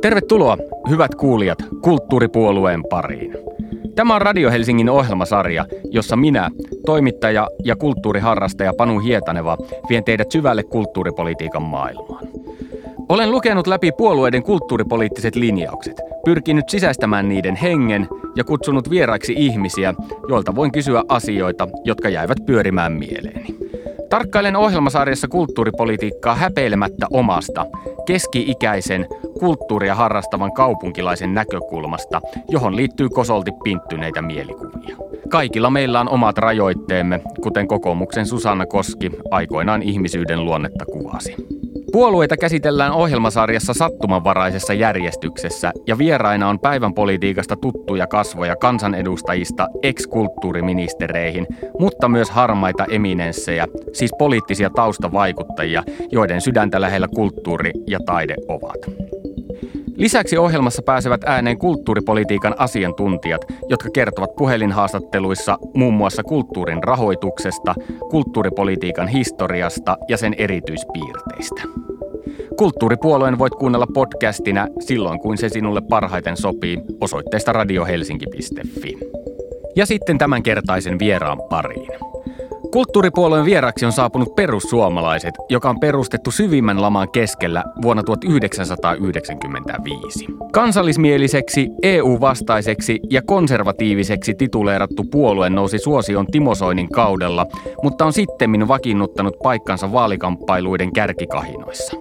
Tervetuloa, 0.00 0.56
hyvät 0.88 1.14
kuulijat, 1.14 1.58
kulttuuripuolueen 1.82 2.82
pariin. 2.90 3.32
Tämä 3.94 4.14
on 4.14 4.22
Radio 4.22 4.50
Helsingin 4.50 4.90
ohjelmasarja, 4.90 5.66
jossa 5.90 6.16
minä, 6.16 6.50
toimittaja 6.86 7.48
ja 7.64 7.76
kulttuuriharrastaja 7.76 8.72
Panu 8.78 8.98
Hietaneva, 8.98 9.56
vien 9.88 10.04
teidät 10.04 10.30
syvälle 10.32 10.62
kulttuuripolitiikan 10.62 11.62
maailmaan. 11.62 12.28
Olen 13.08 13.30
lukenut 13.30 13.66
läpi 13.66 13.92
puolueiden 13.92 14.42
kulttuuripoliittiset 14.42 15.36
linjaukset, 15.36 16.00
pyrkinyt 16.24 16.68
sisäistämään 16.68 17.28
niiden 17.28 17.56
hengen 17.56 18.08
ja 18.36 18.44
kutsunut 18.44 18.90
vieraiksi 18.90 19.34
ihmisiä, 19.36 19.94
joilta 20.28 20.54
voin 20.54 20.72
kysyä 20.72 21.02
asioita, 21.08 21.68
jotka 21.84 22.08
jäivät 22.08 22.38
pyörimään 22.46 22.92
mieleeni. 22.92 23.56
Tarkkailen 24.10 24.56
ohjelmasarjassa 24.56 25.28
kulttuuripolitiikkaa 25.28 26.34
häpeilemättä 26.34 27.06
omasta, 27.10 27.66
keski-ikäisen, 28.06 29.06
kulttuuria 29.38 29.94
harrastavan 29.94 30.52
kaupunkilaisen 30.52 31.34
näkökulmasta, 31.34 32.20
johon 32.48 32.76
liittyy 32.76 33.08
kosolti 33.08 33.50
pinttyneitä 33.64 34.22
mielikuvia. 34.22 34.96
Kaikilla 35.28 35.70
meillä 35.70 36.00
on 36.00 36.08
omat 36.08 36.38
rajoitteemme, 36.38 37.20
kuten 37.42 37.68
kokoomuksen 37.68 38.26
Susanna 38.26 38.66
Koski 38.66 39.10
aikoinaan 39.30 39.82
ihmisyyden 39.82 40.44
luonnetta 40.44 40.84
kuvasi. 40.84 41.55
Puolueita 41.92 42.36
käsitellään 42.36 42.92
ohjelmasarjassa 42.92 43.74
sattumanvaraisessa 43.74 44.72
järjestyksessä 44.72 45.72
ja 45.86 45.98
vieraina 45.98 46.48
on 46.48 46.60
päivän 46.60 46.94
politiikasta 46.94 47.56
tuttuja 47.56 48.06
kasvoja 48.06 48.56
kansanedustajista 48.56 49.68
ex-kulttuuriministereihin, 49.82 51.46
mutta 51.78 52.08
myös 52.08 52.30
harmaita 52.30 52.84
eminenssejä, 52.90 53.66
siis 53.92 54.10
poliittisia 54.18 54.70
taustavaikuttajia, 54.70 55.82
joiden 56.12 56.40
sydäntä 56.40 56.80
lähellä 56.80 57.08
kulttuuri 57.08 57.70
ja 57.86 57.98
taide 58.06 58.34
ovat. 58.48 58.78
Lisäksi 59.96 60.38
ohjelmassa 60.38 60.82
pääsevät 60.82 61.24
ääneen 61.24 61.58
kulttuuripolitiikan 61.58 62.54
asiantuntijat, 62.58 63.40
jotka 63.68 63.88
kertovat 63.90 64.36
puhelinhaastatteluissa 64.36 65.58
muun 65.74 65.94
muassa 65.94 66.22
kulttuurin 66.22 66.82
rahoituksesta, 66.82 67.74
kulttuuripolitiikan 68.10 69.08
historiasta 69.08 69.96
ja 70.08 70.16
sen 70.16 70.34
erityispiirteistä. 70.38 71.62
Kulttuuripuolueen 72.58 73.38
voit 73.38 73.54
kuunnella 73.54 73.86
podcastina 73.94 74.66
silloin, 74.80 75.20
kun 75.20 75.38
se 75.38 75.48
sinulle 75.48 75.80
parhaiten 75.90 76.36
sopii 76.36 76.78
osoitteesta 77.00 77.52
radiohelsinki.fi. 77.52 78.98
Ja 79.76 79.86
sitten 79.86 80.18
tämänkertaisen 80.18 80.98
vieraan 80.98 81.38
pariin. 81.50 81.92
Kulttuuripuolueen 82.72 83.44
vieraksi 83.44 83.86
on 83.86 83.92
saapunut 83.92 84.36
perussuomalaiset, 84.36 85.34
joka 85.48 85.70
on 85.70 85.80
perustettu 85.80 86.30
syvimmän 86.30 86.82
laman 86.82 87.10
keskellä 87.10 87.64
vuonna 87.82 88.02
1995. 88.02 90.26
Kansallismieliseksi, 90.52 91.68
EU-vastaiseksi 91.82 93.00
ja 93.10 93.22
konservatiiviseksi 93.22 94.34
tituleerattu 94.34 95.04
puolue 95.04 95.50
nousi 95.50 95.78
suosion 95.78 96.26
Timo 96.26 96.54
Soinin 96.54 96.88
kaudella, 96.88 97.46
mutta 97.82 98.04
on 98.04 98.12
sittemmin 98.12 98.68
vakiinnuttanut 98.68 99.34
paikkansa 99.42 99.92
vaalikamppailuiden 99.92 100.92
kärkikahinoissa. 100.92 101.96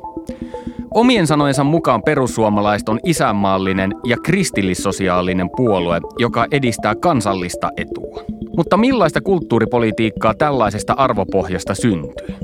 Omien 0.94 1.28
sanojensa 1.28 1.64
mukaan 1.64 2.04
perussuomalaiset 2.04 2.90
on 2.90 3.00
isänmaallinen 3.04 3.92
ja 4.06 4.18
kristillissosiaalinen 4.24 5.50
puolue, 5.56 6.02
joka 6.20 6.46
edistää 6.52 6.96
kansallista 6.96 7.70
etua. 7.78 8.35
Mutta 8.58 8.78
millaista 8.78 9.22
kulttuuripolitiikkaa 9.22 10.34
tällaisesta 10.34 10.94
arvopohjasta 10.94 11.76
syntyy? 11.76 12.36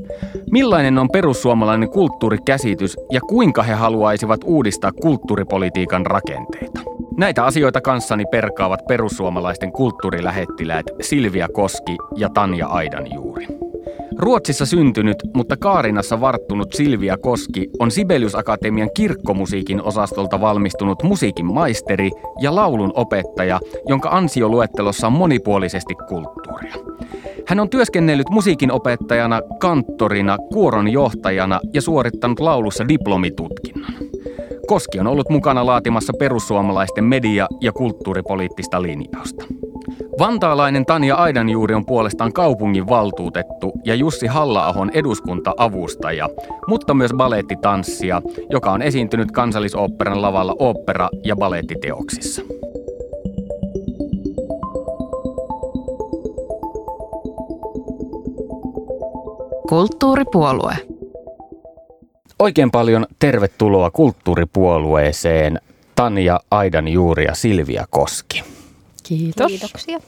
Millainen 0.52 0.98
on 0.98 1.10
perussuomalainen 1.10 1.90
kulttuurikäsitys 1.90 2.98
ja 3.12 3.22
kuinka 3.22 3.64
he 3.64 3.74
haluaisivat 3.74 4.40
uudistaa 4.46 4.92
kulttuuripolitiikan 4.92 6.06
rakenteita? 6.06 6.80
Näitä 7.18 7.46
asioita 7.46 7.82
kanssani 7.82 8.26
perkaavat 8.32 8.80
perussuomalaisten 8.88 9.72
kulttuurilähettiläät 9.72 10.86
Silvia 11.02 11.48
Koski 11.54 11.98
ja 12.16 12.30
Tanja 12.30 12.68
Aidanjuuri. 12.68 13.48
Ruotsissa 14.22 14.66
syntynyt, 14.66 15.18
mutta 15.34 15.58
Kaarinassa 15.58 16.22
varttunut 16.22 16.74
Silvia 16.74 17.18
Koski 17.18 17.70
on 17.80 17.92
Sibelius 17.92 18.36
Akatemian 18.36 18.90
kirkkomusiikin 18.96 19.82
osastolta 19.84 20.42
valmistunut 20.42 21.04
musiikin 21.04 21.46
maisteri 21.46 22.12
ja 22.42 22.56
laulun 22.56 22.92
opettaja, 22.96 23.60
jonka 23.88 24.10
ansioluettelossa 24.10 25.08
on 25.08 25.14
monipuolisesti 25.14 25.96
kulttuuria. 25.96 26.74
Hän 27.48 27.60
on 27.60 27.70
työskennellyt 27.70 28.30
musiikin 28.30 28.72
opettajana, 28.72 29.42
kanttorina, 29.60 30.38
kuoron 30.54 30.92
johtajana 30.92 31.60
ja 31.74 31.82
suorittanut 31.82 32.40
laulussa 32.40 32.88
diplomitutkinnon. 32.88 33.94
Koski 34.68 35.00
on 35.00 35.08
ollut 35.08 35.30
mukana 35.30 35.66
laatimassa 35.66 36.14
perussuomalaisten 36.20 37.04
media- 37.04 37.48
ja 37.62 37.72
kulttuuripoliittista 37.72 38.82
linjausta. 38.82 39.46
Vantaalainen 40.20 40.86
Tanja 40.86 41.16
Aidanjuuri 41.16 41.76
on 41.76 41.86
puolestaan 41.86 42.34
kaupungin 42.34 42.88
valtuutettu 42.88 43.72
ja 43.86 43.96
Jussi 43.96 44.28
Halla-ahon 44.28 44.90
eduskunta-avustaja, 44.94 46.30
mutta 46.68 46.94
myös 46.94 47.12
balettitanssija, 47.18 48.22
joka 48.50 48.72
on 48.72 48.82
esiintynyt 48.82 49.32
kansallisoopperan 49.32 50.22
lavalla 50.22 50.56
opera- 50.60 51.10
ja 51.24 51.36
balettiteoksissa. 51.36 52.42
Kulttuuripuolue. 59.70 60.76
Oikein 62.40 62.72
paljon 62.72 63.06
tervetuloa 63.20 63.92
kulttuuripuolueeseen 63.92 65.60
Tanja 65.96 66.40
Aidanjuuri 66.52 67.26
ja 67.26 67.36
Silvia 67.36 67.86
Koski. 67.90 68.61
Kiitos. 69.12 69.48
Kiitoksia. 69.48 70.00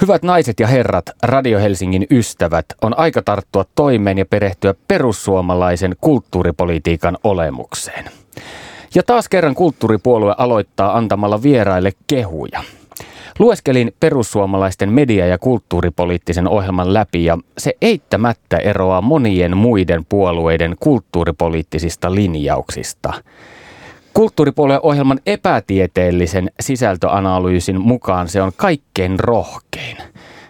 Hyvät 0.00 0.22
naiset 0.22 0.60
ja 0.60 0.66
herrat, 0.66 1.10
Radio 1.22 1.58
Helsingin 1.58 2.06
ystävät, 2.10 2.66
on 2.82 2.98
aika 2.98 3.22
tarttua 3.22 3.64
toimeen 3.74 4.18
ja 4.18 4.26
perehtyä 4.26 4.74
perussuomalaisen 4.88 5.96
kulttuuripolitiikan 6.00 7.18
olemukseen. 7.24 8.04
Ja 8.94 9.02
taas 9.02 9.28
kerran 9.28 9.54
kulttuuripuolue 9.54 10.34
aloittaa 10.38 10.96
antamalla 10.96 11.42
vieraille 11.42 11.92
kehuja. 12.06 12.62
Lueskelin 13.38 13.94
perussuomalaisten 14.00 14.92
media- 14.92 15.26
ja 15.26 15.38
kulttuuripoliittisen 15.38 16.48
ohjelman 16.48 16.94
läpi 16.94 17.24
ja 17.24 17.38
se 17.58 17.74
eittämättä 17.82 18.56
eroaa 18.56 19.00
monien 19.00 19.56
muiden 19.56 20.06
puolueiden 20.08 20.76
kulttuuripoliittisista 20.80 22.14
linjauksista– 22.14 23.12
Kulttuuripuolueen 24.18 24.80
ohjelman 24.82 25.20
epätieteellisen 25.26 26.50
sisältöanalyysin 26.60 27.80
mukaan 27.80 28.28
se 28.28 28.42
on 28.42 28.52
kaikkein 28.56 29.20
rohkein. 29.20 29.96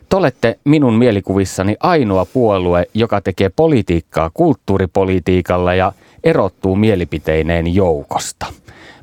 Te 0.09 0.17
olette 0.17 0.59
minun 0.65 0.95
mielikuvissani 0.95 1.77
ainoa 1.81 2.25
puolue, 2.25 2.87
joka 2.95 3.21
tekee 3.21 3.49
politiikkaa 3.49 4.31
kulttuuripolitiikalla 4.35 5.75
ja 5.75 5.93
erottuu 6.25 6.77
mielipiteineen 6.77 7.75
joukosta. 7.75 8.47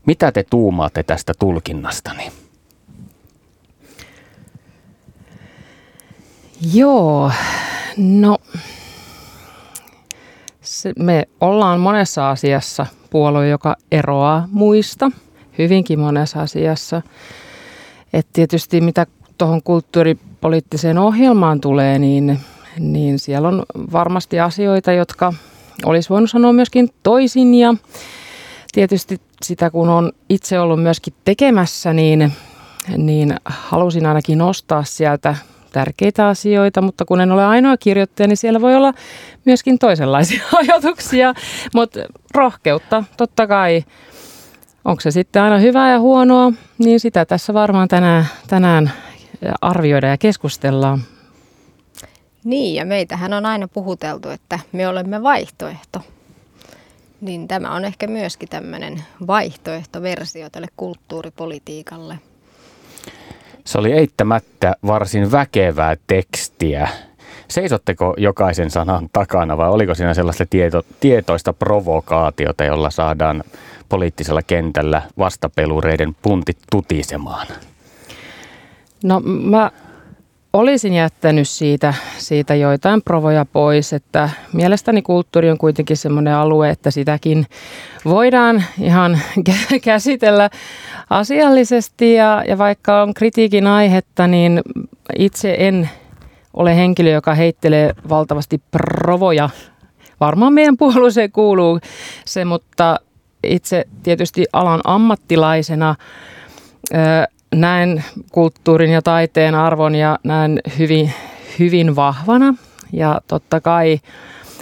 Mitä 0.06 0.32
te 0.32 0.44
tuumaatte 0.50 1.04
tästä 1.04 1.34
tulkinnastani? 1.40 2.32
Joo, 6.74 7.32
no 7.98 8.38
me 11.00 11.28
ollaan 11.42 11.80
monessa 11.80 12.30
asiassa 12.30 12.86
puolue, 13.16 13.48
joka 13.48 13.76
eroaa 13.92 14.48
muista 14.52 15.12
hyvinkin 15.58 16.00
monessa 16.00 16.42
asiassa. 16.42 17.02
Et 18.14 18.28
tietysti 18.34 18.82
mitä 18.82 19.06
tuohon 19.38 19.64
kulttuuripoliittiseen 19.64 20.98
ohjelmaan 20.98 21.62
tulee, 21.62 22.00
niin, 22.00 22.40
niin 22.80 23.20
siellä 23.20 23.48
on 23.48 23.64
varmasti 23.92 24.40
asioita, 24.40 24.92
jotka 24.92 25.34
olisi 25.86 26.10
voinut 26.10 26.30
sanoa 26.30 26.54
myöskin 26.54 26.90
toisin. 27.04 27.56
Ja 27.56 27.76
tietysti 28.74 29.22
sitä, 29.44 29.70
kun 29.70 29.90
on 29.90 30.12
itse 30.30 30.60
ollut 30.60 30.84
myöskin 30.84 31.14
tekemässä, 31.26 31.94
niin, 31.94 32.34
niin 32.98 33.36
halusin 33.46 34.06
ainakin 34.06 34.38
nostaa 34.38 34.84
sieltä 34.84 35.36
tärkeitä 35.76 36.28
asioita, 36.28 36.82
mutta 36.82 37.06
kun 37.06 37.22
en 37.22 37.32
ole 37.32 37.46
ainoa 37.46 37.78
kirjoittaja, 37.78 38.28
niin 38.28 38.38
siellä 38.38 38.62
voi 38.62 38.76
olla 38.76 38.94
myöskin 39.46 39.80
toisenlaisia 39.80 40.44
ajatuksia, 40.62 41.34
mutta 41.74 42.00
rohkeutta 42.34 43.04
totta 43.18 43.48
kai. 43.48 43.84
Onko 44.86 45.02
se 45.02 45.12
sitten 45.12 45.42
aina 45.42 45.58
hyvää 45.58 45.92
ja 45.92 46.00
huonoa, 46.00 46.52
niin 46.78 47.00
sitä 47.00 47.26
tässä 47.26 47.54
varmaan 47.54 47.88
tänään, 47.88 48.26
tänään 48.48 48.92
arvioida 49.62 50.08
ja 50.08 50.18
keskustellaan. 50.18 51.02
Niin, 52.44 52.76
ja 52.76 52.86
meitähän 52.86 53.34
on 53.34 53.46
aina 53.46 53.68
puhuteltu, 53.68 54.30
että 54.30 54.60
me 54.72 54.88
olemme 54.88 55.24
vaihtoehto. 55.24 56.02
Niin 57.22 57.48
tämä 57.48 57.76
on 57.76 57.86
ehkä 57.86 58.08
myöskin 58.08 58.50
tämmöinen 58.50 59.04
vaihtoehtoversio 59.28 60.50
tälle 60.50 60.68
kulttuuripolitiikalle– 60.78 62.20
se 63.66 63.78
oli 63.78 63.92
eittämättä 63.92 64.76
varsin 64.88 65.32
väkevää 65.32 65.96
tekstiä. 66.08 66.90
Seisotteko 67.48 68.14
jokaisen 68.18 68.72
sanan 68.72 69.10
takana 69.14 69.58
vai 69.58 69.70
oliko 69.70 69.96
siinä 69.96 70.14
sellaista 70.14 70.46
tieto, 70.50 70.84
tietoista 71.00 71.54
provokaatiota, 71.54 72.64
jolla 72.64 72.90
saadaan 72.90 73.44
poliittisella 73.90 74.42
kentällä 74.42 75.02
vastapelureiden 75.18 76.16
puntit 76.22 76.58
tutisemaan? 76.72 77.48
No 79.04 79.20
mä 79.26 79.72
olisin 80.56 80.94
jättänyt 80.94 81.50
siitä, 81.50 81.94
siitä 82.18 82.56
joitain 82.56 83.02
provoja 83.02 83.46
pois, 83.46 83.94
että 83.94 84.30
mielestäni 84.54 85.02
kulttuuri 85.02 85.52
on 85.52 85.58
kuitenkin 85.58 85.98
semmoinen 85.98 86.34
alue, 86.34 86.70
että 86.70 86.92
sitäkin 86.92 87.46
voidaan 88.06 88.64
ihan 88.82 89.20
käsitellä 89.84 90.50
asiallisesti 91.10 92.14
ja, 92.14 92.44
ja 92.48 92.58
vaikka 92.58 93.02
on 93.02 93.14
kritiikin 93.14 93.68
aihetta, 93.68 94.28
niin 94.28 94.62
itse 95.20 95.56
en 95.60 95.90
ole 96.54 96.76
henkilö, 96.76 97.10
joka 97.10 97.34
heittelee 97.34 97.94
valtavasti 98.10 98.62
provoja. 98.72 99.50
Varmaan 100.20 100.54
meidän 100.54 100.78
puolueeseen 100.78 101.32
kuuluu 101.32 101.80
se, 102.26 102.46
mutta 102.46 103.00
itse 103.44 103.86
tietysti 104.04 104.46
alan 104.54 104.82
ammattilaisena 104.84 105.96
näen 107.56 108.04
kulttuurin 108.32 108.92
ja 108.92 109.02
taiteen 109.02 109.56
arvon 109.56 109.96
ja 109.96 110.20
näen 110.24 110.60
hyvin, 110.80 111.14
hyvin 111.60 111.96
vahvana. 111.96 112.56
Ja 112.94 113.22
totta 113.28 113.62
kai, 113.62 114.00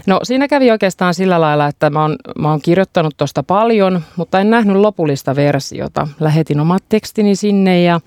no 0.06 0.20
siinä 0.24 0.48
kävi 0.48 0.72
oikeastaan 0.72 1.14
sillä 1.14 1.42
lailla, 1.42 1.68
että 1.68 1.90
mä 1.90 2.02
oon, 2.02 2.16
mä 2.40 2.50
oon 2.50 2.62
kirjoittanut 2.62 3.18
tuosta 3.18 3.44
paljon, 3.44 4.02
mutta 4.16 4.40
en 4.40 4.50
nähnyt 4.50 4.76
lopullista 4.76 5.36
versiota. 5.36 6.08
Lähetin 6.20 6.60
omat 6.60 6.84
tekstini 6.90 7.36
sinne 7.36 7.82
ja 7.82 8.00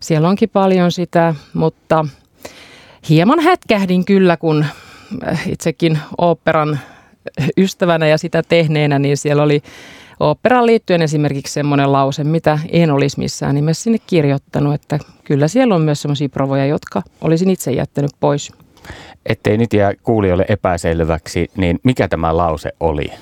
siellä 0.00 0.28
onkin 0.28 0.50
paljon 0.52 0.92
sitä, 0.92 1.34
mutta 1.54 2.06
hieman 3.08 3.40
hätkähdin 3.40 4.04
kyllä, 4.04 4.36
kun 4.36 4.64
itsekin 5.46 5.98
oopperan 6.18 6.78
ystävänä 7.56 8.06
ja 8.06 8.18
sitä 8.18 8.42
tehneenä, 8.42 8.98
niin 8.98 9.16
siellä 9.16 9.42
oli 9.42 9.62
oopperaan 10.20 10.66
liittyen 10.66 11.02
esimerkiksi 11.02 11.52
semmoinen 11.52 11.92
lause, 11.92 12.24
mitä 12.24 12.58
en 12.68 12.90
olisi 12.90 13.18
missään 13.18 13.54
nimessä 13.54 13.82
sinne 13.82 13.98
kirjoittanut, 14.06 14.74
että 14.74 14.98
kyllä 15.24 15.48
siellä 15.48 15.74
on 15.74 15.82
myös 15.82 16.02
semmoisia 16.02 16.28
provoja, 16.28 16.66
jotka 16.66 17.02
olisin 17.20 17.50
itse 17.50 17.72
jättänyt 17.72 18.10
pois. 18.20 18.52
Ettei 19.26 19.58
nyt 19.58 19.72
jää 19.72 19.92
kuulijoille 20.02 20.44
epäselväksi, 20.48 21.50
niin 21.56 21.80
mikä 21.82 22.08
tämä 22.08 22.36
lause 22.36 22.72
oli? 22.80 23.12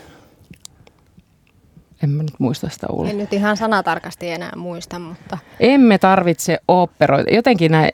En 2.03 2.11
mä 2.11 2.23
nyt 2.23 2.35
muista 2.39 2.69
sitä 2.69 2.87
Ulla. 2.91 3.11
En 3.11 3.19
nyt 3.19 3.33
ihan 3.33 3.57
sanatarkasti 3.57 4.31
enää 4.31 4.53
muista, 4.57 4.99
mutta... 4.99 5.39
Emme 5.61 5.99
tarvitse 5.99 6.59
operoita. 6.69 7.35
Jotenkin 7.35 7.73
näin, 7.73 7.91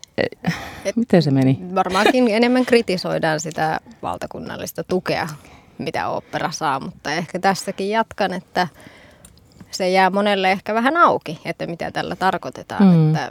Et 0.85 0.97
miten 0.97 1.23
se 1.23 1.31
meni? 1.31 1.59
Varmaankin 1.75 2.29
enemmän 2.29 2.67
kritisoidaan 2.67 3.41
sitä 3.41 3.81
valtakunnallista 4.03 4.85
tukea 4.85 5.29
mitä 5.79 6.09
opera 6.09 6.51
saa, 6.51 6.81
mutta 6.81 7.13
ehkä 7.13 7.39
tässäkin 7.39 7.91
jatkan, 7.91 8.33
että 8.33 8.69
se 9.71 9.91
jää 9.91 10.11
monelle 10.11 10.53
ehkä 10.53 10.75
vähän 10.75 10.97
auki, 10.97 11.41
että 11.45 11.67
mitä 11.67 11.91
tällä 11.91 12.17
tarkoitetaan. 12.17 12.85
Mm. 12.85 13.09
Että 13.09 13.31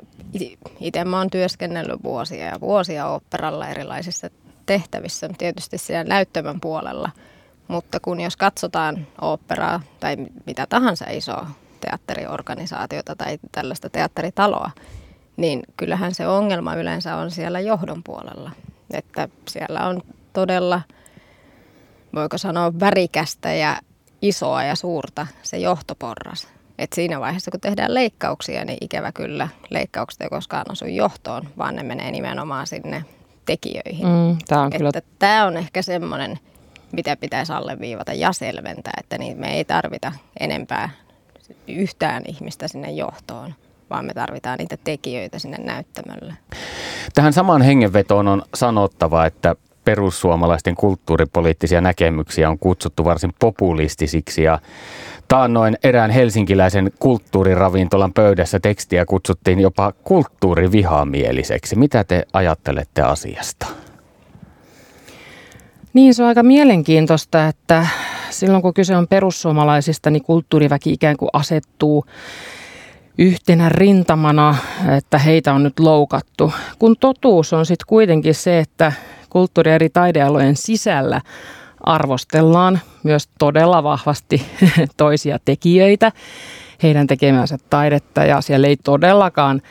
itse 0.79 1.05
mä 1.05 1.17
oon 1.17 1.29
työskennellyt 1.29 2.03
vuosia 2.03 2.45
ja 2.45 2.59
vuosia 2.61 3.07
operalla 3.07 3.67
erilaisissa 3.67 4.29
tehtävissä, 4.65 5.29
tietysti 5.37 5.77
siellä 5.77 6.03
näyttämön 6.03 6.61
puolella. 6.61 7.09
Mutta 7.67 7.99
kun 7.99 8.19
jos 8.19 8.37
katsotaan 8.37 9.07
operaa 9.21 9.81
tai 9.99 10.17
mitä 10.45 10.65
tahansa 10.69 11.05
isoa 11.09 11.51
teatteriorganisaatiota 11.79 13.15
tai 13.15 13.39
tällaista 13.51 13.89
teatteritaloa, 13.89 14.71
niin 15.37 15.63
kyllähän 15.77 16.15
se 16.15 16.27
ongelma 16.27 16.75
yleensä 16.75 17.15
on 17.15 17.31
siellä 17.31 17.59
johdon 17.59 18.03
puolella. 18.03 18.51
Että 18.93 19.29
siellä 19.47 19.87
on 19.87 20.01
todella– 20.33 20.81
voiko 22.15 22.37
sanoa, 22.37 22.79
värikästä 22.79 23.53
ja 23.53 23.79
isoa 24.21 24.63
ja 24.63 24.75
suurta 24.75 25.27
se 25.43 25.57
johtoporras. 25.57 26.47
Et 26.77 26.93
siinä 26.93 27.19
vaiheessa, 27.19 27.51
kun 27.51 27.59
tehdään 27.59 27.93
leikkauksia, 27.93 28.65
niin 28.65 28.77
ikävä 28.81 29.11
kyllä 29.11 29.47
leikkaukset 29.69 30.21
ei 30.21 30.29
koskaan 30.29 30.65
osu 30.71 30.85
johtoon, 30.85 31.47
vaan 31.57 31.75
ne 31.75 31.83
menee 31.83 32.11
nimenomaan 32.11 32.67
sinne 32.67 33.05
tekijöihin. 33.45 34.07
Mm, 34.07 34.37
tämä 34.47 34.61
on, 34.61 34.71
kyllä... 34.71 34.91
Tämä 35.19 35.45
on 35.45 35.57
ehkä 35.57 35.81
semmoinen, 35.81 36.39
mitä 36.91 37.15
pitäisi 37.15 37.53
alleviivata 37.53 38.13
ja 38.13 38.33
selventää, 38.33 38.93
että 38.97 39.17
niin 39.17 39.37
me 39.37 39.53
ei 39.53 39.65
tarvita 39.65 40.11
enempää 40.39 40.89
yhtään 41.67 42.23
ihmistä 42.27 42.67
sinne 42.67 42.91
johtoon, 42.91 43.53
vaan 43.89 44.05
me 44.05 44.13
tarvitaan 44.13 44.57
niitä 44.57 44.77
tekijöitä 44.83 45.39
sinne 45.39 45.57
näyttämölle. 45.57 46.33
Tähän 47.13 47.33
samaan 47.33 47.61
hengenvetoon 47.61 48.27
on 48.27 48.43
sanottava, 48.53 49.25
että 49.25 49.55
perussuomalaisten 49.87 50.75
kulttuuripoliittisia 50.75 51.81
näkemyksiä 51.81 52.49
on 52.49 52.59
kutsuttu 52.59 53.05
varsin 53.05 53.33
populistisiksi 53.39 54.43
ja 54.43 54.59
taannoin 55.27 55.77
erään 55.83 56.11
helsinkiläisen 56.11 56.91
kulttuuriravintolan 56.99 58.13
pöydässä 58.13 58.59
tekstiä 58.59 59.05
kutsuttiin 59.05 59.59
jopa 59.59 59.93
kulttuurivihamieliseksi. 60.03 61.75
Mitä 61.75 62.03
te 62.03 62.23
ajattelette 62.33 63.01
asiasta? 63.01 63.67
Niin, 65.93 66.13
se 66.13 66.23
on 66.23 66.29
aika 66.29 66.43
mielenkiintoista, 66.43 67.47
että 67.47 67.87
silloin 68.29 68.61
kun 68.61 68.73
kyse 68.73 68.95
on 68.95 69.07
perussuomalaisista, 69.07 70.09
niin 70.09 70.23
kulttuuriväki 70.23 70.93
ikään 70.93 71.17
kuin 71.17 71.29
asettuu 71.33 72.05
yhtenä 73.17 73.69
rintamana, 73.69 74.55
että 74.97 75.17
heitä 75.17 75.53
on 75.53 75.63
nyt 75.63 75.79
loukattu. 75.79 76.53
Kun 76.79 76.95
totuus 76.99 77.53
on 77.53 77.65
sitten 77.65 77.87
kuitenkin 77.87 78.35
se, 78.35 78.59
että 78.59 78.91
kulttuuri- 79.29 79.71
eri 79.71 79.89
taidealojen 79.89 80.55
sisällä 80.55 81.21
arvostellaan 81.83 82.79
myös 83.03 83.29
todella 83.39 83.83
vahvasti 83.83 84.45
toisia 84.97 85.39
tekijöitä, 85.45 86.11
heidän 86.83 87.07
tekemänsä 87.07 87.57
taidetta 87.69 88.25
ja 88.25 88.41
siellä 88.41 88.67
ei 88.67 88.77
todellakaan 88.83 89.61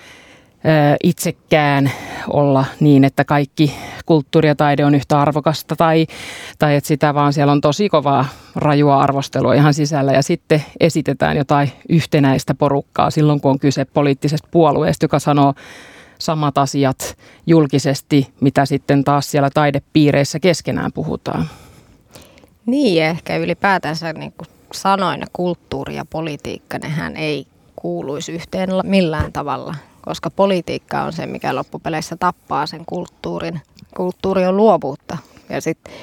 itsekään 1.02 1.90
olla 2.28 2.64
niin, 2.80 3.04
että 3.04 3.24
kaikki 3.24 3.74
kulttuuri 4.06 4.48
ja 4.48 4.54
taide 4.54 4.84
on 4.84 4.94
yhtä 4.94 5.20
arvokasta 5.20 5.76
tai, 5.76 6.06
tai 6.58 6.76
että 6.76 6.88
sitä 6.88 7.14
vaan 7.14 7.32
siellä 7.32 7.52
on 7.52 7.60
tosi 7.60 7.88
kovaa 7.88 8.28
rajua 8.56 9.00
arvostelua 9.00 9.54
ihan 9.54 9.74
sisällä 9.74 10.12
ja 10.12 10.22
sitten 10.22 10.64
esitetään 10.80 11.36
jotain 11.36 11.72
yhtenäistä 11.88 12.54
porukkaa 12.54 13.10
silloin, 13.10 13.40
kun 13.40 13.50
on 13.50 13.58
kyse 13.58 13.84
poliittisesta 13.84 14.48
puolueesta, 14.50 15.04
joka 15.04 15.18
sanoo 15.18 15.54
samat 16.18 16.58
asiat 16.58 17.16
julkisesti, 17.46 18.32
mitä 18.40 18.66
sitten 18.66 19.04
taas 19.04 19.30
siellä 19.30 19.50
taidepiireissä 19.54 20.40
keskenään 20.40 20.92
puhutaan. 20.92 21.50
Niin, 22.66 23.02
ehkä 23.02 23.36
ylipäätänsä 23.36 24.12
niin 24.12 24.32
kuin 24.38 24.48
sanoin, 24.72 25.22
kulttuuri 25.32 25.96
ja 25.96 26.04
politiikka, 26.04 26.78
nehän 26.78 27.16
ei 27.16 27.46
kuuluisi 27.76 28.32
yhteen 28.32 28.68
millään 28.84 29.32
tavalla, 29.32 29.74
koska 30.02 30.30
politiikka 30.30 31.02
on 31.02 31.12
se, 31.12 31.26
mikä 31.26 31.54
loppupeleissä 31.54 32.16
tappaa 32.16 32.66
sen 32.66 32.86
kulttuurin. 32.86 33.60
Kulttuuri 33.96 34.46
on 34.46 34.56
luovuutta. 34.56 35.18
Ja 35.48 35.60
sitten 35.60 35.94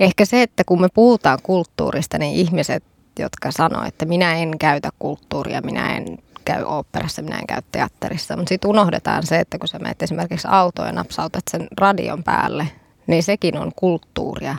ehkä 0.00 0.24
se, 0.24 0.42
että 0.42 0.64
kun 0.64 0.80
me 0.80 0.88
puhutaan 0.94 1.38
kulttuurista, 1.42 2.18
niin 2.18 2.34
ihmiset, 2.34 2.84
jotka 3.18 3.50
sanoo, 3.52 3.84
että 3.84 4.04
minä 4.04 4.36
en 4.36 4.58
käytä 4.58 4.90
kulttuuria, 4.98 5.60
minä 5.60 5.96
en 5.96 6.18
käy 6.44 6.62
oopperassa, 6.62 7.22
minä 7.22 7.38
en 7.38 7.46
käy 7.46 7.62
teatterissa. 7.72 8.36
Mutta 8.36 8.48
sitten 8.48 8.70
unohdetaan 8.70 9.26
se, 9.26 9.40
että 9.40 9.58
kun 9.58 9.68
sä 9.68 9.78
menet 9.78 10.02
esimerkiksi 10.02 10.48
autoon 10.50 10.88
ja 10.88 10.92
napsautat 10.92 11.42
sen 11.50 11.68
radion 11.78 12.24
päälle, 12.24 12.68
niin 13.06 13.22
sekin 13.22 13.58
on 13.58 13.72
kulttuuria. 13.76 14.56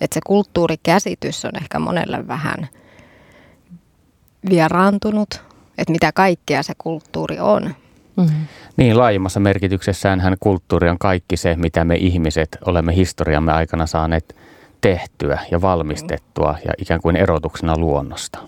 Että 0.00 0.14
se 0.14 0.20
kulttuurikäsitys 0.26 1.44
on 1.44 1.56
ehkä 1.56 1.78
monelle 1.78 2.28
vähän 2.28 2.68
vieraantunut, 4.48 5.42
että 5.78 5.92
mitä 5.92 6.12
kaikkea 6.12 6.62
se 6.62 6.72
kulttuuri 6.78 7.40
on. 7.40 7.74
Mm-hmm. 8.16 8.46
Niin, 8.76 8.98
laajemmassa 8.98 9.40
merkityksessään 9.40 10.20
hän 10.20 10.36
kulttuuri 10.40 10.88
on 10.88 10.98
kaikki 10.98 11.36
se, 11.36 11.56
mitä 11.56 11.84
me 11.84 11.96
ihmiset 11.96 12.58
olemme 12.66 12.96
historiamme 12.96 13.52
aikana 13.52 13.86
saaneet 13.86 14.36
tehtyä 14.80 15.38
ja 15.50 15.60
valmistettua 15.60 16.58
ja 16.64 16.72
ikään 16.78 17.00
kuin 17.00 17.16
erotuksena 17.16 17.78
luonnosta. 17.78 18.38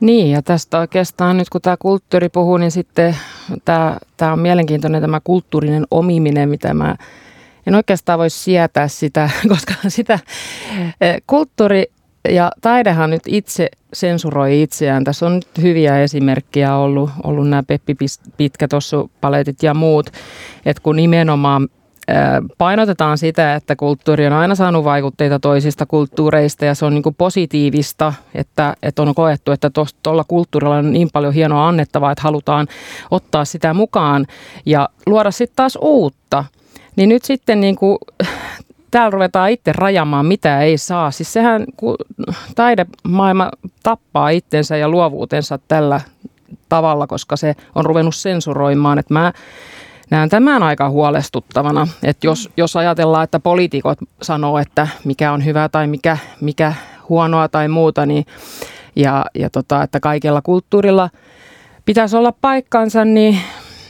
Niin, 0.00 0.30
ja 0.30 0.42
tästä 0.42 0.78
oikeastaan 0.78 1.36
nyt 1.36 1.48
kun 1.48 1.60
tämä 1.60 1.76
kulttuuri 1.78 2.28
puhuu, 2.28 2.56
niin 2.56 2.70
sitten 2.70 3.16
tämä, 3.64 3.98
tämä 4.16 4.32
on 4.32 4.38
mielenkiintoinen 4.38 5.02
tämä 5.02 5.20
kulttuurinen 5.24 5.86
omiminen, 5.90 6.48
mitä 6.48 6.74
mä 6.74 6.96
en 7.66 7.74
oikeastaan 7.74 8.18
voi 8.18 8.30
sietää 8.30 8.88
sitä, 8.88 9.30
koska 9.48 9.74
sitä 9.88 10.18
eh, 11.00 11.22
kulttuuri 11.26 11.84
ja 12.28 12.52
taidehan 12.60 13.10
nyt 13.10 13.22
itse 13.26 13.68
sensuroi 13.92 14.62
itseään. 14.62 15.04
Tässä 15.04 15.26
on 15.26 15.34
nyt 15.34 15.48
hyviä 15.62 16.02
esimerkkejä 16.02 16.76
ollut, 16.76 17.10
ollut 17.24 17.48
nämä 17.48 17.62
Peppi 17.62 17.96
Pitkä, 18.36 18.68
paletit 19.20 19.62
ja 19.62 19.74
muut, 19.74 20.10
että 20.66 20.82
kun 20.82 20.96
nimenomaan 20.96 21.68
painotetaan 22.58 23.18
sitä, 23.18 23.54
että 23.54 23.76
kulttuuri 23.76 24.26
on 24.26 24.32
aina 24.32 24.54
saanut 24.54 24.84
vaikutteita 24.84 25.38
toisista 25.38 25.86
kulttuureista 25.86 26.64
ja 26.64 26.74
se 26.74 26.84
on 26.84 26.94
niin 26.94 27.02
kuin 27.02 27.14
positiivista, 27.14 28.12
että, 28.34 28.74
että 28.82 29.02
on 29.02 29.14
koettu, 29.14 29.52
että 29.52 29.70
tuolla 30.02 30.24
kulttuurilla 30.28 30.76
on 30.76 30.92
niin 30.92 31.08
paljon 31.12 31.34
hienoa 31.34 31.68
annettavaa, 31.68 32.12
että 32.12 32.22
halutaan 32.22 32.66
ottaa 33.10 33.44
sitä 33.44 33.74
mukaan 33.74 34.26
ja 34.66 34.88
luoda 35.06 35.30
sitten 35.30 35.56
taas 35.56 35.78
uutta. 35.80 36.44
Niin 36.96 37.08
nyt 37.08 37.24
sitten 37.24 37.60
niin 37.60 37.76
kuin 37.76 37.98
täällä 38.90 39.10
ruvetaan 39.10 39.50
itse 39.50 39.72
rajamaan, 39.72 40.26
mitä 40.26 40.60
ei 40.60 40.78
saa. 40.78 41.10
Siis 41.10 41.32
sehän, 41.32 41.64
taidemaailma 42.54 43.50
tappaa 43.82 44.30
itsensä 44.30 44.76
ja 44.76 44.88
luovuutensa 44.88 45.58
tällä 45.68 46.00
tavalla, 46.68 47.06
koska 47.06 47.36
se 47.36 47.54
on 47.74 47.86
ruvennut 47.86 48.14
sensuroimaan. 48.14 48.98
Että 48.98 49.14
mä 49.14 49.32
näen 50.10 50.28
tämän 50.28 50.62
aika 50.62 50.90
huolestuttavana, 50.90 51.88
että 52.02 52.26
jos, 52.26 52.50
jos 52.56 52.76
ajatellaan, 52.76 53.24
että 53.24 53.40
poliitikot 53.40 53.98
sanoo, 54.22 54.58
että 54.58 54.88
mikä 55.04 55.32
on 55.32 55.44
hyvä 55.44 55.68
tai 55.68 55.86
mikä, 55.86 56.18
mikä 56.40 56.74
huonoa 57.08 57.48
tai 57.48 57.68
muuta, 57.68 58.06
niin, 58.06 58.26
ja, 58.96 59.24
ja 59.34 59.50
tota, 59.50 59.82
että 59.82 60.00
kaikella 60.00 60.42
kulttuurilla 60.42 61.10
pitäisi 61.84 62.16
olla 62.16 62.32
paikkansa, 62.32 63.04
niin 63.04 63.38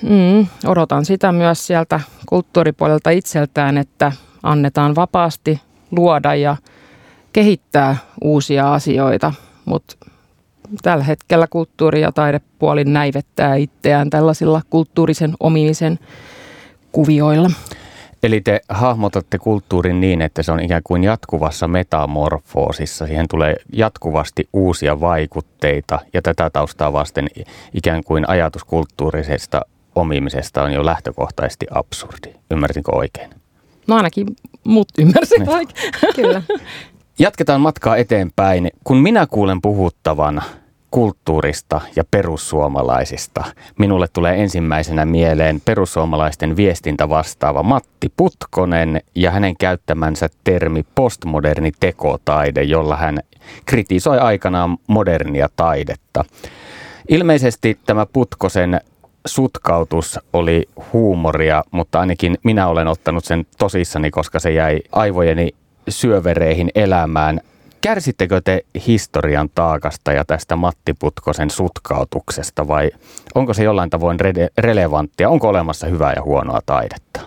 mm, 0.03 0.47
odotan 0.67 1.05
sitä 1.05 1.33
myös 1.33 1.67
sieltä 1.67 2.01
kulttuuripuolelta 2.27 3.11
itseltään, 3.11 3.79
että 3.79 4.13
annetaan 4.43 4.95
vapaasti 4.95 5.61
luoda 5.91 6.35
ja 6.35 6.57
kehittää 7.33 7.97
uusia 8.25 8.75
asioita, 8.75 9.33
mutta 9.65 9.97
tällä 10.83 11.05
hetkellä 11.05 11.47
kulttuuri- 11.51 12.01
ja 12.01 12.13
taidepuoli 12.13 12.85
näivettää 12.85 13.55
itseään 13.55 14.11
tällaisilla 14.11 14.63
kulttuurisen 14.71 15.35
omimisen 15.41 15.99
kuvioilla. 16.93 17.51
Eli 18.23 18.41
te 18.41 18.61
hahmotatte 18.69 19.39
kulttuurin 19.39 20.01
niin, 20.01 20.23
että 20.23 20.43
se 20.43 20.53
on 20.53 20.61
ikään 20.61 20.83
kuin 20.85 21.05
jatkuvassa 21.05 21.69
metamorfoosissa. 21.69 23.07
Siihen 23.07 23.27
tulee 23.31 23.57
jatkuvasti 23.73 24.49
uusia 24.53 25.01
vaikutteita 25.01 25.99
ja 26.13 26.23
tätä 26.23 26.51
taustaa 26.51 26.93
vasten 26.93 27.29
ikään 27.75 28.05
kuin 28.05 28.29
ajatus 28.29 28.65
kulttuurisesta 28.65 29.61
omimisesta 29.95 30.63
on 30.63 30.73
jo 30.73 30.87
lähtökohtaisesti 30.87 31.67
absurdi. 31.71 32.35
Ymmärsinkö 32.51 32.97
oikein? 32.97 33.31
No 33.87 33.97
ainakin 33.97 34.27
mut 34.65 34.89
ymmärsin 34.99 35.41
niin. 35.41 35.49
oikein. 35.49 35.93
Kyllä. 36.17 36.43
Jatketaan 37.21 37.61
matkaa 37.61 37.97
eteenpäin. 37.97 38.71
Kun 38.85 38.97
minä 38.97 39.27
kuulen 39.27 39.61
puhuttavan 39.63 40.43
kulttuurista 40.91 41.81
ja 41.97 42.05
perussuomalaisista, 42.11 43.45
minulle 43.79 44.07
tulee 44.13 44.43
ensimmäisenä 44.43 45.05
mieleen 45.05 45.61
perussuomalaisten 45.65 46.57
viestintä 46.57 47.09
vastaava 47.09 47.63
Matti 47.63 48.13
Putkonen 48.17 49.01
ja 49.15 49.31
hänen 49.31 49.57
käyttämänsä 49.57 50.29
termi 50.45 50.85
postmoderni 50.95 51.73
tekotaide, 51.81 52.63
jolla 52.63 52.97
hän 52.97 53.19
kritisoi 53.67 54.19
aikanaan 54.19 54.79
modernia 54.87 55.49
taidetta. 55.57 56.25
Ilmeisesti 57.09 57.79
tämä 57.87 58.07
Putkosen 58.07 58.81
sutkautus 59.27 60.21
oli 60.33 60.69
huumoria, 60.93 61.65
mutta 61.71 62.01
ainakin 62.01 62.39
minä 62.43 62.69
olen 62.69 62.87
ottanut 62.87 63.25
sen 63.25 63.47
tosissani, 63.59 64.11
koska 64.11 64.39
se 64.39 64.53
jäi 64.53 64.81
aivojeni 64.93 65.55
syövereihin 65.89 66.71
elämään. 66.75 67.41
Kärsittekö 67.81 68.41
te 68.45 68.65
historian 68.87 69.51
taakasta 69.55 70.13
ja 70.13 70.25
tästä 70.25 70.57
Matti 70.57 70.95
Putkosen 70.99 71.51
sutkautuksesta 71.51 72.69
vai 72.69 72.91
onko 73.35 73.55
se 73.55 73.65
jollain 73.65 73.91
tavoin 73.91 74.21
re- 74.21 74.53
relevanttia? 74.59 75.29
Onko 75.29 75.49
olemassa 75.49 75.87
hyvää 75.87 76.13
ja 76.17 76.23
huonoa 76.23 76.61
taidetta? 76.67 77.21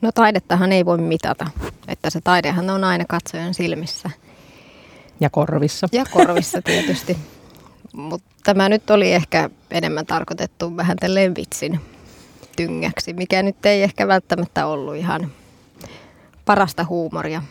No 0.00 0.12
taidettahan 0.12 0.72
ei 0.72 0.84
voi 0.84 0.98
mitata, 0.98 1.46
että 1.88 2.10
se 2.10 2.20
taidehan 2.20 2.70
on 2.70 2.84
aina 2.84 3.04
katsojan 3.08 3.54
silmissä. 3.54 4.10
Ja 5.20 5.30
korvissa. 5.30 5.88
Ja 5.92 6.04
korvissa 6.10 6.62
tietysti. 6.62 7.16
Mutta 7.92 8.28
tämä 8.44 8.68
nyt 8.68 8.90
oli 8.90 9.12
ehkä 9.12 9.50
enemmän 9.70 10.06
tarkoitettu 10.06 10.76
vähän 10.76 10.96
tälleen 10.96 11.34
vitsin 11.34 11.80
tyngäksi, 12.56 13.12
mikä 13.12 13.42
nyt 13.42 13.66
ei 13.66 13.82
ehkä 13.82 14.08
välttämättä 14.08 14.66
ollut 14.66 14.96
ihan 14.96 15.32
parasta 16.46 16.86
huumoria. 16.88 17.42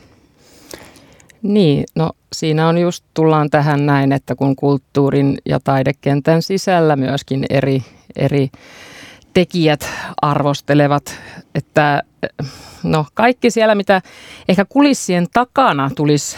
Niin, 1.41 1.83
no 1.95 2.11
siinä 2.33 2.67
on 2.67 2.77
just, 2.77 3.05
tullaan 3.13 3.49
tähän 3.49 3.85
näin, 3.85 4.11
että 4.11 4.35
kun 4.35 4.55
kulttuurin 4.55 5.37
ja 5.45 5.59
taidekentän 5.63 6.41
sisällä 6.41 6.95
myöskin 6.95 7.45
eri, 7.49 7.83
eri 8.15 8.49
tekijät 9.33 9.89
arvostelevat, 10.21 11.19
että 11.55 12.03
no 12.83 13.05
kaikki 13.13 13.51
siellä, 13.51 13.75
mitä 13.75 14.01
ehkä 14.49 14.65
kulissien 14.65 15.27
takana 15.33 15.91
tulisi 15.95 16.37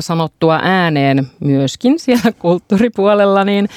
sanottua 0.00 0.60
ääneen 0.62 1.26
myöskin 1.40 1.98
siellä 1.98 2.32
kulttuuripuolella, 2.38 3.44
niin 3.44 3.68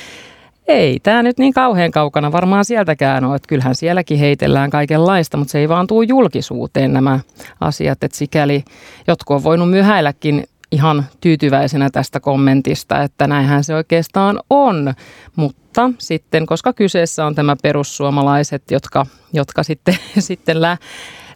ei 0.67 1.00
tämä 1.00 1.24
nyt 1.24 1.38
niin 1.38 1.53
kauhean 1.53 1.91
kaukana 1.91 2.32
varmaan 2.32 2.65
sieltäkään 2.65 3.25
ole. 3.25 3.36
Että 3.36 3.48
kyllähän 3.48 3.75
sielläkin 3.75 4.20
heitellään 4.20 4.70
kaikenlaista, 4.70 5.38
mutta 5.38 5.51
se 5.51 5.60
ei 5.60 5.70
vaan 5.70 5.88
tule 5.88 6.05
julkisuuteen 6.05 6.93
nämä 6.93 7.20
asiat. 7.62 8.03
Että 8.03 8.17
sikäli 8.17 8.63
jotkut 9.08 9.36
on 9.36 9.43
voinut 9.43 9.70
myhäilläkin 9.70 10.43
ihan 10.72 11.05
tyytyväisenä 11.22 11.89
tästä 11.89 12.20
kommentista, 12.20 13.01
että 13.01 13.27
näinhän 13.27 13.63
se 13.63 13.75
oikeastaan 13.75 14.39
on. 14.50 14.93
Mutta 15.36 15.89
sitten, 15.98 16.46
koska 16.46 16.74
kyseessä 16.74 17.25
on 17.25 17.36
tämä 17.36 17.55
perussuomalaiset, 17.63 18.72
jotka, 18.72 19.05
jotka 19.34 19.63
sitten, 19.63 19.96
sitten 20.20 20.62
lä, 20.62 20.77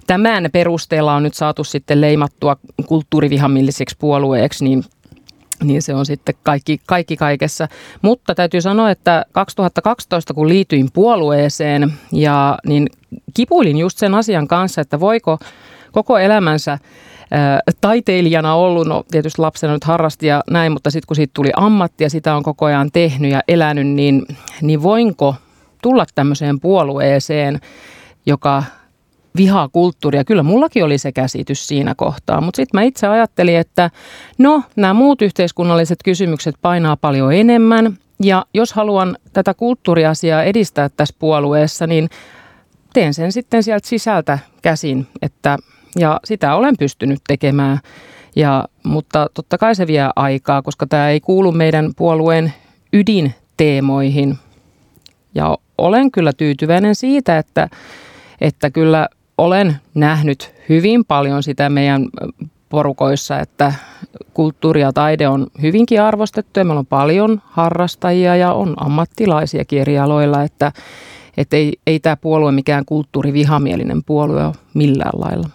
tämän 0.07 0.49
perusteella 0.51 1.15
on 1.15 1.23
nyt 1.23 1.33
saatu 1.33 1.63
sitten 1.63 2.01
leimattua 2.01 2.57
kulttuurivihamilliseksi 2.85 3.95
puolueeksi, 3.99 4.63
niin 4.63 4.83
niin 5.63 5.81
se 5.81 5.95
on 5.95 6.05
sitten 6.05 6.35
kaikki, 6.43 6.79
kaikki 6.85 7.17
kaikessa. 7.17 7.67
Mutta 8.01 8.35
täytyy 8.35 8.61
sanoa, 8.61 8.91
että 8.91 9.25
2012 9.31 10.33
kun 10.33 10.49
liityin 10.49 10.89
puolueeseen, 10.93 11.93
ja, 12.11 12.57
niin 12.65 12.89
kipuilin 13.33 13.77
just 13.77 13.97
sen 13.97 14.15
asian 14.15 14.47
kanssa, 14.47 14.81
että 14.81 14.99
voiko 14.99 15.39
koko 15.91 16.17
elämänsä 16.17 16.79
taiteilijana 17.81 18.55
ollut, 18.55 18.87
no 18.87 19.03
tietysti 19.11 19.41
lapsena 19.41 19.73
nyt 19.73 19.83
harrasti 19.83 20.27
ja 20.27 20.43
näin, 20.49 20.71
mutta 20.71 20.91
sitten 20.91 21.07
kun 21.07 21.15
siitä 21.15 21.31
tuli 21.33 21.51
ammatti 21.55 22.03
ja 22.03 22.09
sitä 22.09 22.35
on 22.35 22.43
koko 22.43 22.65
ajan 22.65 22.91
tehnyt 22.91 23.31
ja 23.31 23.41
elänyt, 23.47 23.87
niin, 23.87 24.25
niin 24.61 24.83
voinko 24.83 25.35
tulla 25.81 26.05
tämmöiseen 26.15 26.59
puolueeseen, 26.59 27.59
joka 28.25 28.63
vihaa 29.37 29.69
kulttuuria. 29.69 30.23
Kyllä 30.23 30.43
mullakin 30.43 30.83
oli 30.83 30.97
se 30.97 31.11
käsitys 31.11 31.67
siinä 31.67 31.95
kohtaa, 31.95 32.41
mutta 32.41 32.55
sitten 32.55 32.79
mä 32.79 32.83
itse 32.83 33.07
ajattelin, 33.07 33.57
että 33.57 33.91
no 34.37 34.63
nämä 34.75 34.93
muut 34.93 35.21
yhteiskunnalliset 35.21 35.99
kysymykset 36.03 36.55
painaa 36.61 36.97
paljon 36.97 37.33
enemmän 37.33 37.97
ja 38.23 38.45
jos 38.53 38.73
haluan 38.73 39.17
tätä 39.33 39.53
kulttuuriasiaa 39.53 40.43
edistää 40.43 40.89
tässä 40.89 41.15
puolueessa, 41.19 41.87
niin 41.87 42.09
teen 42.93 43.13
sen 43.13 43.31
sitten 43.31 43.63
sieltä 43.63 43.87
sisältä 43.87 44.39
käsin, 44.61 45.07
että 45.21 45.57
ja 45.99 46.19
sitä 46.25 46.55
olen 46.55 46.75
pystynyt 46.79 47.19
tekemään. 47.27 47.79
Ja, 48.35 48.65
mutta 48.83 49.29
totta 49.33 49.57
kai 49.57 49.75
se 49.75 49.87
vie 49.87 50.09
aikaa, 50.15 50.61
koska 50.61 50.87
tämä 50.87 51.09
ei 51.09 51.19
kuulu 51.19 51.51
meidän 51.51 51.91
puolueen 51.95 52.53
ydinteemoihin. 52.93 54.37
Ja 55.35 55.57
olen 55.77 56.11
kyllä 56.11 56.33
tyytyväinen 56.33 56.95
siitä, 56.95 57.37
että, 57.37 57.69
että 58.41 58.71
kyllä 58.71 59.07
olen 59.37 59.75
nähnyt 59.93 60.53
hyvin 60.69 61.05
paljon 61.05 61.43
sitä 61.43 61.69
meidän 61.69 62.05
porukoissa, 62.69 63.39
että 63.39 63.73
kulttuuri 64.33 64.81
ja 64.81 64.93
taide 64.93 65.27
on 65.27 65.47
hyvinkin 65.61 66.01
arvostettu 66.01 66.59
ja 66.59 66.65
meillä 66.65 66.79
on 66.79 66.85
paljon 66.85 67.41
harrastajia 67.45 68.35
ja 68.35 68.53
on 68.53 68.73
ammattilaisia 68.85 69.65
kirjaloilla, 69.65 70.43
että, 70.43 70.71
että 71.37 71.57
ei, 71.57 71.73
ei 71.87 71.99
tämä 71.99 72.17
puolue 72.17 72.51
mikään 72.51 72.85
kulttuurivihamielinen 72.85 74.03
puolue 74.03 74.45
ole 74.45 74.53
millään 74.73 75.21
lailla. 75.21 75.49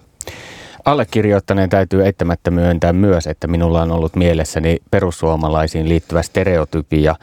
Allekirjoittaneen 0.85 1.71
täytyy 1.71 2.05
eittämättä 2.05 2.51
myöntää 2.51 2.93
myös, 2.93 3.27
että 3.27 3.47
minulla 3.47 3.83
on 3.83 3.91
ollut 3.91 4.17
mielessäni 4.17 4.79
perussuomalaisiin 4.91 5.89
liittyvä 5.89 6.23
stereotypia. 6.23 7.15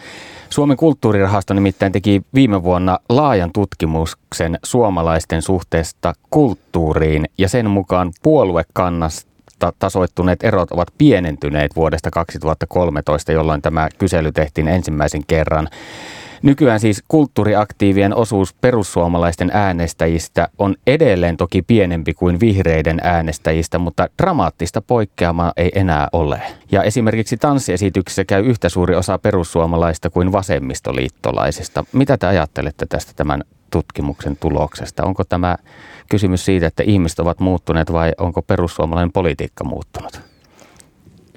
Suomen 0.50 0.78
kulttuurirahasto 0.78 1.54
nimittäin 1.54 1.92
teki 1.92 2.22
viime 2.34 2.64
vuonna 2.64 3.00
laajan 3.10 3.52
tutkimuksen 3.52 4.60
suomalaisten 4.64 5.42
suhteesta 5.42 6.14
kulttuuriin 6.30 7.26
ja 7.38 7.50
sen 7.50 7.70
mukaan 7.70 8.12
puoluekannasta 8.24 9.74
tasoittuneet 9.80 10.44
erot 10.44 10.72
ovat 10.72 10.88
pienentyneet 10.98 11.76
vuodesta 11.76 12.12
2013, 12.12 13.32
jolloin 13.32 13.62
tämä 13.62 13.90
kysely 13.98 14.32
tehtiin 14.32 14.68
ensimmäisen 14.68 15.22
kerran. 15.28 15.70
Nykyään 16.44 16.80
siis 16.80 17.04
kulttuuriaktiivien 17.08 18.16
osuus 18.16 18.54
perussuomalaisten 18.54 19.52
äänestäjistä 19.54 20.50
on 20.58 20.76
edelleen 20.88 21.38
toki 21.38 21.62
pienempi 21.62 22.14
kuin 22.14 22.40
vihreiden 22.40 23.00
äänestäjistä, 23.04 23.80
mutta 23.80 24.08
dramaattista 24.18 24.82
poikkeamaa 24.82 25.54
ei 25.58 25.72
enää 25.76 26.08
ole. 26.14 26.42
Ja 26.72 26.84
esimerkiksi 26.84 27.38
tanssiesityksessä 27.38 28.26
käy 28.26 28.46
yhtä 28.46 28.70
suuri 28.70 28.96
osa 28.96 29.18
perussuomalaista 29.18 30.10
kuin 30.10 30.32
vasemmistoliittolaisista. 30.32 31.86
Mitä 31.92 32.18
te 32.18 32.28
ajattelette 32.28 32.86
tästä 32.86 33.12
tämän 33.16 33.44
tutkimuksen 33.72 34.38
tuloksesta? 34.38 35.04
Onko 35.04 35.24
tämä 35.24 35.58
kysymys 36.10 36.46
siitä, 36.46 36.68
että 36.68 36.84
ihmiset 36.84 37.20
ovat 37.20 37.40
muuttuneet 37.40 37.94
vai 37.94 38.12
onko 38.18 38.42
perussuomalainen 38.42 39.12
politiikka 39.12 39.64
muuttunut? 39.64 40.22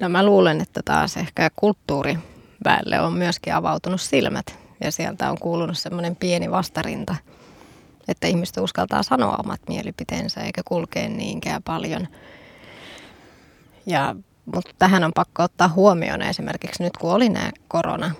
No 0.01 0.09
mä 0.09 0.25
luulen, 0.25 0.61
että 0.61 0.81
taas 0.85 1.17
ehkä 1.17 1.49
kulttuuriväelle 1.55 3.01
on 3.01 3.13
myöskin 3.13 3.53
avautunut 3.53 4.01
silmät 4.01 4.62
ja 4.83 4.91
sieltä 4.91 5.31
on 5.31 5.37
kuulunut 5.39 5.77
semmoinen 5.77 6.15
pieni 6.15 6.51
vastarinta 6.51 7.15
että 8.07 8.27
ihmiset 8.27 8.57
uskaltaa 8.57 9.03
sanoa 9.03 9.35
omat 9.43 9.61
mielipiteensä 9.67 10.41
eikä 10.41 10.61
kulkea 10.65 11.09
niinkään 11.09 11.63
paljon. 11.63 12.07
Ja, 13.85 14.15
mutta 14.55 14.71
tähän 14.79 15.03
on 15.03 15.11
pakko 15.15 15.43
ottaa 15.43 15.67
huomioon 15.67 16.21
esimerkiksi 16.21 16.83
nyt 16.83 16.97
kun 16.97 17.11
oli 17.11 17.29
nämä 17.29 17.51
korona 17.67 18.11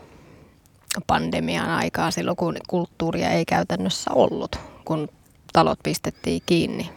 pandemian 1.08 1.70
aikaa 1.70 2.12
silloin, 2.12 2.38
kun 2.38 2.58
kulttuuria 2.68 3.30
ei 3.30 3.46
käytännössä 3.46 4.12
ollut, 4.14 4.56
kun 4.86 5.10
talot 5.54 5.80
pistettiin 5.84 6.42
kiinni, 6.46 6.90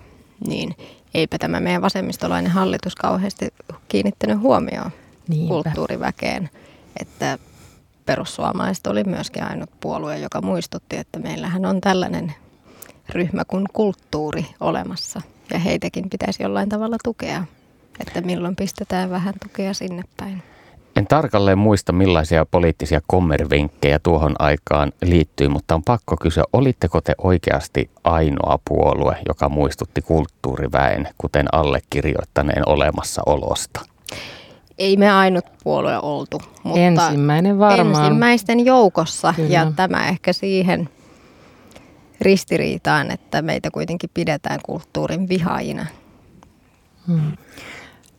niin 0.46 0.76
eipä 1.14 1.38
tämä 1.38 1.60
meidän 1.60 1.82
vasemmistolainen 1.82 2.52
hallitus 2.52 2.94
kauheasti 2.94 3.48
kiinnittänyt 3.88 4.40
huomioon 4.40 4.90
Niinpä. 5.28 5.48
kulttuuriväkeen. 5.48 6.50
Että 7.00 7.38
perussuomalaiset 8.06 8.86
oli 8.86 9.04
myöskin 9.04 9.42
ainut 9.42 9.70
puolue, 9.80 10.18
joka 10.18 10.42
muistutti, 10.42 10.96
että 10.96 11.18
meillähän 11.18 11.66
on 11.66 11.80
tällainen 11.80 12.34
ryhmä 13.10 13.44
kuin 13.44 13.66
kulttuuri 13.72 14.46
olemassa 14.60 15.20
ja 15.52 15.58
heitäkin 15.58 16.10
pitäisi 16.10 16.42
jollain 16.42 16.68
tavalla 16.68 16.96
tukea, 17.04 17.44
että 18.00 18.20
milloin 18.20 18.56
pistetään 18.56 19.10
vähän 19.10 19.34
tukea 19.42 19.74
sinne 19.74 20.02
päin. 20.16 20.42
En 20.96 21.06
tarkalleen 21.06 21.58
muista, 21.58 21.92
millaisia 21.92 22.46
poliittisia 22.46 23.00
kommervinkkejä 23.06 23.98
tuohon 23.98 24.34
aikaan 24.38 24.92
liittyy, 25.02 25.48
mutta 25.48 25.74
on 25.74 25.82
pakko 25.82 26.16
kysyä, 26.16 26.44
olitteko 26.52 27.00
te 27.00 27.14
oikeasti 27.18 27.90
ainoa 28.04 28.58
puolue, 28.68 29.16
joka 29.28 29.48
muistutti 29.48 30.02
kulttuuriväen, 30.02 31.08
kuten 31.18 31.46
allekirjoittaneen 31.52 32.68
olemassaolosta? 32.68 33.80
Ei 34.78 34.96
me 34.96 35.10
ainut 35.10 35.44
puolue 35.64 35.98
oltu, 36.02 36.42
mutta 36.62 36.80
Ensimmäinen 36.80 37.58
varmaan. 37.58 38.04
ensimmäisten 38.04 38.66
joukossa 38.66 39.32
Kyllä. 39.36 39.48
ja 39.48 39.72
tämä 39.76 40.08
ehkä 40.08 40.32
siihen 40.32 40.88
ristiriitaan, 42.20 43.10
että 43.10 43.42
meitä 43.42 43.70
kuitenkin 43.70 44.10
pidetään 44.14 44.60
kulttuurin 44.66 45.28
vihaajina. 45.28 45.86
Hmm. 47.06 47.32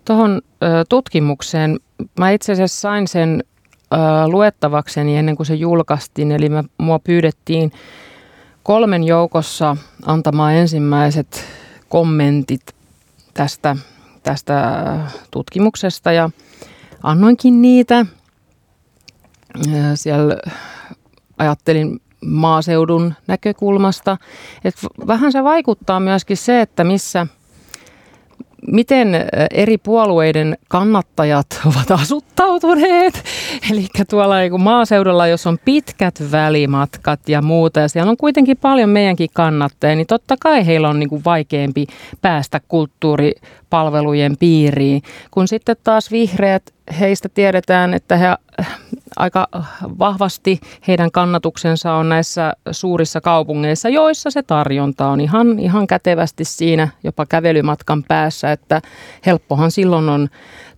Tuohon 0.05 0.41
tutkimukseen, 0.89 1.79
mä 2.19 2.31
itse 2.31 2.51
asiassa 2.51 2.81
sain 2.81 3.07
sen 3.07 3.43
ö, 3.93 3.97
luettavakseni 4.27 5.17
ennen 5.17 5.35
kuin 5.35 5.47
se 5.47 5.55
julkaistiin, 5.55 6.31
eli 6.31 6.49
mä, 6.49 6.63
mua 6.77 6.99
pyydettiin 6.99 7.71
kolmen 8.63 9.03
joukossa 9.03 9.77
antamaan 10.05 10.53
ensimmäiset 10.53 11.45
kommentit 11.89 12.75
tästä, 13.33 13.75
tästä 14.23 14.73
tutkimuksesta 15.31 16.11
ja 16.11 16.29
annoinkin 17.09 17.61
niitä. 17.61 18.05
Siellä 19.95 20.37
ajattelin 21.37 21.99
maaseudun 22.25 23.13
näkökulmasta. 23.27 24.17
Et 24.63 24.75
vähän 25.07 25.31
se 25.31 25.43
vaikuttaa 25.43 25.99
myöskin 25.99 26.37
se, 26.37 26.61
että 26.61 26.83
missä– 26.83 27.27
miten 28.71 29.15
eri 29.51 29.77
puolueiden 29.77 30.57
kannattajat 30.67 31.47
ovat 31.65 31.91
asuttautuneet. 31.91 33.23
Eli 33.71 33.87
tuolla 34.09 34.39
niin 34.39 34.61
maaseudulla, 34.61 35.27
jos 35.27 35.47
on 35.47 35.57
pitkät 35.65 36.23
välimatkat 36.31 37.29
ja 37.29 37.41
muuta, 37.41 37.79
ja 37.79 37.87
siellä 37.87 38.09
on 38.09 38.17
kuitenkin 38.17 38.57
paljon 38.57 38.89
meidänkin 38.89 39.29
kannattajia, 39.33 39.95
niin 39.95 40.07
totta 40.07 40.35
kai 40.41 40.65
heillä 40.65 40.89
on 40.89 40.99
niin 40.99 41.09
kuin 41.09 41.25
vaikeampi 41.25 41.87
päästä 42.21 42.61
kulttuuripalvelujen 42.67 44.37
piiriin. 44.37 45.01
Kun 45.31 45.47
sitten 45.47 45.75
taas 45.83 46.11
vihreät, 46.11 46.73
heistä 46.99 47.29
tiedetään, 47.29 47.93
että 47.93 48.17
he 48.17 48.27
aika 49.19 49.47
vahvasti 49.99 50.59
heidän 50.87 51.11
kannatuksensa 51.11 51.93
on 51.93 52.09
näissä 52.09 52.53
suurissa 52.71 53.21
kaupungeissa, 53.21 53.89
joissa 53.89 54.31
se 54.31 54.43
tarjonta 54.43 55.07
on 55.07 55.21
ihan, 55.21 55.59
ihan 55.59 55.87
kätevästi 55.87 56.45
siinä 56.45 56.87
jopa 57.03 57.25
kävelymatkan 57.25 58.03
päässä, 58.03 58.51
että 58.51 58.81
helppohan 59.25 59.71
silloin 59.71 60.09
on 60.09 60.27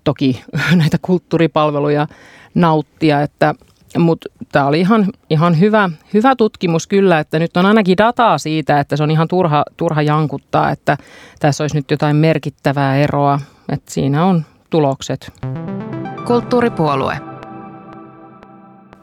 toki 0.04 0.44
näitä 0.76 0.98
kulttuuripalveluja 1.02 2.08
nauttia, 2.56 3.22
että 3.22 3.56
mutta 3.98 4.30
tämä 4.52 4.66
oli 4.66 4.80
ihan, 4.80 5.08
ihan 5.30 5.60
hyvä, 5.60 5.90
hyvä 6.14 6.36
tutkimus 6.36 6.88
kyllä, 6.88 7.20
että 7.20 7.40
nyt 7.40 7.58
on 7.58 7.66
ainakin 7.66 7.98
dataa 7.98 8.38
siitä, 8.38 8.80
että 8.80 8.98
se 8.98 9.04
on 9.04 9.12
ihan 9.12 9.28
turha, 9.28 9.64
turha 9.78 10.02
jankuttaa, 10.02 10.72
että 10.72 10.98
tässä 11.40 11.64
olisi 11.64 11.76
nyt 11.76 11.92
jotain 11.92 12.16
merkittävää 12.16 12.98
eroa, 12.98 13.40
että 13.70 13.92
siinä 13.92 14.26
on 14.26 14.46
tulokset. 14.70 15.34
Kulttuuripuolue. 16.26 17.29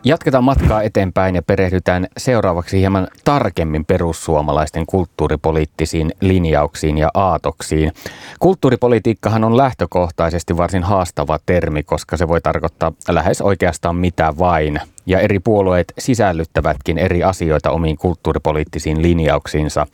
Jatketaan 0.07 0.45
matkaa 0.45 0.83
eteenpäin 0.83 1.35
ja 1.35 1.43
perehdytään 1.43 2.07
seuraavaksi 2.17 2.79
hieman 2.79 3.09
tarkemmin 3.25 3.85
perussuomalaisten 3.85 4.87
kulttuuripoliittisiin 4.87 6.13
linjauksiin 6.21 6.99
ja 6.99 7.11
aatoksiin. 7.15 7.93
Kulttuuripolitiikkahan 8.41 9.45
on 9.45 9.57
lähtökohtaisesti 9.57 10.57
varsin 10.57 10.83
haastava 10.83 11.39
termi, 11.47 11.83
koska 11.83 12.17
se 12.17 12.29
voi 12.29 12.41
tarkoittaa 12.41 12.93
lähes 13.09 13.41
oikeastaan 13.41 13.97
mitä 13.97 14.35
vain. 14.39 14.81
Ja 15.07 15.21
eri 15.21 15.41
puolueet 15.41 15.93
sisällyttävätkin 15.99 16.99
eri 16.99 17.23
asioita 17.23 17.71
omiin 17.71 17.97
kulttuuripoliittisiin 17.97 19.03
linjauksiinsa. 19.03 19.87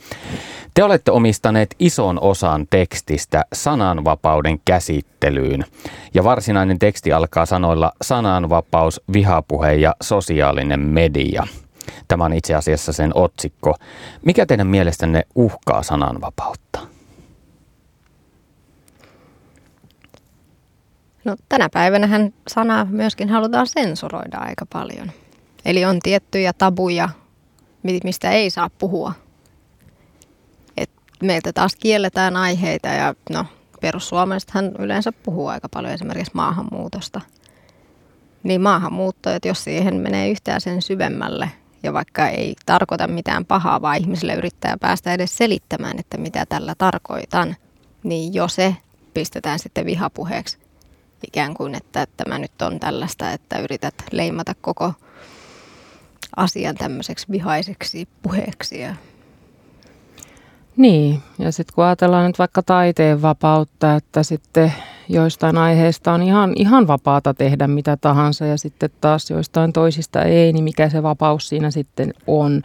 Te 0.74 0.84
olette 0.84 1.10
omistaneet 1.10 1.74
ison 1.78 2.20
osan 2.20 2.66
tekstistä 2.70 3.44
sananvapauden 3.52 4.60
käsittelyyn. 4.64 5.64
Ja 6.14 6.24
varsinainen 6.24 6.78
teksti 6.78 7.12
alkaa 7.12 7.46
sanoilla 7.46 7.92
sananvapaus, 8.02 9.00
vihapuhe 9.12 9.72
ja 9.72 9.94
sosiaalinen 10.02 10.80
media. 10.80 11.46
Tämä 12.08 12.24
on 12.24 12.32
itse 12.32 12.54
asiassa 12.54 12.92
sen 12.92 13.10
otsikko. 13.14 13.74
Mikä 14.24 14.46
teidän 14.46 14.66
mielestänne 14.66 15.22
uhkaa 15.34 15.82
sananvapautta? 15.82 16.78
No, 21.24 21.36
tänä 21.48 21.68
päivänä 21.72 22.30
sanaa 22.48 22.84
myöskin 22.84 23.28
halutaan 23.28 23.66
sensuroida 23.66 24.38
aika 24.38 24.66
paljon. 24.72 25.10
Eli 25.64 25.84
on 25.84 26.00
tiettyjä 26.02 26.52
tabuja, 26.52 27.08
mistä 28.04 28.30
ei 28.30 28.50
saa 28.50 28.70
puhua 28.78 29.12
meiltä 31.22 31.52
taas 31.52 31.76
kielletään 31.76 32.36
aiheita 32.36 32.88
ja 32.88 33.14
no, 33.30 33.46
perussuomalaisethan 33.80 34.72
yleensä 34.78 35.12
puhuu 35.12 35.46
aika 35.46 35.68
paljon 35.68 35.94
esimerkiksi 35.94 36.32
maahanmuutosta. 36.34 37.20
Niin 38.42 38.60
maahanmuutto, 38.60 39.30
että 39.30 39.48
jos 39.48 39.64
siihen 39.64 39.94
menee 39.94 40.28
yhtään 40.28 40.60
sen 40.60 40.82
syvemmälle 40.82 41.50
ja 41.82 41.92
vaikka 41.92 42.28
ei 42.28 42.54
tarkoita 42.66 43.08
mitään 43.08 43.44
pahaa, 43.44 43.82
vaan 43.82 43.96
ihmisille 43.96 44.34
yrittää 44.34 44.76
päästä 44.80 45.14
edes 45.14 45.36
selittämään, 45.36 45.98
että 45.98 46.16
mitä 46.16 46.46
tällä 46.48 46.74
tarkoitan, 46.78 47.56
niin 48.02 48.34
jo 48.34 48.48
se 48.48 48.76
pistetään 49.14 49.58
sitten 49.58 49.86
vihapuheeksi. 49.86 50.61
Ikään 51.26 51.54
kuin, 51.54 51.74
että 51.74 52.06
tämä 52.16 52.38
nyt 52.38 52.62
on 52.62 52.80
tällaista, 52.80 53.30
että 53.30 53.58
yrität 53.58 53.94
leimata 54.12 54.54
koko 54.60 54.92
asian 56.36 56.74
tämmöiseksi 56.74 57.26
vihaiseksi 57.30 58.08
puheeksi 58.22 58.80
ja 58.80 58.94
niin, 60.76 61.22
ja 61.38 61.52
sitten 61.52 61.74
kun 61.74 61.84
ajatellaan 61.84 62.26
nyt 62.26 62.38
vaikka 62.38 62.62
taiteen 62.62 63.22
vapautta, 63.22 63.94
että 63.94 64.22
sitten 64.22 64.72
joistain 65.08 65.58
aiheista 65.58 66.12
on 66.12 66.22
ihan, 66.22 66.52
ihan 66.56 66.86
vapaata 66.86 67.34
tehdä 67.34 67.66
mitä 67.66 67.96
tahansa 67.96 68.46
ja 68.46 68.58
sitten 68.58 68.90
taas 69.00 69.30
joistain 69.30 69.72
toisista 69.72 70.22
ei, 70.22 70.52
niin 70.52 70.64
mikä 70.64 70.88
se 70.88 71.02
vapaus 71.02 71.48
siinä 71.48 71.70
sitten 71.70 72.14
on. 72.26 72.62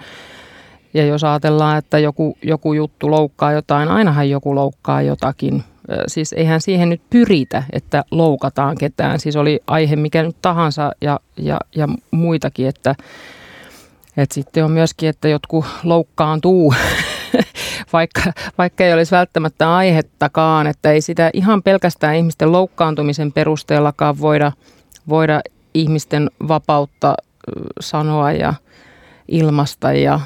Ja 0.93 1.05
jos 1.05 1.23
ajatellaan, 1.23 1.77
että 1.77 1.99
joku, 1.99 2.37
joku 2.41 2.73
juttu 2.73 3.11
loukkaa 3.11 3.51
jotain, 3.51 3.89
ainahan 3.89 4.29
joku 4.29 4.55
loukkaa 4.55 5.01
jotakin. 5.01 5.63
Siis 6.07 6.33
eihän 6.33 6.61
siihen 6.61 6.89
nyt 6.89 7.01
pyritä, 7.09 7.63
että 7.73 8.03
loukataan 8.11 8.77
ketään. 8.77 9.19
Siis 9.19 9.35
oli 9.35 9.59
aihe 9.67 9.95
mikä 9.95 10.23
nyt 10.23 10.37
tahansa 10.41 10.91
ja, 11.01 11.19
ja, 11.37 11.59
ja 11.75 11.87
muitakin, 12.11 12.67
että, 12.67 12.95
että 14.17 14.33
sitten 14.33 14.65
on 14.65 14.71
myöskin, 14.71 15.09
että 15.09 15.27
jotkut 15.27 15.65
loukkaantuu 15.83 16.73
vaikka, 17.93 18.21
vaikka 18.57 18.83
ei 18.83 18.93
olisi 18.93 19.15
välttämättä 19.15 19.75
aihettakaan, 19.75 20.67
että 20.67 20.91
ei 20.91 21.01
sitä 21.01 21.29
ihan 21.33 21.63
pelkästään 21.63 22.15
ihmisten 22.15 22.51
loukkaantumisen 22.51 23.31
perusteellakaan 23.31 24.19
voida, 24.19 24.51
voida 25.09 25.41
ihmisten 25.73 26.31
vapautta 26.47 27.15
sanoa 27.79 28.31
ja 28.31 28.53
ilmasta 29.27 29.93
ja 29.93 30.19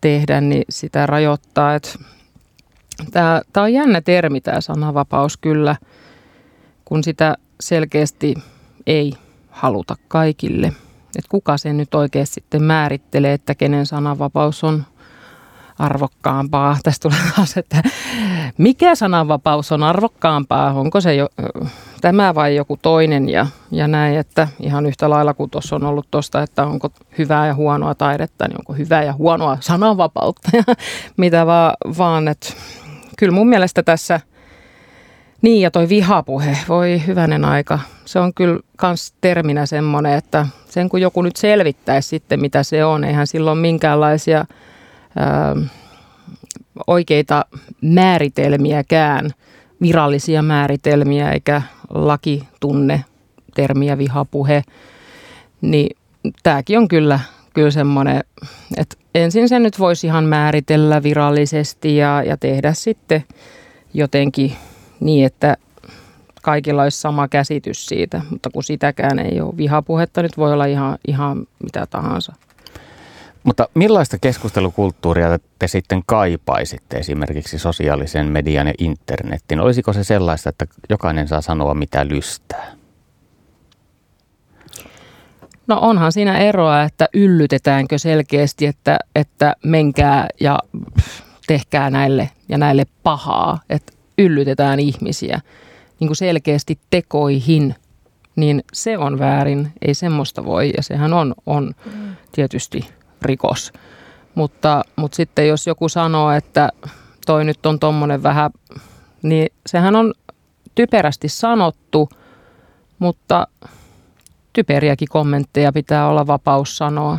tehdä, 0.00 0.40
niin 0.40 0.64
sitä 0.70 1.06
rajoittaa. 1.06 1.74
Tämä, 3.10 3.42
tämä 3.52 3.64
on 3.64 3.72
jännä 3.72 4.00
termi 4.00 4.40
tämä 4.40 4.60
sananvapaus 4.60 5.36
kyllä, 5.36 5.76
kun 6.84 7.04
sitä 7.04 7.36
selkeästi 7.60 8.34
ei 8.86 9.12
haluta 9.50 9.96
kaikille. 10.08 10.72
Et 11.18 11.24
kuka 11.28 11.58
sen 11.58 11.76
nyt 11.76 11.94
oikeasti 11.94 12.34
sitten 12.34 12.62
määrittelee, 12.62 13.32
että 13.32 13.54
kenen 13.54 13.86
sananvapaus 13.86 14.64
on 14.64 14.84
arvokkaampaa. 15.78 16.76
Tästä 16.82 17.08
tulee 17.08 17.32
taas, 17.36 17.56
että 17.56 17.82
mikä 18.58 18.94
sananvapaus 18.94 19.72
on 19.72 19.82
arvokkaampaa, 19.82 20.72
onko 20.72 21.00
se 21.00 21.14
jo, 21.14 21.28
tämä 22.00 22.34
vai 22.34 22.56
joku 22.56 22.78
toinen 22.82 23.28
ja, 23.28 23.46
ja 23.70 23.88
näin, 23.88 24.18
että 24.18 24.48
ihan 24.60 24.86
yhtä 24.86 25.10
lailla 25.10 25.34
kuin 25.34 25.50
tuossa 25.50 25.76
on 25.76 25.84
ollut 25.84 26.10
tuosta, 26.10 26.42
että 26.42 26.66
onko 26.66 26.88
hyvää 27.18 27.46
ja 27.46 27.54
huonoa 27.54 27.94
taidetta, 27.94 28.48
niin 28.48 28.58
onko 28.58 28.72
hyvää 28.72 29.02
ja 29.02 29.12
huonoa 29.12 29.58
sananvapautta 29.60 30.50
ja 30.52 30.62
mitä 31.16 31.46
vaan, 31.46 31.74
vaan 31.98 32.28
että 32.28 32.52
kyllä 33.18 33.32
mun 33.32 33.48
mielestä 33.48 33.82
tässä, 33.82 34.20
niin 35.42 35.60
ja 35.60 35.70
toi 35.70 35.88
vihapuhe, 35.88 36.58
voi 36.68 37.02
hyvänen 37.06 37.44
aika, 37.44 37.78
se 38.04 38.18
on 38.18 38.34
kyllä 38.34 38.60
kans 38.76 39.14
terminä 39.20 39.66
semmoinen, 39.66 40.12
että 40.12 40.46
sen 40.68 40.88
kun 40.88 41.00
joku 41.00 41.22
nyt 41.22 41.36
selvittäisi 41.36 42.08
sitten 42.08 42.40
mitä 42.40 42.62
se 42.62 42.84
on, 42.84 43.04
eihän 43.04 43.26
silloin 43.26 43.58
minkäänlaisia 43.58 44.44
ää, 45.16 45.56
oikeita 46.86 47.44
määritelmiäkään, 47.82 49.30
virallisia 49.80 50.42
määritelmiä 50.42 51.32
eikä 51.32 51.62
laki 51.90 52.48
tunne 52.60 53.04
termiä 53.54 53.98
vihapuhe, 53.98 54.62
niin 55.60 55.96
tämäkin 56.42 56.78
on 56.78 56.88
kyllä, 56.88 57.20
kyllä 57.58 57.70
semmoinen, 57.70 58.24
että 58.76 58.96
ensin 59.14 59.48
se 59.48 59.58
nyt 59.58 59.78
voisi 59.78 60.06
ihan 60.06 60.24
määritellä 60.24 61.02
virallisesti 61.02 61.96
ja, 61.96 62.22
ja 62.22 62.36
tehdä 62.36 62.72
sitten 62.72 63.24
jotenkin 63.94 64.52
niin, 65.00 65.26
että 65.26 65.56
kaikilla 66.42 66.82
olisi 66.82 67.00
sama 67.00 67.28
käsitys 67.28 67.86
siitä, 67.86 68.20
mutta 68.30 68.50
kun 68.50 68.64
sitäkään 68.64 69.18
ei 69.18 69.40
ole. 69.40 69.56
Vihapuhetta 69.56 70.22
nyt 70.22 70.36
voi 70.36 70.52
olla 70.52 70.64
ihan, 70.64 70.98
ihan 71.08 71.46
mitä 71.62 71.86
tahansa. 71.86 72.32
Mutta 73.44 73.68
millaista 73.74 74.18
keskustelukulttuuria 74.18 75.38
te 75.58 75.68
sitten 75.68 76.02
kaipaisitte 76.06 76.96
esimerkiksi 76.96 77.58
sosiaalisen 77.58 78.26
median 78.26 78.66
ja 78.66 78.74
internetin? 78.78 79.60
Olisiko 79.60 79.92
se 79.92 80.04
sellaista, 80.04 80.48
että 80.50 80.66
jokainen 80.88 81.28
saa 81.28 81.40
sanoa 81.40 81.74
mitä 81.74 82.08
lystää? 82.08 82.77
No 85.68 85.78
onhan 85.80 86.12
siinä 86.12 86.38
eroa, 86.38 86.82
että 86.82 87.08
yllytetäänkö 87.14 87.98
selkeästi, 87.98 88.66
että, 88.66 88.98
että 89.14 89.54
menkää 89.64 90.28
ja 90.40 90.58
tehkää 91.46 91.90
näille 91.90 92.30
ja 92.48 92.58
näille 92.58 92.86
pahaa, 93.02 93.60
että 93.70 93.92
yllytetään 94.18 94.80
ihmisiä 94.80 95.40
niin 96.00 96.08
kuin 96.08 96.16
selkeästi 96.16 96.78
tekoihin, 96.90 97.74
niin 98.36 98.64
se 98.72 98.98
on 98.98 99.18
väärin, 99.18 99.72
ei 99.82 99.94
semmoista 99.94 100.44
voi 100.44 100.72
ja 100.76 100.82
sehän 100.82 101.12
on, 101.12 101.34
on 101.46 101.74
tietysti 102.32 102.88
rikos. 103.22 103.72
Mutta, 104.34 104.82
mutta 104.96 105.16
sitten 105.16 105.48
jos 105.48 105.66
joku 105.66 105.88
sanoo, 105.88 106.30
että 106.30 106.68
toi 107.26 107.44
nyt 107.44 107.66
on 107.66 107.78
tommonen 107.78 108.22
vähän, 108.22 108.50
niin 109.22 109.48
sehän 109.66 109.96
on 109.96 110.14
typerästi 110.74 111.28
sanottu, 111.28 112.08
mutta 112.98 113.46
typeriäkin 114.58 115.08
kommentteja 115.08 115.72
pitää 115.72 116.08
olla 116.08 116.26
vapaus 116.26 116.76
sanoa. 116.76 117.18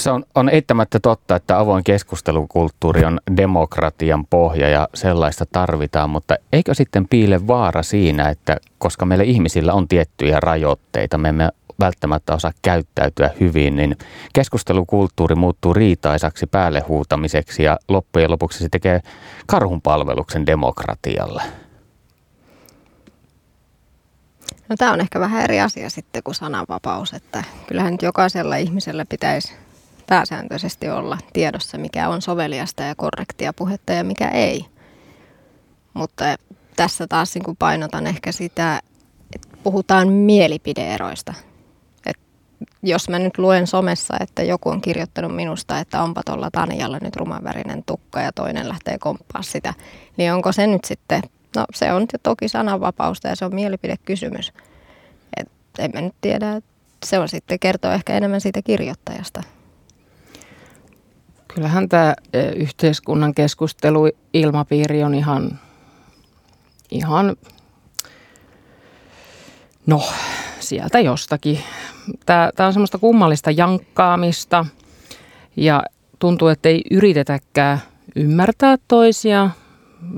Se 0.00 0.10
on, 0.10 0.24
on 0.34 0.48
eittämättä 0.48 1.00
totta, 1.00 1.36
että 1.36 1.58
avoin 1.58 1.84
keskustelukulttuuri 1.84 3.04
on 3.04 3.20
demokratian 3.36 4.26
pohja 4.26 4.68
ja 4.68 4.88
sellaista 4.94 5.44
tarvitaan, 5.52 6.10
mutta 6.10 6.36
eikö 6.52 6.74
sitten 6.74 7.08
piile 7.08 7.46
vaara 7.46 7.82
siinä, 7.82 8.28
että 8.28 8.56
koska 8.78 9.06
meillä 9.06 9.24
ihmisillä 9.24 9.72
on 9.72 9.88
tiettyjä 9.88 10.40
rajoitteita, 10.40 11.18
me 11.18 11.28
emme 11.28 11.48
välttämättä 11.80 12.34
osaa 12.34 12.52
käyttäytyä 12.62 13.30
hyvin, 13.40 13.76
niin 13.76 13.96
keskustelukulttuuri 14.32 15.34
muuttuu 15.34 15.74
riitaisaksi 15.74 16.46
päälle 16.46 16.80
huutamiseksi 16.80 17.62
ja 17.62 17.78
loppujen 17.88 18.30
lopuksi 18.30 18.58
se 18.58 18.68
tekee 18.68 19.00
karhunpalveluksen 19.46 20.46
demokratialle. 20.46 21.42
No 24.70 24.76
tämä 24.76 24.92
on 24.92 25.00
ehkä 25.00 25.20
vähän 25.20 25.44
eri 25.44 25.60
asia 25.60 25.90
sitten 25.90 26.22
kuin 26.22 26.34
sananvapaus, 26.34 27.12
että 27.12 27.44
kyllähän 27.66 27.92
nyt 27.92 28.02
jokaisella 28.02 28.56
ihmisellä 28.56 29.04
pitäisi 29.04 29.52
pääsääntöisesti 30.06 30.88
olla 30.88 31.18
tiedossa, 31.32 31.78
mikä 31.78 32.08
on 32.08 32.22
soveliasta 32.22 32.82
ja 32.82 32.94
korrektia 32.94 33.52
puhetta 33.52 33.92
ja 33.92 34.04
mikä 34.04 34.28
ei. 34.28 34.66
Mutta 35.94 36.24
tässä 36.76 37.06
taas 37.06 37.34
niin 37.34 37.56
painotan 37.58 38.06
ehkä 38.06 38.32
sitä, 38.32 38.80
että 39.34 39.48
puhutaan 39.62 40.08
mielipideeroista 40.08 41.34
jos 42.82 43.08
mä 43.08 43.18
nyt 43.18 43.38
luen 43.38 43.66
somessa, 43.66 44.16
että 44.20 44.42
joku 44.42 44.68
on 44.68 44.80
kirjoittanut 44.80 45.36
minusta, 45.36 45.78
että 45.78 46.02
onpa 46.02 46.22
tuolla 46.26 46.50
Tanjalla 46.50 46.98
nyt 47.02 47.16
rumanvärinen 47.16 47.82
tukka 47.86 48.20
ja 48.20 48.32
toinen 48.32 48.68
lähtee 48.68 48.98
komppaa 48.98 49.42
sitä, 49.42 49.74
niin 50.16 50.32
onko 50.32 50.52
se 50.52 50.66
nyt 50.66 50.84
sitten, 50.84 51.22
no 51.56 51.64
se 51.74 51.92
on 51.92 52.06
toki 52.22 52.48
sananvapausta 52.48 53.28
ja 53.28 53.36
se 53.36 53.44
on 53.44 53.54
mielipidekysymys. 53.54 54.52
Et 55.36 55.48
emme 55.78 56.00
nyt 56.00 56.14
tiedä, 56.20 56.60
se 57.06 57.18
on 57.18 57.28
sitten 57.28 57.58
kertoo 57.58 57.90
ehkä 57.90 58.16
enemmän 58.16 58.40
siitä 58.40 58.62
kirjoittajasta. 58.62 59.42
Kyllähän 61.54 61.88
tämä 61.88 62.14
e, 62.32 62.48
yhteiskunnan 62.48 63.34
keskusteluilmapiiri 63.34 65.02
on 65.02 65.14
ihan, 65.14 65.58
ihan 66.90 67.36
no 69.86 70.02
sieltä 70.60 71.00
jostakin. 71.00 71.60
Tämä, 72.26 72.50
tämä 72.56 72.66
on 72.66 72.72
semmoista 72.72 72.98
kummallista 72.98 73.50
jankkaamista 73.50 74.66
ja 75.56 75.82
tuntuu, 76.18 76.48
että 76.48 76.68
ei 76.68 76.82
yritetäkään 76.90 77.80
ymmärtää 78.16 78.76
toisia. 78.88 79.50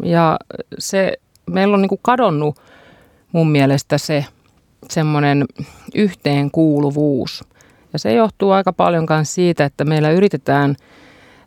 Ja 0.03 0.39
se, 0.79 1.13
meillä 1.51 1.75
on 1.75 1.83
niin 1.83 1.89
kuin 1.89 2.01
kadonnut 2.03 2.61
mun 3.33 3.51
mielestä 3.51 3.99
se 3.99 4.27
semmoinen 4.91 5.45
yhteenkuuluvuus. 5.95 7.45
Ja 7.93 7.99
se 7.99 8.15
johtuu 8.15 8.51
aika 8.51 8.73
paljon 8.73 9.07
myös 9.11 9.35
siitä, 9.35 9.65
että 9.65 9.85
meillä 9.85 10.11
yritetään 10.11 10.77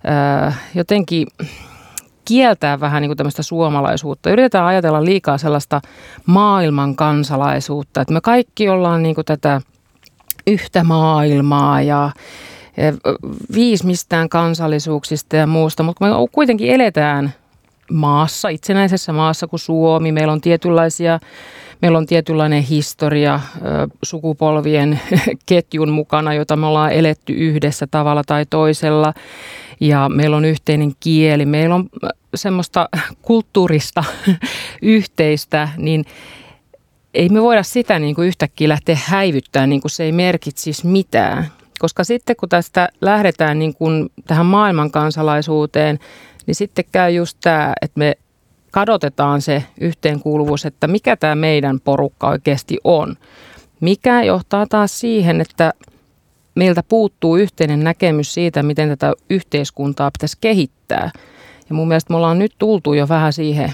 ää, 0.03 0.53
jotenkin 0.75 1.27
kieltää 2.25 2.79
vähän 2.79 3.01
niin 3.01 3.09
kuin 3.09 3.17
tämmöistä 3.17 3.43
suomalaisuutta. 3.43 4.29
Yritetään 4.29 4.65
ajatella 4.65 5.05
liikaa 5.05 5.37
sellaista 5.37 5.81
maailman 6.25 6.95
kansalaisuutta, 6.95 8.01
että 8.01 8.13
me 8.13 8.21
kaikki 8.21 8.69
ollaan 8.69 9.03
niin 9.03 9.15
kuin 9.15 9.25
tätä 9.25 9.61
yhtä 10.47 10.83
maailmaa 10.83 11.81
ja 11.81 12.09
viisi 13.53 13.85
mistään 13.85 14.29
kansallisuuksista 14.29 15.35
ja 15.35 15.47
muusta, 15.47 15.83
mutta 15.83 16.05
me 16.05 16.11
kuitenkin 16.31 16.71
eletään 16.71 17.33
maassa, 17.91 18.49
itsenäisessä 18.49 19.13
maassa 19.13 19.47
kuin 19.47 19.59
Suomi. 19.59 20.11
Meillä 20.11 20.33
on 20.33 20.41
tietynlaisia 20.41 21.19
Meillä 21.81 21.97
on 21.97 22.05
tietynlainen 22.05 22.63
historia 22.63 23.39
sukupolvien 24.03 24.99
ketjun 25.45 25.89
mukana, 25.89 26.33
jota 26.33 26.55
me 26.55 26.65
ollaan 26.65 26.91
eletty 26.91 27.33
yhdessä 27.33 27.87
tavalla 27.87 28.23
tai 28.23 28.45
toisella 28.49 29.13
ja 29.79 30.09
meillä 30.09 30.37
on 30.37 30.45
yhteinen 30.45 30.91
kieli, 30.99 31.45
meillä 31.45 31.75
on 31.75 31.89
semmoista 32.35 32.89
kulttuurista 33.21 34.03
yhteistä, 34.81 35.69
niin 35.77 36.05
ei 37.13 37.29
me 37.29 37.41
voida 37.41 37.63
sitä 37.63 37.99
niin 37.99 38.15
kuin 38.15 38.27
yhtäkkiä 38.27 38.69
lähteä 38.69 38.97
häivyttämään, 39.05 39.69
niin 39.69 39.81
kuin 39.81 39.91
se 39.91 40.03
ei 40.03 40.11
merkitsisi 40.11 40.87
mitään. 40.87 41.47
Koska 41.79 42.03
sitten 42.03 42.35
kun 42.35 42.49
tästä 42.49 42.89
lähdetään 43.01 43.59
niin 43.59 43.73
kuin 43.73 44.09
tähän 44.27 44.45
maailmankansalaisuuteen, 44.45 45.99
niin 46.47 46.55
sitten 46.55 46.85
käy 46.91 47.11
just 47.11 47.37
tämä, 47.43 47.73
että 47.81 47.99
me 47.99 48.15
kadotetaan 48.71 49.41
se 49.41 49.63
yhteenkuuluvuus, 49.81 50.65
että 50.65 50.87
mikä 50.87 51.15
tämä 51.15 51.35
meidän 51.35 51.79
porukka 51.79 52.27
oikeasti 52.27 52.77
on. 52.83 53.15
Mikä 53.79 54.23
johtaa 54.23 54.65
taas 54.69 54.99
siihen, 54.99 55.41
että 55.41 55.73
meiltä 56.55 56.83
puuttuu 56.83 57.35
yhteinen 57.35 57.83
näkemys 57.83 58.33
siitä, 58.33 58.63
miten 58.63 58.89
tätä 58.89 59.13
yhteiskuntaa 59.29 60.11
pitäisi 60.11 60.37
kehittää. 60.41 61.11
Ja 61.69 61.75
mun 61.75 61.87
mielestä 61.87 62.13
me 62.13 62.17
ollaan 62.17 62.39
nyt 62.39 62.55
tultu 62.57 62.93
jo 62.93 63.07
vähän 63.07 63.33
siihen, 63.33 63.73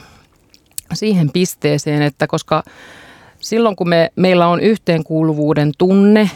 siihen 0.94 1.30
pisteeseen, 1.32 2.02
että 2.02 2.28
koska 2.28 2.64
silloin 3.40 3.76
kun 3.76 3.90
me, 3.90 4.12
meillä 4.16 4.48
on 4.48 4.60
yhteenkuuluvuuden 4.60 5.72
tunne, 5.78 6.30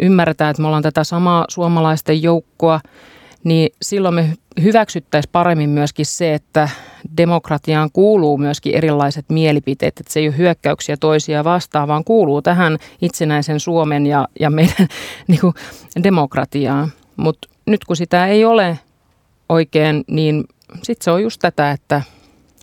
ymmärretään, 0.00 0.50
että 0.50 0.62
me 0.62 0.66
ollaan 0.66 0.82
tätä 0.82 1.04
samaa 1.04 1.44
suomalaisten 1.48 2.22
joukkoa, 2.22 2.80
niin 3.46 3.70
silloin 3.82 4.14
me 4.14 4.32
hyväksyttäisiin 4.62 5.32
paremmin 5.32 5.70
myöskin 5.70 6.06
se, 6.06 6.34
että 6.34 6.68
demokratiaan 7.16 7.90
kuuluu 7.92 8.38
myöskin 8.38 8.74
erilaiset 8.74 9.24
mielipiteet, 9.28 10.00
että 10.00 10.12
se 10.12 10.20
ei 10.20 10.28
ole 10.28 10.36
hyökkäyksiä 10.36 10.96
toisia 10.96 11.44
vastaan, 11.44 11.88
vaan 11.88 12.04
kuuluu 12.04 12.42
tähän 12.42 12.78
itsenäisen 13.02 13.60
Suomen 13.60 14.06
ja, 14.06 14.28
ja 14.40 14.50
meidän 14.50 14.88
niin 15.28 15.40
kuin, 15.40 15.54
demokratiaan. 16.02 16.92
Mutta 17.16 17.48
nyt 17.66 17.84
kun 17.84 17.96
sitä 17.96 18.26
ei 18.26 18.44
ole 18.44 18.78
oikein, 19.48 20.04
niin 20.06 20.44
sitten 20.82 21.04
se 21.04 21.10
on 21.10 21.22
just 21.22 21.40
tätä, 21.40 21.70
että 21.70 22.02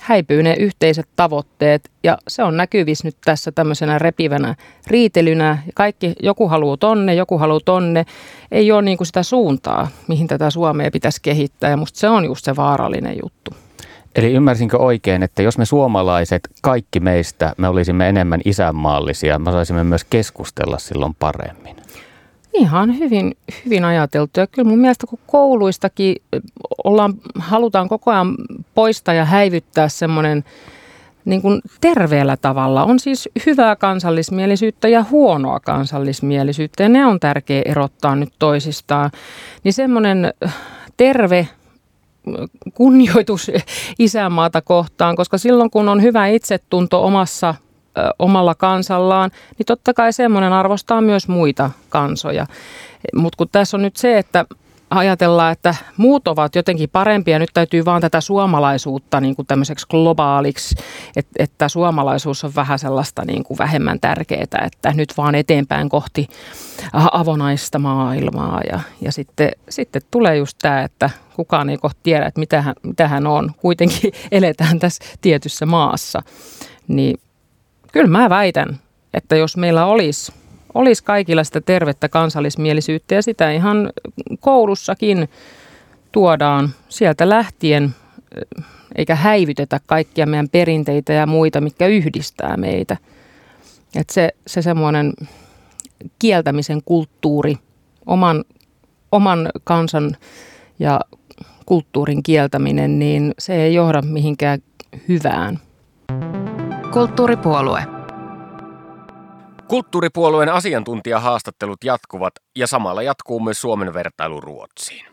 häipyy 0.03 0.43
ne 0.43 0.55
yhteiset 0.59 1.07
tavoitteet 1.15 1.91
ja 2.03 2.17
se 2.27 2.43
on 2.43 2.57
näkyvissä 2.57 3.07
nyt 3.07 3.17
tässä 3.25 3.51
tämmöisenä 3.51 3.99
repivänä 3.99 4.55
riitelynä. 4.87 5.57
Kaikki, 5.73 6.13
joku 6.23 6.47
haluaa 6.47 6.77
tonne, 6.77 7.15
joku 7.15 7.37
haluaa 7.37 7.59
tonne. 7.65 8.05
Ei 8.51 8.71
ole 8.71 8.81
niin 8.81 8.97
kuin 8.97 9.07
sitä 9.07 9.23
suuntaa, 9.23 9.87
mihin 10.07 10.27
tätä 10.27 10.49
Suomea 10.49 10.91
pitäisi 10.91 11.21
kehittää 11.21 11.69
ja 11.69 11.77
musta 11.77 11.99
se 11.99 12.09
on 12.09 12.25
just 12.25 12.45
se 12.45 12.55
vaarallinen 12.55 13.17
juttu. 13.23 13.51
Eli 14.15 14.33
ymmärsinkö 14.33 14.77
oikein, 14.77 15.23
että 15.23 15.41
jos 15.41 15.57
me 15.57 15.65
suomalaiset, 15.65 16.41
kaikki 16.61 16.99
meistä, 16.99 17.53
me 17.57 17.67
olisimme 17.67 18.09
enemmän 18.09 18.41
isänmaallisia, 18.45 19.39
me 19.39 19.51
saisimme 19.51 19.83
myös 19.83 20.03
keskustella 20.03 20.79
silloin 20.79 21.15
paremmin? 21.19 21.82
Ihan 22.53 22.99
hyvin, 22.99 23.37
hyvin 23.65 23.85
ajateltu. 23.85 24.39
Ja 24.39 24.47
kyllä 24.47 24.69
mun 24.69 24.79
mielestä 24.79 25.07
kun 25.07 25.19
kouluistakin 25.27 26.15
ollaan, 26.83 27.13
halutaan 27.39 27.89
koko 27.89 28.11
ajan 28.11 28.35
poistaa 28.75 29.13
ja 29.13 29.25
häivyttää 29.25 29.89
semmoinen 29.89 30.43
niin 31.25 31.41
kuin 31.41 31.61
terveellä 31.81 32.37
tavalla. 32.37 32.83
On 32.83 32.99
siis 32.99 33.29
hyvää 33.45 33.75
kansallismielisyyttä 33.75 34.87
ja 34.87 35.05
huonoa 35.11 35.59
kansallismielisyyttä 35.59 36.83
ja 36.83 36.89
ne 36.89 37.05
on 37.05 37.19
tärkeä 37.19 37.61
erottaa 37.65 38.15
nyt 38.15 38.33
toisistaan. 38.39 39.11
Niin 39.63 39.73
semmoinen 39.73 40.33
terve 40.97 41.47
kunnioitus 42.73 43.51
isänmaata 43.99 44.61
kohtaan, 44.61 45.15
koska 45.15 45.37
silloin 45.37 45.69
kun 45.69 45.89
on 45.89 46.01
hyvä 46.01 46.27
itsetunto 46.27 47.05
omassa 47.05 47.55
omalla 48.19 48.55
kansallaan, 48.55 49.31
niin 49.57 49.65
totta 49.65 49.93
kai 49.93 50.13
semmoinen 50.13 50.53
arvostaa 50.53 51.01
myös 51.01 51.27
muita 51.27 51.71
kansoja. 51.89 52.45
Mutta 53.15 53.37
kun 53.37 53.49
tässä 53.51 53.77
on 53.77 53.81
nyt 53.81 53.95
se, 53.95 54.17
että 54.17 54.45
ajatellaan, 54.89 55.51
että 55.51 55.75
muut 55.97 56.27
ovat 56.27 56.55
jotenkin 56.55 56.89
parempia, 56.89 57.39
nyt 57.39 57.49
täytyy 57.53 57.85
vaan 57.85 58.01
tätä 58.01 58.21
suomalaisuutta 58.21 59.19
niin 59.19 59.35
kuin 59.35 59.47
tämmöiseksi 59.47 59.87
globaaliksi, 59.89 60.75
että, 61.15 61.43
että 61.43 61.69
suomalaisuus 61.69 62.43
on 62.43 62.55
vähän 62.55 62.79
sellaista 62.79 63.25
niin 63.25 63.43
kuin 63.43 63.57
vähemmän 63.57 63.99
tärkeää, 63.99 64.65
että 64.65 64.93
nyt 64.93 65.13
vaan 65.17 65.35
eteenpäin 65.35 65.89
kohti 65.89 66.27
avonaista 66.93 67.79
maailmaa 67.79 68.61
ja, 68.71 68.79
ja 69.01 69.11
sitten, 69.11 69.51
sitten 69.69 70.01
tulee 70.11 70.37
just 70.37 70.57
tämä, 70.61 70.81
että 70.81 71.09
kukaan 71.35 71.69
ei 71.69 71.77
kohta 71.77 71.99
tiedä, 72.03 72.25
että 72.25 72.39
mitä 72.83 73.07
hän, 73.07 73.27
on. 73.27 73.51
Kuitenkin 73.57 74.13
eletään 74.31 74.79
tässä 74.79 75.03
tietyssä 75.21 75.65
maassa, 75.65 76.21
niin 76.87 77.17
Kyllä 77.93 78.07
mä 78.07 78.29
väitän, 78.29 78.79
että 79.13 79.35
jos 79.35 79.57
meillä 79.57 79.85
olisi, 79.85 80.33
olisi 80.73 81.03
kaikilla 81.03 81.43
sitä 81.43 81.61
tervettä 81.61 82.09
kansallismielisyyttä 82.09 83.15
ja 83.15 83.21
sitä 83.21 83.51
ihan 83.51 83.89
koulussakin 84.39 85.29
tuodaan 86.11 86.69
sieltä 86.89 87.29
lähtien, 87.29 87.95
eikä 88.95 89.15
häivytetä 89.15 89.79
kaikkia 89.85 90.25
meidän 90.25 90.49
perinteitä 90.49 91.13
ja 91.13 91.27
muita, 91.27 91.61
mikä 91.61 91.87
yhdistää 91.87 92.57
meitä. 92.57 92.97
Että 93.95 94.13
se, 94.13 94.29
se 94.47 94.61
semmoinen 94.61 95.13
kieltämisen 96.19 96.81
kulttuuri, 96.85 97.57
oman, 98.05 98.43
oman 99.11 99.49
kansan 99.63 100.17
ja 100.79 100.99
kulttuurin 101.65 102.23
kieltäminen, 102.23 102.99
niin 102.99 103.33
se 103.39 103.63
ei 103.63 103.73
johda 103.73 104.01
mihinkään 104.01 104.59
hyvään. 105.07 105.59
Kulttuuripuolue. 106.93 107.83
Kulttuuripuolueen 109.67 110.49
asiantuntijahaastattelut 110.49 111.83
jatkuvat 111.83 112.33
ja 112.55 112.67
samalla 112.67 113.01
jatkuu 113.01 113.39
myös 113.39 113.61
Suomen 113.61 113.93
vertailu 113.93 114.41
Ruotsiin. 114.41 115.05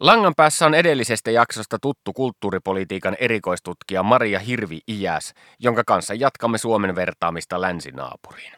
Langan 0.00 0.32
päässä 0.36 0.66
on 0.66 0.74
edellisestä 0.74 1.30
jaksosta 1.30 1.78
tuttu 1.82 2.12
kulttuuripolitiikan 2.12 3.16
erikoistutkija 3.20 4.02
Maria 4.02 4.38
Hirvi 4.38 4.80
Iäs, 4.88 5.34
jonka 5.58 5.82
kanssa 5.86 6.14
jatkamme 6.14 6.58
Suomen 6.58 6.94
vertaamista 6.94 7.60
länsinaapuriin. 7.60 8.57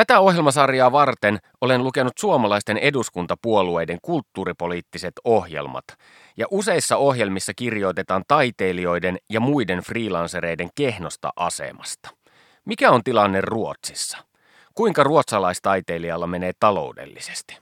Tätä 0.00 0.20
ohjelmasarjaa 0.20 0.92
varten 0.92 1.38
olen 1.60 1.84
lukenut 1.84 2.12
suomalaisten 2.18 2.78
eduskuntapuolueiden 2.78 3.98
kulttuuripoliittiset 4.02 5.12
ohjelmat, 5.24 5.84
ja 6.36 6.46
useissa 6.50 6.96
ohjelmissa 6.96 7.52
kirjoitetaan 7.54 8.22
taiteilijoiden 8.28 9.18
ja 9.30 9.40
muiden 9.40 9.78
freelancereiden 9.78 10.68
kehnosta 10.74 11.30
asemasta. 11.36 12.10
Mikä 12.64 12.90
on 12.90 13.04
tilanne 13.04 13.40
Ruotsissa? 13.40 14.18
Kuinka 14.74 15.02
ruotsalaistaiteilijalla 15.02 16.26
menee 16.26 16.52
taloudellisesti? 16.60 17.58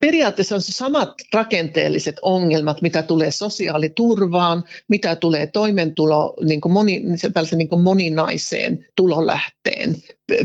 periaatteessa 0.00 0.54
on 0.54 0.62
samat 0.62 1.08
rakenteelliset 1.32 2.16
ongelmat, 2.22 2.82
mitä 2.82 3.02
tulee 3.02 3.30
sosiaaliturvaan, 3.30 4.64
mitä 4.88 5.16
tulee 5.16 5.46
toimeentulo, 5.46 6.34
niin 6.44 6.60
kuin 6.60 6.72
moni, 6.72 7.02
niin 7.56 7.68
kuin 7.68 7.82
moninaiseen 7.82 8.86
tulolähteen 8.96 9.96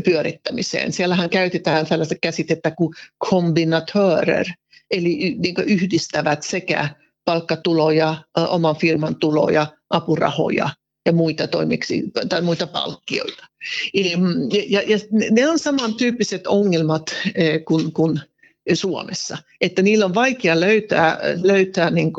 pyörittämiseen. 0.04 0.92
Siellähän 0.92 1.30
käytetään 1.30 1.86
tällaista 1.86 2.14
käsitettä 2.22 2.70
kuin 2.70 2.94
kombinatörer, 3.30 4.46
eli 4.90 5.36
kuin 5.54 5.68
yhdistävät 5.68 6.42
sekä 6.42 6.88
palkkatuloja, 7.24 8.14
oman 8.36 8.76
firman 8.76 9.16
tuloja, 9.16 9.66
apurahoja 9.90 10.70
ja 11.06 11.12
muita 11.12 11.46
toimiksi 11.46 12.04
tai 12.28 12.42
muita 12.42 12.66
palkkioita. 12.66 13.46
Ja, 14.68 14.82
ja 14.86 14.98
ne 15.30 15.48
on 15.48 15.58
samantyyppiset 15.58 16.46
ongelmat 16.46 17.02
kuin, 17.64 17.92
kuin 17.92 18.20
Suomessa. 18.74 19.38
Että 19.60 19.82
niillä 19.82 20.04
on 20.04 20.14
vaikea 20.14 20.60
löytää, 20.60 21.18
löytää 21.42 21.90
niin 21.90 22.12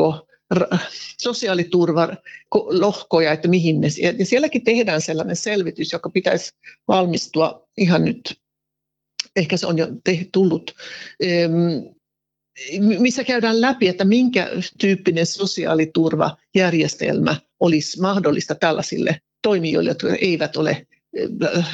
sosiaaliturvalohkoja, 1.17 3.31
että 3.31 3.47
mihin 3.47 3.81
ne, 3.81 3.88
ja 4.19 4.25
sielläkin 4.25 4.63
tehdään 4.63 5.01
sellainen 5.01 5.35
selvitys, 5.35 5.93
joka 5.93 6.09
pitäisi 6.09 6.51
valmistua 6.88 7.67
ihan 7.77 8.05
nyt, 8.05 8.39
ehkä 9.35 9.57
se 9.57 9.67
on 9.67 9.77
jo 9.77 9.88
tullut, 10.31 10.75
missä 12.99 13.23
käydään 13.23 13.62
läpi, 13.62 13.88
että 13.88 14.05
minkä 14.05 14.49
tyyppinen 14.79 15.25
sosiaaliturvajärjestelmä 15.25 17.35
olisi 17.59 18.01
mahdollista 18.01 18.55
tällaisille 18.55 19.21
toimijoille, 19.41 19.89
jotka 19.89 20.15
eivät 20.21 20.57
ole 20.57 20.88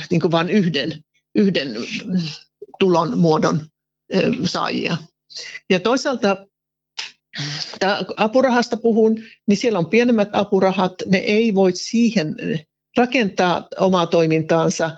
niin 0.10 0.32
vain 0.32 0.50
yhden, 0.50 1.04
yhden 1.36 1.76
tulon 2.80 3.18
muodon 3.18 3.62
saajia. 4.46 4.98
Ja 5.70 5.80
toisaalta 5.80 6.48
apurahasta 8.18 8.78
puhun, 8.78 9.24
niin 9.48 9.58
siellä 9.58 9.80
on 9.80 9.90
pienemmät 9.90 10.30
apurahat, 10.32 10.94
ne 11.06 11.18
ei 11.18 11.56
voi 11.56 11.72
siihen 11.76 12.36
rakentaa 12.98 13.68
omaa 13.80 14.06
toimintaansa 14.06 14.92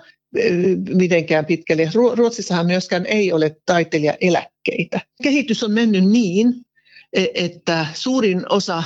mitenkään 0.94 1.46
pitkälle. 1.46 1.90
Ruotsissahan 2.14 2.66
myöskään 2.66 3.06
ei 3.06 3.32
ole 3.32 3.56
taiteilijaeläkkeitä. 3.66 5.00
Kehitys 5.22 5.62
on 5.62 5.72
mennyt 5.72 6.04
niin, 6.04 6.54
e, 7.12 7.26
että 7.34 7.86
suurin 7.94 8.52
osa 8.52 8.82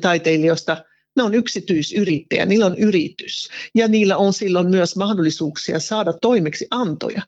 taiteilijoista 0.00 0.84
ne 1.16 1.22
on 1.22 1.34
yksityisyrittäjä, 1.34 2.46
niillä 2.46 2.66
on 2.66 2.78
yritys 2.78 3.50
ja 3.74 3.88
niillä 3.88 4.16
on 4.16 4.32
silloin 4.32 4.70
myös 4.70 4.96
mahdollisuuksia 4.96 5.80
saada 5.80 6.12
toimeksi 6.12 6.66
antoja. 6.70 7.22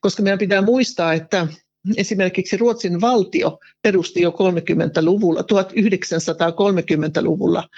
Koska 0.00 0.22
meidän 0.22 0.38
pitää 0.38 0.62
muistaa, 0.62 1.14
että 1.14 1.46
esimerkiksi 1.96 2.56
Ruotsin 2.56 3.00
valtio 3.00 3.58
perusti 3.82 4.20
jo 4.20 4.30
30-luvulla, 4.30 5.40
1930-luvulla 5.40 7.68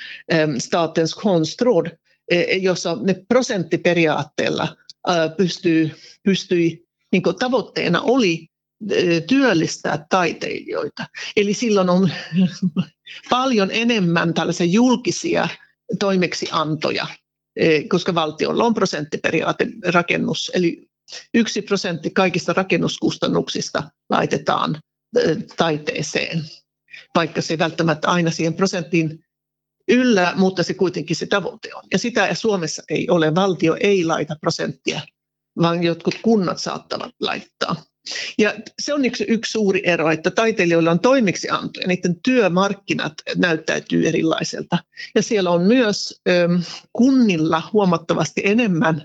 Statens 0.58 1.14
konstråd, 1.14 1.86
e, 2.30 2.56
jossa 2.56 2.96
ne 3.00 3.24
prosenttiperiaatteella 3.28 4.76
pystyy, 5.36 5.90
pystyi, 6.22 6.84
niin 7.12 7.22
tavoitteena 7.38 8.00
oli 8.00 8.46
e, 8.90 9.20
työllistää 9.20 10.06
taiteilijoita. 10.10 11.06
Eli 11.36 11.54
silloin 11.54 11.88
on 11.88 12.10
paljon 13.30 13.68
enemmän 13.72 14.34
tällaisia 14.34 14.66
julkisia 14.66 15.48
toimeksiantoja, 15.98 17.06
e, 17.56 17.82
koska 17.82 18.14
valtiolla 18.14 18.64
on 18.64 18.74
prosenttiperiaate 18.74 19.66
rakennus, 19.84 20.50
eli 20.54 20.89
yksi 21.34 21.62
prosentti 21.62 22.10
kaikista 22.10 22.52
rakennuskustannuksista 22.52 23.82
laitetaan 24.10 24.80
taiteeseen, 25.56 26.44
vaikka 27.14 27.40
se 27.40 27.52
ei 27.52 27.58
välttämättä 27.58 28.08
aina 28.08 28.30
siihen 28.30 28.54
prosenttiin 28.54 29.24
yllä, 29.88 30.32
mutta 30.36 30.62
se 30.62 30.74
kuitenkin 30.74 31.16
se 31.16 31.26
tavoite 31.26 31.74
on. 31.74 31.82
Ja 31.92 31.98
sitä 31.98 32.34
Suomessa 32.34 32.82
ei 32.88 33.10
ole. 33.10 33.34
Valtio 33.34 33.76
ei 33.80 34.04
laita 34.04 34.36
prosenttia, 34.40 35.00
vaan 35.62 35.82
jotkut 35.82 36.14
kunnat 36.22 36.58
saattavat 36.58 37.14
laittaa. 37.20 37.76
Ja 38.38 38.54
se 38.82 38.94
on 38.94 39.04
yksi, 39.04 39.24
yksi 39.28 39.52
suuri 39.52 39.82
ero, 39.84 40.10
että 40.10 40.30
taiteilijoilla 40.30 40.90
on 40.90 41.00
toimeksianto 41.00 41.80
ja 41.80 41.86
niiden 41.86 42.20
työmarkkinat 42.22 43.12
näyttäytyy 43.36 44.08
erilaiselta. 44.08 44.78
Ja 45.14 45.22
siellä 45.22 45.50
on 45.50 45.62
myös 45.62 46.20
ö, 46.28 46.48
kunnilla 46.92 47.62
huomattavasti 47.72 48.42
enemmän 48.44 49.04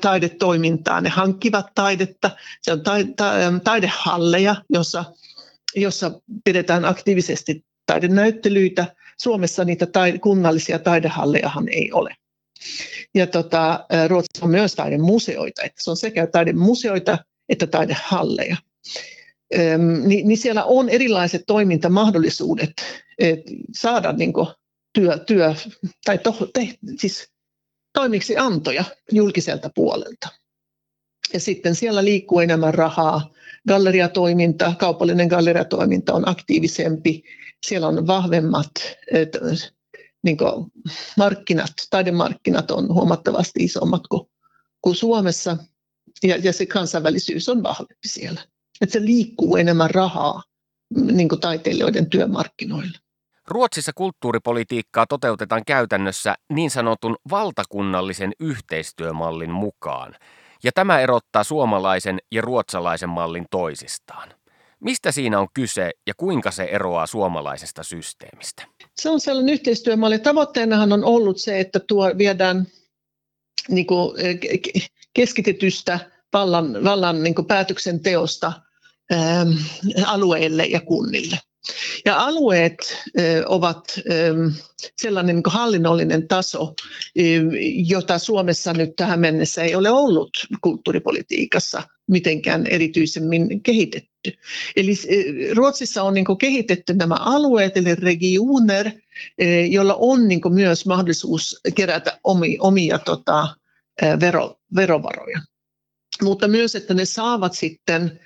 taidetoimintaa. 0.00 1.00
Ne 1.00 1.08
hankkivat 1.08 1.66
taidetta, 1.74 2.30
se 2.62 2.72
on 2.72 2.80
taidehalleja, 3.64 4.56
jossa, 4.70 5.04
jossa 5.76 6.20
pidetään 6.44 6.84
aktiivisesti 6.84 7.64
taidenäyttelyitä, 7.86 8.94
Suomessa 9.20 9.64
niitä 9.64 9.86
taide, 9.86 10.18
kunnallisia 10.18 10.78
taidehallejahan 10.78 11.68
ei 11.68 11.92
ole. 11.92 12.14
Ja 13.14 13.26
tota, 13.26 13.86
Ruotsissa 14.08 14.44
on 14.44 14.50
myös 14.50 14.74
taidemuseoita, 14.74 15.62
että 15.62 15.82
se 15.82 15.90
on 15.90 15.96
sekä 15.96 16.26
taidemuseoita 16.26 17.18
että 17.48 17.66
taidehalleja. 17.66 18.56
Niin, 20.06 20.28
niin 20.28 20.38
siellä 20.38 20.64
on 20.64 20.88
erilaiset 20.88 21.42
toimintamahdollisuudet 21.46 22.72
saada 23.76 24.12
niin 24.12 24.32
kuin, 24.32 24.46
työ, 24.92 25.18
työ 25.18 25.54
tai 26.04 26.18
to, 26.18 26.50
te, 26.52 26.68
siis 26.96 27.28
toimiksiantoja 27.96 28.84
julkiselta 29.12 29.70
puolelta. 29.74 30.28
Ja 31.32 31.40
sitten 31.40 31.74
siellä 31.74 32.04
liikkuu 32.04 32.40
enemmän 32.40 32.74
rahaa. 32.74 33.30
Galleriatoiminta, 33.68 34.74
kaupallinen 34.78 35.28
galleriatoiminta 35.28 36.14
on 36.14 36.28
aktiivisempi. 36.28 37.22
Siellä 37.66 37.88
on 37.88 38.06
vahvemmat 38.06 38.70
et, 39.12 39.36
niin 40.24 40.36
markkinat, 41.16 41.72
taidemarkkinat 41.90 42.70
on 42.70 42.94
huomattavasti 42.94 43.64
isommat 43.64 44.02
kuin, 44.06 44.28
kuin 44.80 44.96
Suomessa. 44.96 45.56
Ja, 46.22 46.36
ja 46.36 46.52
se 46.52 46.66
kansainvälisyys 46.66 47.48
on 47.48 47.62
vahvempi 47.62 48.08
siellä. 48.08 48.40
Että 48.80 48.92
se 48.92 49.04
liikkuu 49.04 49.56
enemmän 49.56 49.90
rahaa 49.90 50.42
niin 51.12 51.28
taiteilijoiden 51.40 52.10
työmarkkinoilla. 52.10 52.98
Ruotsissa 53.48 53.92
kulttuuripolitiikkaa 53.94 55.06
toteutetaan 55.06 55.62
käytännössä 55.66 56.34
niin 56.52 56.70
sanotun 56.70 57.16
valtakunnallisen 57.30 58.32
yhteistyömallin 58.40 59.50
mukaan, 59.50 60.14
ja 60.64 60.72
tämä 60.72 61.00
erottaa 61.00 61.44
suomalaisen 61.44 62.18
ja 62.32 62.42
ruotsalaisen 62.42 63.08
mallin 63.08 63.46
toisistaan. 63.50 64.28
Mistä 64.80 65.12
siinä 65.12 65.40
on 65.40 65.48
kyse 65.54 65.90
ja 66.06 66.14
kuinka 66.16 66.50
se 66.50 66.64
eroaa 66.64 67.06
suomalaisesta 67.06 67.82
systeemistä? 67.82 68.66
Se 68.96 69.10
on 69.10 69.20
sellainen 69.20 69.54
yhteistyömalli. 69.54 70.18
Tavoitteenahan 70.18 70.92
on 70.92 71.04
ollut 71.04 71.38
se, 71.38 71.60
että 71.60 71.80
tuo 71.80 72.10
viedään 72.18 72.66
niin 73.68 73.86
kuin, 73.86 74.16
keskitetystä 75.14 76.00
vallan, 76.32 76.84
vallan 76.84 77.22
niin 77.22 77.34
kuin 77.34 77.46
päätöksenteosta 77.46 78.52
ää, 79.10 79.46
alueille 80.06 80.64
ja 80.64 80.80
kunnille. 80.80 81.38
Ja 82.04 82.16
alueet 82.16 83.04
ovat 83.46 84.00
sellainen 84.96 85.36
niin 85.36 85.42
hallinnollinen 85.46 86.28
taso, 86.28 86.74
jota 87.88 88.18
Suomessa 88.18 88.72
nyt 88.72 88.96
tähän 88.96 89.20
mennessä 89.20 89.62
ei 89.62 89.74
ole 89.74 89.90
ollut 89.90 90.30
kulttuuripolitiikassa 90.60 91.82
mitenkään 92.10 92.66
erityisemmin 92.66 93.62
kehitetty. 93.62 94.32
Eli 94.76 94.94
Ruotsissa 95.54 96.02
on 96.02 96.14
niin 96.14 96.38
kehitetty 96.40 96.94
nämä 96.94 97.14
alueet, 97.14 97.76
eli 97.76 97.94
regioner, 97.94 98.90
joilla 99.70 99.94
on 99.94 100.28
niin 100.28 100.40
myös 100.48 100.86
mahdollisuus 100.86 101.60
kerätä 101.74 102.18
omia, 102.24 102.56
omia 102.60 102.98
tota, 102.98 103.56
vero, 104.20 104.60
verovaroja. 104.76 105.40
Mutta 106.22 106.48
myös, 106.48 106.74
että 106.74 106.94
ne 106.94 107.04
saavat 107.04 107.52
sitten 107.54 108.20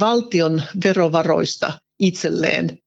valtion 0.00 0.62
verovaroista 0.84 1.72
itselleen 1.98 2.78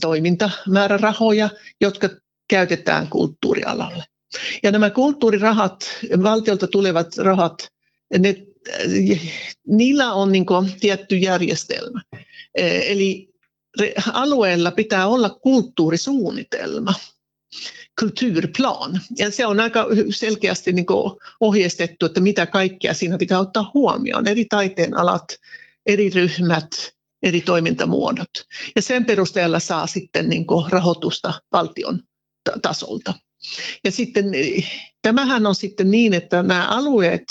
toimintamäärärahoja, 0.00 1.50
jotka 1.80 2.08
käytetään 2.48 3.08
kulttuurialalle. 3.08 4.04
Ja 4.62 4.70
nämä 4.70 4.90
kulttuurirahat, 4.90 5.90
valtiolta 6.22 6.66
tulevat 6.66 7.16
rahat, 7.16 7.68
ne, 8.18 8.36
niillä 9.66 10.12
on 10.12 10.32
niin 10.32 10.46
tietty 10.80 11.16
järjestelmä. 11.16 12.02
Eli 12.54 13.34
alueella 14.12 14.70
pitää 14.70 15.06
olla 15.06 15.30
kulttuurisuunnitelma, 15.30 16.94
kulturplan. 18.00 19.00
Ja 19.18 19.30
se 19.30 19.46
on 19.46 19.60
aika 19.60 19.86
selkeästi 20.10 20.72
niin 20.72 20.86
ohjeistettu, 21.40 22.06
että 22.06 22.20
mitä 22.20 22.46
kaikkea 22.46 22.94
siinä 22.94 23.18
pitää 23.18 23.38
ottaa 23.38 23.70
huomioon. 23.74 24.28
Eri 24.28 24.44
taiteen 24.44 24.96
alat, 24.96 25.24
eri 25.86 26.10
ryhmät, 26.10 26.93
eri 27.24 27.40
toimintamuodot. 27.40 28.30
Ja 28.76 28.82
sen 28.82 29.04
perusteella 29.04 29.58
saa 29.58 29.86
sitten 29.86 30.28
niin 30.28 30.46
kuin 30.46 30.72
rahoitusta 30.72 31.32
valtion 31.52 32.00
tasolta. 32.62 33.14
Ja 33.84 33.90
sitten 33.90 34.24
tämähän 35.02 35.46
on 35.46 35.54
sitten 35.54 35.90
niin, 35.90 36.14
että 36.14 36.42
nämä 36.42 36.68
alueet 36.68 37.24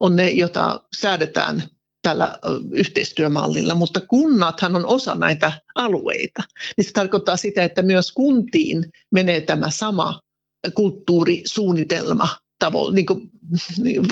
on 0.00 0.16
ne, 0.16 0.30
joita 0.30 0.80
säädetään 1.00 1.62
tällä 2.02 2.38
yhteistyömallilla, 2.72 3.74
mutta 3.74 4.00
kunnathan 4.00 4.76
on 4.76 4.86
osa 4.86 5.14
näitä 5.14 5.52
alueita. 5.74 6.42
Niin 6.76 6.84
se 6.84 6.92
tarkoittaa 6.92 7.36
sitä, 7.36 7.64
että 7.64 7.82
myös 7.82 8.12
kuntiin 8.12 8.90
menee 9.10 9.40
tämä 9.40 9.70
sama 9.70 10.20
kulttuurisuunnitelma 10.74 12.28
niin 12.92 13.06
kuin, 13.06 13.30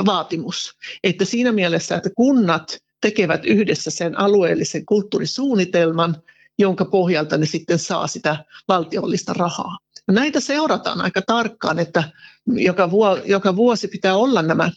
vaatimus. 0.06 0.72
Että 1.04 1.24
siinä 1.24 1.52
mielessä, 1.52 1.96
että 1.96 2.10
kunnat 2.16 2.78
tekevät 3.00 3.46
yhdessä 3.46 3.90
sen 3.90 4.18
alueellisen 4.18 4.86
kulttuurisuunnitelman, 4.86 6.22
jonka 6.58 6.84
pohjalta 6.84 7.38
ne 7.38 7.46
sitten 7.46 7.78
saa 7.78 8.06
sitä 8.06 8.44
valtiollista 8.68 9.32
rahaa. 9.32 9.78
Ja 10.08 10.14
näitä 10.14 10.40
seurataan 10.40 11.00
aika 11.00 11.22
tarkkaan, 11.22 11.78
että 11.78 12.04
joka, 12.46 12.90
vuo, 12.90 13.16
joka 13.16 13.56
vuosi 13.56 13.88
pitää 13.88 14.16
olla 14.16 14.42
nämä, 14.42 14.70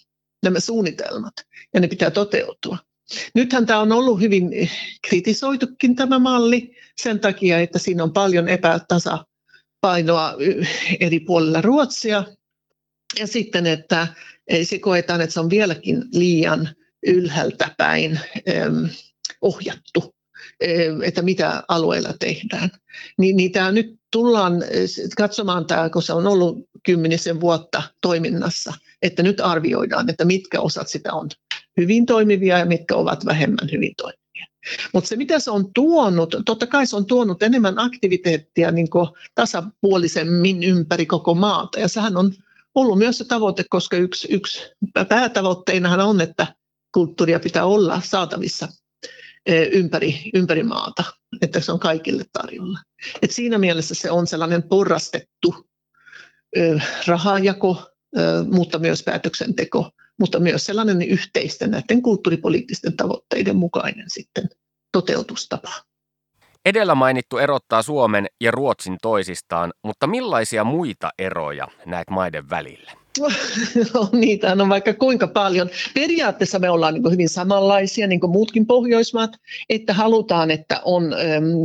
nämä 0.44 0.60
suunnitelmat 0.60 1.34
ja 1.74 1.80
ne 1.80 1.88
pitää 1.88 2.12
toteutua. 2.12 2.78
Nythän 3.36 3.66
tämä 3.66 3.80
on 3.80 3.92
ollut 3.92 4.22
hyvin 4.22 4.70
kritisoitukin 5.08 5.96
tämä 5.96 6.20
malli 6.20 6.76
sen 7.02 7.20
takia, 7.20 7.60
että 7.60 7.80
siinä 7.80 8.04
on 8.04 8.14
paljon 8.14 8.50
epätasapainoa 8.50 10.34
eri 11.00 11.20
puolilla 11.20 11.62
Ruotsia. 11.62 12.24
Ja 13.20 13.28
sitten, 13.28 13.68
että 13.68 14.08
se 14.64 14.80
koetaan, 14.80 15.22
että 15.22 15.34
se 15.34 15.40
on 15.40 15.50
vieläkin 15.50 16.04
liian 16.14 16.70
ylhäältä 17.08 17.76
päin 17.78 18.20
ohjattu, 19.42 20.16
että 21.04 21.22
mitä 21.22 21.64
alueella 21.68 22.14
tehdään. 22.20 22.70
Niin, 23.18 23.36
niin 23.36 23.52
tämä 23.52 23.72
nyt 23.72 24.00
tullaan 24.12 24.54
katsomaan, 25.18 25.66
tämä, 25.66 25.90
kun 25.90 26.04
se 26.04 26.14
on 26.14 26.28
ollut 26.28 26.58
kymmenisen 26.86 27.42
vuotta 27.42 27.84
toiminnassa, 28.02 28.74
että 29.02 29.24
nyt 29.24 29.40
arvioidaan, 29.40 30.10
että 30.10 30.26
mitkä 30.26 30.62
osat 30.62 30.88
sitä 30.88 31.14
on 31.14 31.30
hyvin 31.78 32.06
toimivia 32.06 32.58
ja 32.58 32.66
mitkä 32.66 32.96
ovat 32.96 33.26
vähemmän 33.26 33.72
hyvin 33.72 33.94
toimivia. 33.98 34.22
Mutta 34.94 35.08
se, 35.08 35.16
mitä 35.16 35.40
se 35.40 35.52
on 35.52 35.74
tuonut, 35.74 36.36
totta 36.46 36.68
kai 36.68 36.88
se 36.88 36.96
on 36.96 37.06
tuonut 37.06 37.44
enemmän 37.44 37.80
aktiviteettia 37.80 38.72
niin 38.72 38.88
tasapuolisemmin 39.36 40.64
ympäri 40.64 41.06
koko 41.06 41.34
maata. 41.34 41.80
Ja 41.80 41.88
sehän 41.88 42.18
on 42.18 42.34
ollut 42.76 42.98
myös 42.98 43.18
se 43.18 43.26
tavoite, 43.26 43.64
koska 43.70 43.98
yksi, 43.98 44.28
yksi 44.32 44.62
päätavoitteinahan 45.10 46.00
on, 46.00 46.22
että 46.22 46.56
kulttuuria 46.92 47.40
pitää 47.40 47.66
olla 47.66 48.02
saatavissa 48.04 48.68
ympäri, 49.72 50.22
ympäri 50.34 50.64
maata, 50.64 51.04
että 51.42 51.60
se 51.60 51.72
on 51.72 51.80
kaikille 51.80 52.24
tarjolla. 52.34 52.80
Et 53.22 53.32
siinä 53.32 53.58
mielessä 53.58 53.96
se 53.96 54.12
on 54.12 54.28
sellainen 54.28 54.64
porrastettu 54.64 55.70
rahajako, 57.08 57.92
mutta 58.52 58.80
myös 58.80 59.04
päätöksenteko, 59.04 59.92
mutta 60.20 60.40
myös 60.40 60.66
sellainen 60.66 61.02
yhteisten 61.02 61.72
näiden 61.72 62.02
kulttuuripoliittisten 62.02 62.98
tavoitteiden 62.98 63.56
mukainen 63.56 64.10
sitten 64.10 64.50
toteutustapa. 64.92 65.72
Edellä 66.66 66.96
mainittu 66.96 67.38
erottaa 67.38 67.82
Suomen 67.82 68.28
ja 68.42 68.52
Ruotsin 68.52 68.98
toisistaan, 69.02 69.74
mutta 69.84 70.08
millaisia 70.08 70.64
muita 70.64 71.10
eroja 71.20 71.68
näet 71.86 72.10
maiden 72.10 72.50
välillä? 72.50 73.01
No, 73.94 74.10
niitä 74.12 74.52
on 74.52 74.70
vaikka 74.70 74.94
kuinka 74.94 75.28
paljon. 75.28 75.70
Periaatteessa 75.94 76.60
me 76.60 76.70
ollaan 76.70 76.94
niin 76.94 77.12
hyvin 77.12 77.30
samanlaisia, 77.30 78.08
niin 78.08 78.20
kuin 78.20 78.32
muutkin 78.32 78.66
Pohjoismaat, 78.66 79.32
että 79.70 79.94
halutaan, 79.94 80.52
että 80.52 80.82
on, 80.86 81.16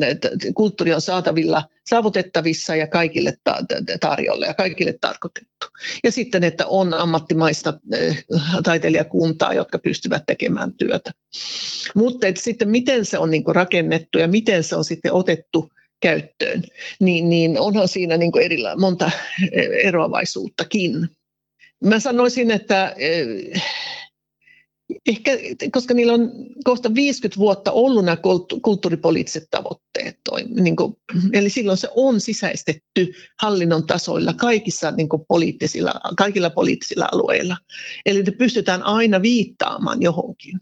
että 0.06 0.30
kulttuuri 0.54 0.94
on 0.94 1.00
saatavilla, 1.00 1.62
saavutettavissa 1.88 2.76
ja 2.76 2.86
kaikille 2.86 3.38
tarjolla 4.00 4.46
ja 4.46 4.54
kaikille 4.54 4.92
tarkoitettu. 5.00 5.66
Ja 6.04 6.12
sitten, 6.12 6.44
että 6.44 6.66
on 6.66 6.94
ammattimaista 6.94 7.74
taiteilijakuntaa, 8.64 9.54
jotka 9.54 9.78
pystyvät 9.78 10.22
tekemään 10.26 10.72
työtä. 10.72 11.12
Mutta 11.94 12.26
että 12.26 12.42
sitten 12.42 12.68
miten 12.68 13.04
se 13.04 13.18
on 13.18 13.30
niin 13.30 13.44
rakennettu 13.46 14.18
ja 14.18 14.28
miten 14.28 14.64
se 14.64 14.76
on 14.76 14.84
sitten 14.84 15.12
otettu 15.12 15.70
käyttöön, 16.00 16.62
niin, 17.00 17.28
niin 17.28 17.60
onhan 17.60 17.88
siinä 17.88 18.16
niin 18.16 18.38
erillä, 18.40 18.76
monta 18.76 19.10
eroavaisuuttakin. 19.82 21.08
Mä 21.84 22.00
sanoisin, 22.00 22.50
että 22.50 22.94
eh, 22.98 23.62
ehkä, 25.08 25.38
koska 25.72 25.94
niillä 25.94 26.12
on 26.12 26.32
kohta 26.64 26.94
50 26.94 27.38
vuotta 27.38 27.72
ollut 27.72 28.04
nämä 28.04 28.16
kulttuuripoliittiset 28.62 29.46
tavoitteet, 29.50 30.18
niin 30.60 30.76
kuin, 30.76 30.96
eli 31.32 31.50
silloin 31.50 31.78
se 31.78 31.88
on 31.96 32.20
sisäistetty 32.20 33.12
hallinnon 33.42 33.86
tasoilla 33.86 34.32
kaikissa 34.32 34.90
niin 34.90 35.08
kuin 35.08 35.22
poliittisilla, 35.28 35.92
kaikilla 36.16 36.50
poliittisilla 36.50 37.08
alueilla. 37.12 37.56
Eli 38.06 38.22
ne 38.22 38.32
pystytään 38.32 38.82
aina 38.82 39.22
viittaamaan 39.22 40.02
johonkin. 40.02 40.60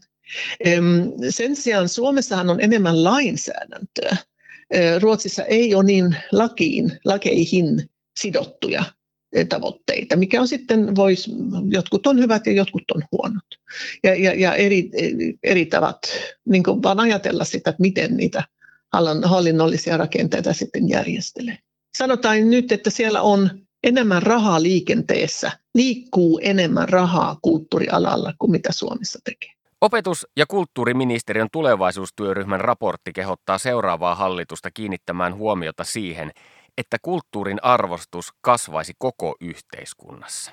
Sen 1.29 1.55
sijaan 1.55 1.89
Suomessahan 1.89 2.49
on 2.49 2.61
enemmän 2.61 3.03
lainsäädäntöä. 3.03 4.17
Ruotsissa 4.99 5.43
ei 5.43 5.75
ole 5.75 5.83
niin 5.83 6.15
lakiin, 6.31 6.99
lakeihin 7.05 7.89
sidottuja 8.19 8.83
tavoitteita, 9.49 10.15
mikä 10.15 10.41
on 10.41 10.47
sitten, 10.47 10.95
vois, 10.95 11.31
jotkut 11.69 12.07
on 12.07 12.19
hyvät 12.19 12.45
ja 12.45 12.53
jotkut 12.53 12.83
on 12.95 13.03
huonot. 13.11 13.45
Ja, 14.03 14.15
ja, 14.15 14.33
ja 14.33 14.55
eri, 14.55 14.89
eri 15.43 15.65
tavat, 15.65 15.99
niin 16.45 16.63
vaan 16.63 16.99
ajatella 16.99 17.43
sitä, 17.43 17.69
että 17.69 17.81
miten 17.81 18.17
niitä 18.17 18.43
hallinnollisia 19.23 19.97
rakenteita 19.97 20.53
sitten 20.53 20.89
järjestelee. 20.89 21.57
Sanotaan 21.97 22.49
nyt, 22.49 22.71
että 22.71 22.89
siellä 22.89 23.21
on 23.21 23.49
enemmän 23.83 24.23
rahaa 24.23 24.61
liikenteessä, 24.61 25.51
liikkuu 25.75 26.39
enemmän 26.43 26.89
rahaa 26.89 27.37
kulttuurialalla 27.41 28.33
kuin 28.39 28.51
mitä 28.51 28.71
Suomessa 28.71 29.19
tekee. 29.23 29.49
Opetus- 29.81 30.27
ja 30.37 30.45
kulttuuriministeriön 30.45 31.47
tulevaisuustyöryhmän 31.51 32.61
raportti 32.61 33.13
kehottaa 33.13 33.57
seuraavaa 33.57 34.15
hallitusta 34.15 34.71
kiinnittämään 34.71 35.35
huomiota 35.35 35.83
siihen, 35.83 36.31
että 36.77 36.97
kulttuurin 37.01 37.63
arvostus 37.63 38.33
kasvaisi 38.41 38.93
koko 38.97 39.35
yhteiskunnassa. 39.41 40.51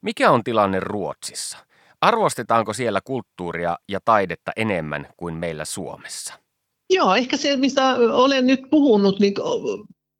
Mikä 0.00 0.30
on 0.30 0.44
tilanne 0.44 0.80
Ruotsissa? 0.80 1.58
Arvostetaanko 2.00 2.72
siellä 2.72 3.00
kulttuuria 3.00 3.78
ja 3.88 4.00
taidetta 4.04 4.52
enemmän 4.56 5.08
kuin 5.16 5.34
meillä 5.34 5.64
Suomessa? 5.64 6.34
Joo, 6.90 7.14
ehkä 7.14 7.36
se, 7.36 7.56
mistä 7.56 7.94
olen 7.96 8.46
nyt 8.46 8.60
puhunut, 8.70 9.20
niin 9.20 9.34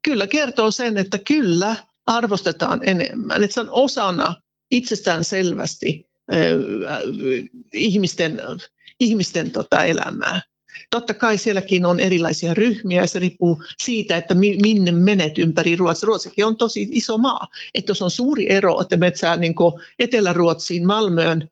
kyllä 0.02 0.26
kertoo 0.26 0.70
sen, 0.70 0.98
että 0.98 1.18
kyllä 1.18 1.76
arvostetaan 2.07 2.80
enemmän. 2.88 3.44
Että 3.44 3.55
se 3.55 3.61
on 3.61 3.70
osana 3.70 4.34
itsestään 4.70 5.24
selvästi 5.24 6.11
ihmisten, 7.72 8.40
ihmisten 9.00 9.50
tota 9.50 9.84
elämää. 9.84 10.40
Totta 10.91 11.14
kai 11.14 11.39
sielläkin 11.39 11.87
on 11.87 12.01
erilaisia 12.01 12.55
ryhmiä 12.55 13.01
ja 13.01 13.07
se 13.07 13.18
riippuu 13.18 13.62
siitä, 13.83 14.16
että 14.16 14.35
minne 14.35 14.93
menet 14.93 15.39
ympäri 15.39 15.77
Ruotsia. 15.77 16.07
Ruotsikin 16.07 16.47
on 16.47 16.57
tosi 16.57 16.89
iso 16.91 17.18
maa. 17.18 17.49
Että 17.75 17.91
jos 17.91 18.03
on 18.03 18.11
suuri 18.11 18.53
ero, 18.53 18.81
että 18.81 18.97
metsää 18.97 19.37
niin 19.37 19.55
Etelä-Ruotsiin, 19.99 20.87
Malmöön 20.87 21.51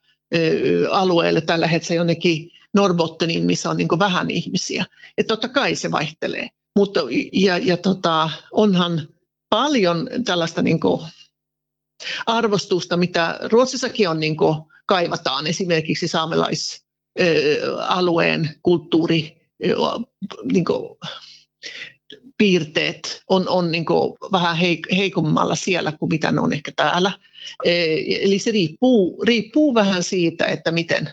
alueelle 0.91 1.41
tällä 1.41 1.67
hetkellä 1.67 2.01
jonnekin 2.01 2.51
Norbotteniin, 2.75 3.45
missä 3.45 3.71
on 3.71 3.77
niin 3.77 3.89
vähän 3.99 4.31
ihmisiä. 4.31 4.85
Että 5.19 5.29
totta 5.29 5.49
kai 5.49 5.75
se 5.75 5.91
vaihtelee. 5.91 6.49
Mutta 6.77 7.01
ja, 7.33 7.59
ja 7.59 7.77
tota, 7.77 8.31
onhan 8.53 9.09
paljon 9.51 10.09
tällaista 10.25 10.63
niin 10.63 10.81
arvostusta, 12.27 12.97
mitä 12.97 13.39
Ruotsissakin 13.43 14.09
on 14.09 14.21
niin 14.21 14.37
kaivataan 14.87 15.47
esimerkiksi 15.47 16.09
saamelaisalueen 17.19 18.51
kulttuuri 18.63 19.37
niin 20.53 20.65
piirteet 22.39 23.23
on, 23.29 23.49
on 23.49 23.73
niin 23.73 23.85
vähän 24.33 24.57
heikommalla 24.97 25.55
siellä 25.55 25.93
kuin 25.93 26.09
mitä 26.09 26.33
ne 26.33 26.41
on 26.41 26.53
ehkä 26.53 26.73
täällä. 26.77 27.13
Eli 27.65 28.39
se 28.39 28.51
riippuu, 28.51 29.23
riippuu 29.25 29.75
vähän 29.75 30.03
siitä, 30.03 30.47
että 30.47 30.71
miten, 30.71 31.11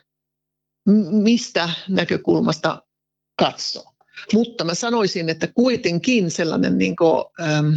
mistä 1.12 1.70
näkökulmasta 1.89 2.84
katsoo. 3.39 3.93
Mutta 4.34 4.64
mä 4.64 4.74
sanoisin, 4.74 5.30
että 5.30 5.47
kuitenkin 5.47 6.32
sellainen 6.32 6.78
niin 6.78 6.95
kuin, 6.95 7.24
ähm, 7.41 7.74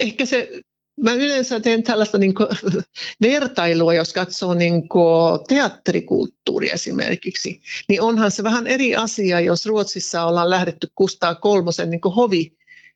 ehkä 0.00 0.26
se 0.26 0.60
Mä 1.02 1.12
yleensä 1.12 1.60
teen 1.60 1.82
tällaista 1.82 2.18
niin 2.18 2.34
kuin, 2.34 2.48
vertailua, 3.22 3.94
jos 3.94 4.12
katsoo 4.12 4.54
niin 4.54 4.88
kuin, 4.88 5.40
teatterikulttuuri 5.48 6.70
esimerkiksi, 6.70 7.60
niin 7.88 8.02
onhan 8.02 8.30
se 8.30 8.42
vähän 8.42 8.66
eri 8.66 8.96
asia, 8.96 9.40
jos 9.40 9.66
Ruotsissa 9.66 10.24
ollaan 10.24 10.50
lähdetty 10.50 10.88
Kustaa 10.94 11.34
kolmosen 11.34 11.90
niin 11.90 12.00
hovi, 12.16 12.52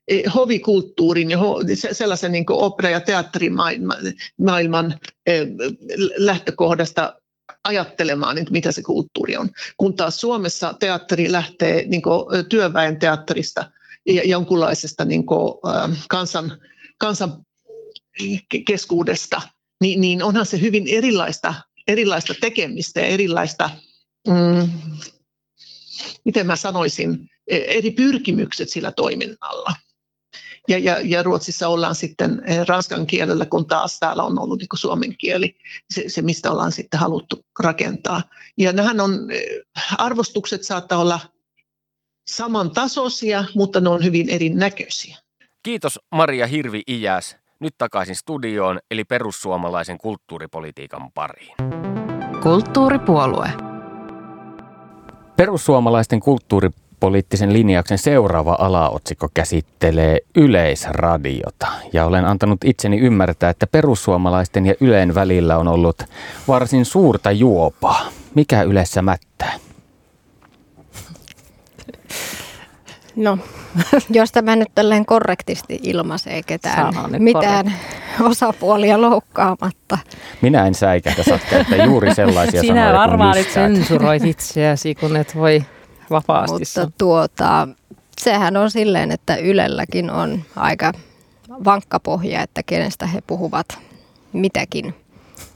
e, 0.09 0.23
hovikulttuurin 0.35 1.31
ja 1.31 1.39
sellaisen 1.93 2.33
niin 2.33 2.45
opera- 2.49 2.91
ja 2.91 3.01
teatterimaailman 3.01 4.99
e, 5.27 5.33
lähtökohdasta 6.17 7.21
ajattelemaan, 7.65 8.39
että 8.39 8.53
mitä 8.53 8.73
se 8.73 8.83
kulttuuri 8.83 9.37
on. 9.37 9.51
Kun 9.77 9.97
taas 9.97 10.21
Suomessa 10.21 10.75
teatteri 10.81 11.33
lähtee 11.33 11.85
niin 11.87 12.03
työväen 12.49 12.99
teatterista 12.99 13.71
ja 14.07 14.23
jonkunlaisesta 14.25 15.05
niin 15.05 15.27
kuin, 15.27 15.55
kansan, 16.09 16.59
kansan 16.99 17.45
keskuudesta, 18.67 19.43
niin, 19.81 20.01
niin 20.01 20.23
onhan 20.23 20.47
se 20.47 20.61
hyvin 20.61 20.85
erilaista, 20.89 21.55
erilaista 21.87 22.35
tekemistä 22.41 23.01
ja 23.01 23.07
erilaista, 23.07 23.71
mm, 24.29 24.71
miten 26.25 26.47
mä 26.47 26.57
sanoisin, 26.57 27.31
e, 27.47 27.57
eri 27.57 27.91
pyrkimykset 27.91 28.69
sillä 28.69 28.93
toiminnalla. 28.93 29.75
Ja, 30.69 30.79
ja, 30.79 31.01
ja 31.05 31.23
Ruotsissa 31.23 31.69
ollaan 31.69 31.95
sitten 31.95 32.43
e, 32.47 32.65
ranskan 32.65 33.07
kielellä, 33.07 33.47
kun 33.47 33.67
taas 33.67 33.99
täällä 33.99 34.23
on 34.23 34.39
ollut 34.39 34.59
niin 34.59 34.69
suomen 34.75 35.17
kieli, 35.17 35.57
se, 35.95 36.05
se 36.09 36.23
mistä 36.23 36.51
ollaan 36.51 36.73
sitten 36.73 37.01
haluttu 37.01 37.45
rakentaa. 37.61 38.23
Ja 38.59 38.73
nämähän 38.73 39.01
on, 39.01 39.31
e, 39.31 39.41
arvostukset 39.99 40.65
saattaa 40.65 40.99
olla 40.99 41.21
samantasoisia, 42.31 43.45
mutta 43.55 43.81
ne 43.81 43.89
on 43.89 44.05
hyvin 44.05 44.29
erinäköisiä. 44.29 45.17
Kiitos 45.63 45.99
Maria 46.15 46.47
Hirvi 46.47 46.83
Ijäs. 46.91 47.37
Nyt 47.61 47.75
takaisin 47.79 48.17
studioon, 48.17 48.79
eli 48.91 49.05
perussuomalaisen 49.05 49.99
kulttuuripolitiikan 49.99 51.13
pariin. 51.15 51.57
Kulttuuripuolue. 52.43 53.49
Perussuomalaisten 55.37 56.21
kulttuuripoliittisen 56.21 57.53
linjauksen 57.53 57.99
seuraava 57.99 58.57
alaotsikko 58.61 59.29
käsittelee 59.35 60.19
yleisradiota. 60.37 61.67
Ja 61.93 62.07
olen 62.07 62.25
antanut 62.25 62.65
itseni 62.65 62.99
ymmärtää, 62.99 63.51
että 63.51 63.67
perussuomalaisten 63.67 64.67
ja 64.67 64.75
Yleen 64.81 65.15
välillä 65.15 65.59
on 65.59 65.69
ollut 65.69 66.03
varsin 66.49 66.85
suurta 66.85 67.31
juopaa. 67.31 68.01
Mikä 68.35 68.63
Ylessä 68.63 69.03
mättää? 69.03 69.53
No, 73.17 73.39
jos 74.11 74.33
tämä 74.33 74.57
nyt 74.57 74.69
tälleen 74.75 75.07
korrektisti 75.07 75.81
ilmaisee 75.83 76.43
ketään 76.43 76.95
mitään 77.19 77.65
korrekti. 77.65 78.23
osapuolia 78.23 79.01
loukkaamatta. 79.01 79.99
Minä 80.43 80.67
en 80.67 80.75
säikähtä, 80.75 81.23
saat 81.23 81.41
käyttää 81.51 81.85
juuri 81.85 82.15
sellaisia 82.15 82.61
Sinä 82.61 82.75
sanoja 82.75 82.99
varmaan 82.99 83.37
nyt 83.37 83.51
sensuroit 83.51 84.25
itseäsi, 84.25 84.95
kun 84.95 85.17
et 85.17 85.37
voi 85.37 85.65
vapaasti 86.11 86.59
Mutta 86.59 86.91
tuota, 86.99 87.69
sehän 88.19 88.57
on 88.57 88.71
silleen, 88.71 89.11
että 89.11 89.37
Ylelläkin 89.37 90.11
on 90.11 90.43
aika 90.57 90.93
vankka 91.65 92.01
pohja, 92.01 92.43
että 92.43 92.63
kenestä 92.63 93.07
he 93.07 93.21
puhuvat 93.27 93.79
mitäkin. 94.33 94.95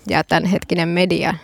Ja 0.08 0.24
tämänhetkinen 0.24 0.88
media 0.88 1.34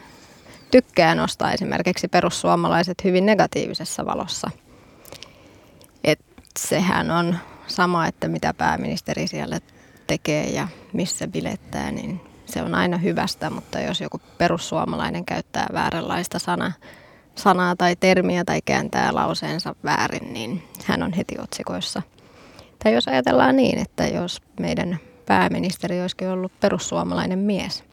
tykkää 0.70 1.14
nostaa 1.14 1.52
esimerkiksi 1.52 2.08
perussuomalaiset 2.08 3.04
hyvin 3.04 3.26
negatiivisessa 3.26 4.06
valossa– 4.06 4.50
sehän 6.68 7.11
on 7.11 7.36
sama, 7.66 8.06
että 8.06 8.28
mitä 8.28 8.54
pääministeri 8.54 9.26
siellä 9.26 9.61
tekee 10.06 10.50
ja 10.50 10.68
missä 10.92 11.28
bilettää, 11.28 11.90
niin 11.90 12.20
se 12.46 12.62
on 12.62 12.74
aina 12.74 12.96
hyvästä, 12.96 13.50
mutta 13.50 13.80
jos 13.80 14.00
joku 14.00 14.20
perussuomalainen 14.38 15.24
käyttää 15.24 15.66
vääränlaista 15.72 16.38
sana, 16.38 16.72
sanaa 17.34 17.76
tai 17.76 17.96
termiä 17.96 18.44
tai 18.44 18.61
kääntää 18.64 19.14
lauseensa 19.14 19.74
väärin, 19.84 20.32
niin 20.32 20.62
hän 20.84 21.02
on 21.02 21.12
heti 21.12 21.34
otsikoissa. 21.38 22.02
Tai 22.84 22.94
jos 22.94 23.08
ajatellaan 23.08 23.56
niin, 23.56 23.78
että 23.78 24.06
jos 24.06 24.42
meidän 24.61 24.98
pääministeri 25.26 26.00
olisikin 26.00 26.28
ollut 26.28 26.61
perussuomalainen 26.61 27.38
mies 27.38 27.84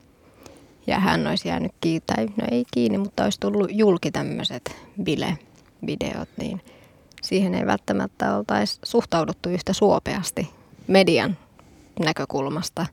ja 0.87 0.99
hän 0.99 1.27
olisi 1.27 1.47
jäänyt 1.47 1.71
kiinni, 1.81 2.03
tai 2.15 2.25
no 2.25 2.47
ei 2.51 2.65
kiinni, 2.73 2.97
mutta 2.97 3.23
olisi 3.23 3.39
tullut 3.39 3.69
julki 3.71 4.11
tämmöiset 4.11 4.75
bile-videot, 5.03 6.29
niin– 6.37 6.61
siihen 7.27 7.55
ei 7.55 7.65
välttämättä 7.65 8.35
oltaisi 8.37 8.79
suhtauduttu 8.83 9.49
yhtä 9.49 9.73
suopeasti 9.73 10.49
median 10.87 11.37
näkökulmasta. 11.99 12.85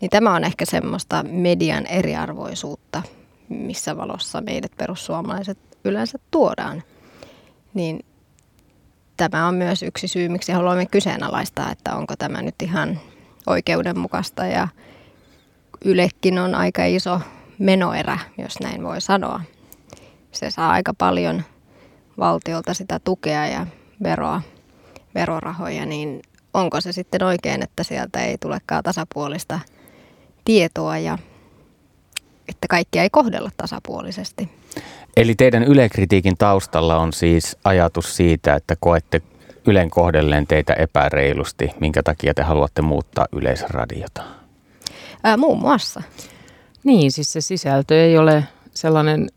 Niin 0.00 0.10
tämä 0.10 0.34
on 0.34 0.44
ehkä 0.44 0.64
semmoista 0.64 1.22
median 1.22 1.86
eriarvoisuutta, 1.86 3.02
missä 3.48 3.96
valossa 3.96 4.40
meidät 4.40 4.72
perussuomalaiset 4.76 5.58
yleensä 5.84 6.18
tuodaan. 6.30 6.82
Niin 7.74 8.04
tämä 9.16 9.48
on 9.48 9.54
myös 9.54 9.82
yksi 9.82 10.08
syy, 10.08 10.28
miksi 10.28 10.52
haluamme 10.52 10.86
kyseenalaistaa, 10.86 11.72
että 11.72 11.94
onko 11.94 12.14
tämä 12.16 12.42
nyt 12.42 12.54
ihan 12.62 13.00
oikeudenmukaista 13.46 14.46
ja 14.46 14.68
Ylekin 15.84 16.38
on 16.38 16.54
aika 16.54 16.84
iso 16.84 17.20
menoerä, 17.58 18.18
jos 18.38 18.60
näin 18.60 18.82
voi 18.82 19.00
sanoa. 19.00 19.40
Se 20.32 20.50
saa 20.50 20.70
aika 20.70 20.94
paljon 20.94 21.42
valtiolta 22.20 22.74
sitä 22.74 23.00
tukea 23.04 23.46
ja 23.46 23.66
veroa, 24.02 24.42
verorahoja, 25.14 25.86
niin 25.86 26.22
onko 26.54 26.80
se 26.80 26.92
sitten 26.92 27.22
oikein, 27.22 27.62
että 27.62 27.82
sieltä 27.82 28.24
ei 28.24 28.38
tulekaan 28.38 28.82
tasapuolista 28.82 29.60
tietoa 30.44 30.98
ja 30.98 31.18
että 32.48 32.68
kaikkia 32.68 33.02
ei 33.02 33.10
kohdella 33.10 33.50
tasapuolisesti. 33.56 34.48
Eli 35.16 35.34
teidän 35.34 35.64
ylekritiikin 35.64 36.36
taustalla 36.38 36.96
on 36.96 37.12
siis 37.12 37.56
ajatus 37.64 38.16
siitä, 38.16 38.54
että 38.54 38.76
koette 38.80 39.22
Ylen 39.66 39.90
kohdelleen 39.90 40.46
teitä 40.46 40.72
epäreilusti? 40.72 41.70
Minkä 41.80 42.02
takia 42.02 42.34
te 42.34 42.42
haluatte 42.42 42.82
muuttaa 42.82 43.26
yleisradiota? 43.32 44.22
Ää, 45.22 45.36
muun 45.36 45.60
muassa. 45.60 46.02
Niin, 46.84 47.12
siis 47.12 47.32
se 47.32 47.40
sisältö 47.40 48.04
ei 48.04 48.18
ole 48.18 48.44
sellainen 48.74 49.28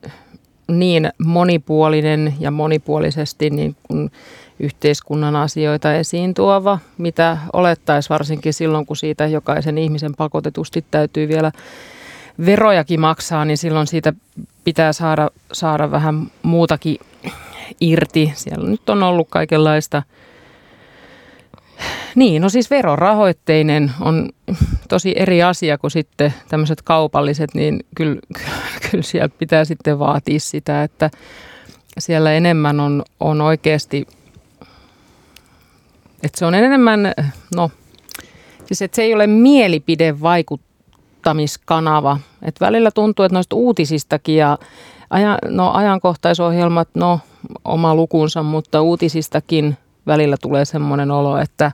niin 0.68 1.12
monipuolinen 1.18 2.34
ja 2.40 2.52
monipuolisesti 2.52 3.50
niin 3.50 3.76
kuin 3.84 4.12
yhteiskunnan 4.60 5.36
asioita 5.36 5.94
esiin 5.96 6.34
tuova, 6.34 6.80
mitä 6.98 7.38
olettaisi 7.54 8.10
varsinkin 8.10 8.54
silloin, 8.54 8.86
kun 8.86 8.98
siitä 8.98 9.28
jokaisen 9.28 9.78
ihmisen 9.78 10.16
pakotetusti 10.16 10.86
täytyy 10.92 11.28
vielä 11.28 11.52
verojakin 12.46 13.00
maksaa, 13.00 13.46
niin 13.46 13.58
silloin 13.58 13.88
siitä 13.88 14.14
pitää 14.64 14.94
saada, 14.94 15.30
saada 15.54 15.92
vähän 15.92 16.32
muutakin 16.44 16.98
irti. 17.82 18.32
Siellä 18.36 18.70
nyt 18.70 18.90
on 18.90 19.04
ollut 19.04 19.28
kaikenlaista. 19.30 20.04
Niin, 22.16 22.42
no 22.42 22.50
siis 22.50 22.70
verorahoitteinen 22.70 23.92
on 24.02 24.30
tosi 24.90 25.14
eri 25.16 25.44
asia 25.44 25.78
kuin 25.78 25.92
sitten 25.92 26.34
tämmöiset 26.50 26.82
kaupalliset, 26.82 27.54
niin 27.54 27.80
kyllä, 27.96 28.22
kyllä 28.92 29.04
siellä 29.04 29.30
pitää 29.30 29.66
sitten 29.66 30.00
vaatia 30.00 30.40
sitä, 30.40 30.84
että 30.84 31.10
siellä 32.00 32.34
enemmän 32.34 32.80
on, 32.80 33.04
on 33.20 33.42
oikeasti, 33.42 34.08
että 36.24 36.40
se 36.40 36.46
on 36.46 36.56
enemmän, 36.56 37.14
no 37.56 37.72
siis 38.66 38.82
että 38.82 38.96
se 38.96 39.02
ei 39.02 39.14
ole 39.14 39.28
mielipidevaikuttamiskanava. 39.28 42.20
Että 42.42 42.66
välillä 42.66 42.92
tuntuu, 42.92 43.26
että 43.26 43.34
noista 43.34 43.56
uutisistakin 43.56 44.36
ja 44.36 44.58
no, 45.50 45.72
ajankohtaisohjelmat, 45.72 46.90
no 46.94 47.20
oma 47.66 47.96
lukunsa, 47.96 48.44
mutta 48.44 48.82
uutisistakin 48.82 49.78
välillä 50.08 50.36
tulee 50.42 50.66
semmoinen 50.66 51.12
olo, 51.12 51.38
että 51.38 51.72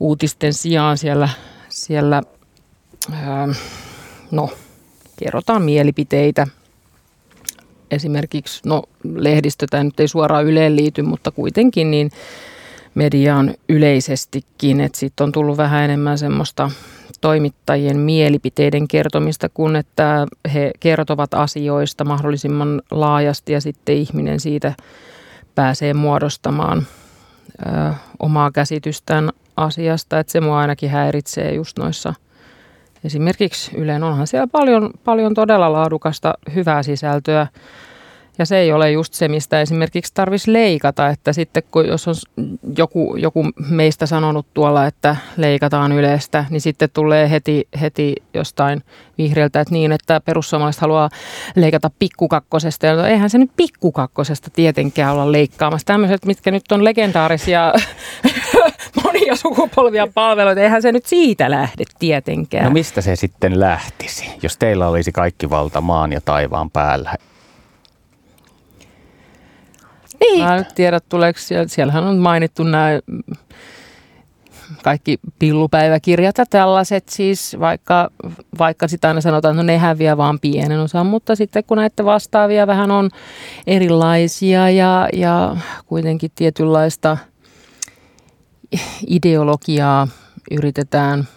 uutisten 0.00 0.52
sijaan 0.52 0.98
siellä, 0.98 1.28
siellä 1.68 2.22
ää, 3.12 3.48
no, 4.30 4.50
kerrotaan 5.16 5.62
mielipiteitä. 5.62 6.46
Esimerkiksi, 7.90 8.60
no 8.66 8.82
lehdistö, 9.04 9.66
tämä 9.70 9.84
nyt 9.84 10.00
ei 10.00 10.08
suoraan 10.08 10.44
Yleen 10.44 10.76
liity, 10.76 11.02
mutta 11.02 11.30
kuitenkin 11.30 11.90
niin 11.90 12.10
mediaan 12.94 13.54
yleisestikin, 13.68 14.80
että 14.80 14.98
sitten 14.98 15.24
on 15.24 15.32
tullut 15.32 15.56
vähän 15.56 15.84
enemmän 15.84 16.18
semmoista 16.18 16.70
toimittajien 17.20 17.96
mielipiteiden 17.96 18.88
kertomista, 18.88 19.48
kun 19.48 19.76
että 19.76 20.26
he 20.54 20.70
kertovat 20.80 21.34
asioista 21.34 22.04
mahdollisimman 22.04 22.82
laajasti 22.90 23.52
ja 23.52 23.60
sitten 23.60 23.96
ihminen 23.96 24.40
siitä 24.40 24.74
pääsee 25.54 25.94
muodostamaan 25.94 26.86
ö, 27.66 27.94
omaa 28.18 28.50
käsitystään 28.50 29.30
asiasta. 29.56 30.18
Että 30.18 30.32
se 30.32 30.40
mua 30.40 30.58
ainakin 30.58 30.90
häiritsee 30.90 31.54
just 31.54 31.78
noissa 31.78 32.14
esimerkiksi 33.04 33.76
Ylen 33.76 34.04
onhan 34.04 34.26
siellä 34.26 34.46
paljon, 34.46 34.90
paljon 35.04 35.34
todella 35.34 35.72
laadukasta 35.72 36.34
hyvää 36.54 36.82
sisältöä 36.82 37.46
ja 38.42 38.46
se 38.46 38.58
ei 38.58 38.72
ole 38.72 38.90
just 38.90 39.14
se, 39.14 39.28
mistä 39.28 39.60
esimerkiksi 39.60 40.14
tarvitsisi 40.14 40.52
leikata, 40.52 41.08
että 41.08 41.32
sitten 41.32 41.62
kun 41.70 41.86
jos 41.86 42.08
on 42.08 42.14
joku, 42.76 43.16
joku 43.16 43.44
meistä 43.70 44.06
sanonut 44.06 44.46
tuolla, 44.54 44.86
että 44.86 45.16
leikataan 45.36 45.92
yleistä, 45.92 46.44
niin 46.50 46.60
sitten 46.60 46.88
tulee 46.92 47.30
heti, 47.30 47.68
heti 47.80 48.14
jostain 48.34 48.82
vihreältä, 49.18 49.60
että 49.60 49.72
niin, 49.72 49.92
että 49.92 50.20
perussuomalaiset 50.20 50.80
haluaa 50.80 51.08
leikata 51.56 51.90
pikkukakkosesta. 51.98 52.86
Ja 52.86 53.08
eihän 53.08 53.30
se 53.30 53.38
nyt 53.38 53.50
pikkukakkosesta 53.56 54.50
tietenkään 54.50 55.12
olla 55.12 55.32
leikkaamassa. 55.32 55.86
Tämmöiset, 55.86 56.24
mitkä 56.24 56.50
nyt 56.50 56.72
on 56.72 56.84
legendaarisia 56.84 57.72
monia 59.04 59.36
sukupolvia 59.36 60.06
palveluita, 60.14 60.60
eihän 60.60 60.82
se 60.82 60.92
nyt 60.92 61.06
siitä 61.06 61.50
lähde 61.50 61.84
tietenkään. 61.98 62.64
No 62.64 62.70
mistä 62.70 63.00
se 63.00 63.16
sitten 63.16 63.60
lähtisi, 63.60 64.30
jos 64.42 64.56
teillä 64.56 64.88
olisi 64.88 65.12
kaikki 65.12 65.50
valta 65.50 65.80
maan 65.80 66.12
ja 66.12 66.20
taivaan 66.20 66.70
päällä? 66.70 67.14
Niin. 70.22 70.44
Mä 70.44 70.56
en 70.56 70.66
tiedä, 70.74 71.00
tuleeko 71.08 71.38
siellä, 71.38 71.68
siellähän 71.68 72.04
on 72.04 72.18
mainittu 72.18 72.62
nämä 72.62 72.88
kaikki 74.82 75.18
pillupäiväkirjat 75.38 76.38
ja 76.38 76.46
tällaiset 76.46 77.08
siis, 77.08 77.56
vaikka, 77.60 78.10
vaikka 78.58 78.88
sitä 78.88 79.08
aina 79.08 79.20
sanotaan, 79.20 79.54
että 79.54 79.62
no 79.62 79.66
ne 79.66 79.78
häviää 79.78 80.16
vaan 80.16 80.40
pienen 80.40 80.80
osan, 80.80 81.06
mutta 81.06 81.36
sitten 81.36 81.64
kun 81.64 81.76
näitä 81.76 82.04
vastaavia 82.04 82.66
vähän 82.66 82.90
on 82.90 83.10
erilaisia 83.66 84.70
ja, 84.70 85.08
ja 85.12 85.56
kuitenkin 85.86 86.30
tietynlaista 86.34 87.16
ideologiaa 89.06 90.08
yritetään 90.50 91.28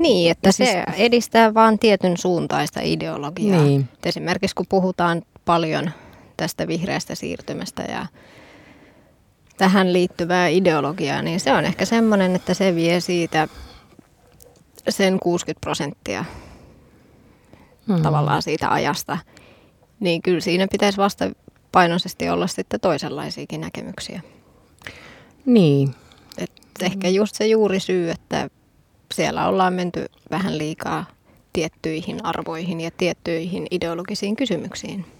niin, 0.00 0.30
että 0.30 0.52
siis, 0.52 0.70
se 0.70 0.84
edistää 0.96 1.54
vain 1.54 1.78
tietyn 1.78 2.16
suuntaista 2.16 2.80
ideologiaa. 2.82 3.62
Niin. 3.62 3.88
Esimerkiksi 4.04 4.54
kun 4.54 4.66
puhutaan 4.68 5.22
paljon 5.48 5.90
tästä 6.36 6.68
vihreästä 6.68 7.14
siirtymästä 7.14 7.82
ja 7.82 8.06
tähän 9.58 9.92
liittyvää 9.92 10.48
ideologiaa, 10.48 11.22
niin 11.22 11.40
se 11.40 11.52
on 11.52 11.64
ehkä 11.64 11.84
semmoinen, 11.84 12.36
että 12.36 12.54
se 12.54 12.74
vie 12.74 13.00
siitä 13.00 13.48
sen 14.88 15.18
60 15.22 15.60
prosenttia 15.60 16.24
hmm. 17.88 18.02
tavallaan 18.02 18.42
siitä 18.42 18.72
ajasta. 18.72 19.18
Niin 20.00 20.22
kyllä 20.22 20.40
siinä 20.40 20.68
pitäisi 20.72 20.98
vasta 20.98 21.30
painoisesti 21.72 22.30
olla 22.30 22.46
sitten 22.46 22.80
toisenlaisiakin 22.80 23.60
näkemyksiä. 23.60 24.20
Niin. 25.46 25.94
Et 26.38 26.52
ehkä 26.82 27.08
just 27.08 27.34
se 27.34 27.46
juuri 27.46 27.80
syy, 27.80 28.10
että 28.10 28.50
siellä 29.14 29.48
ollaan 29.48 29.72
menty 29.72 30.06
vähän 30.30 30.58
liikaa 30.58 31.04
tiettyihin 31.52 32.24
arvoihin 32.24 32.80
ja 32.80 32.90
tiettyihin 32.90 33.66
ideologisiin 33.70 34.36
kysymyksiin. 34.36 35.17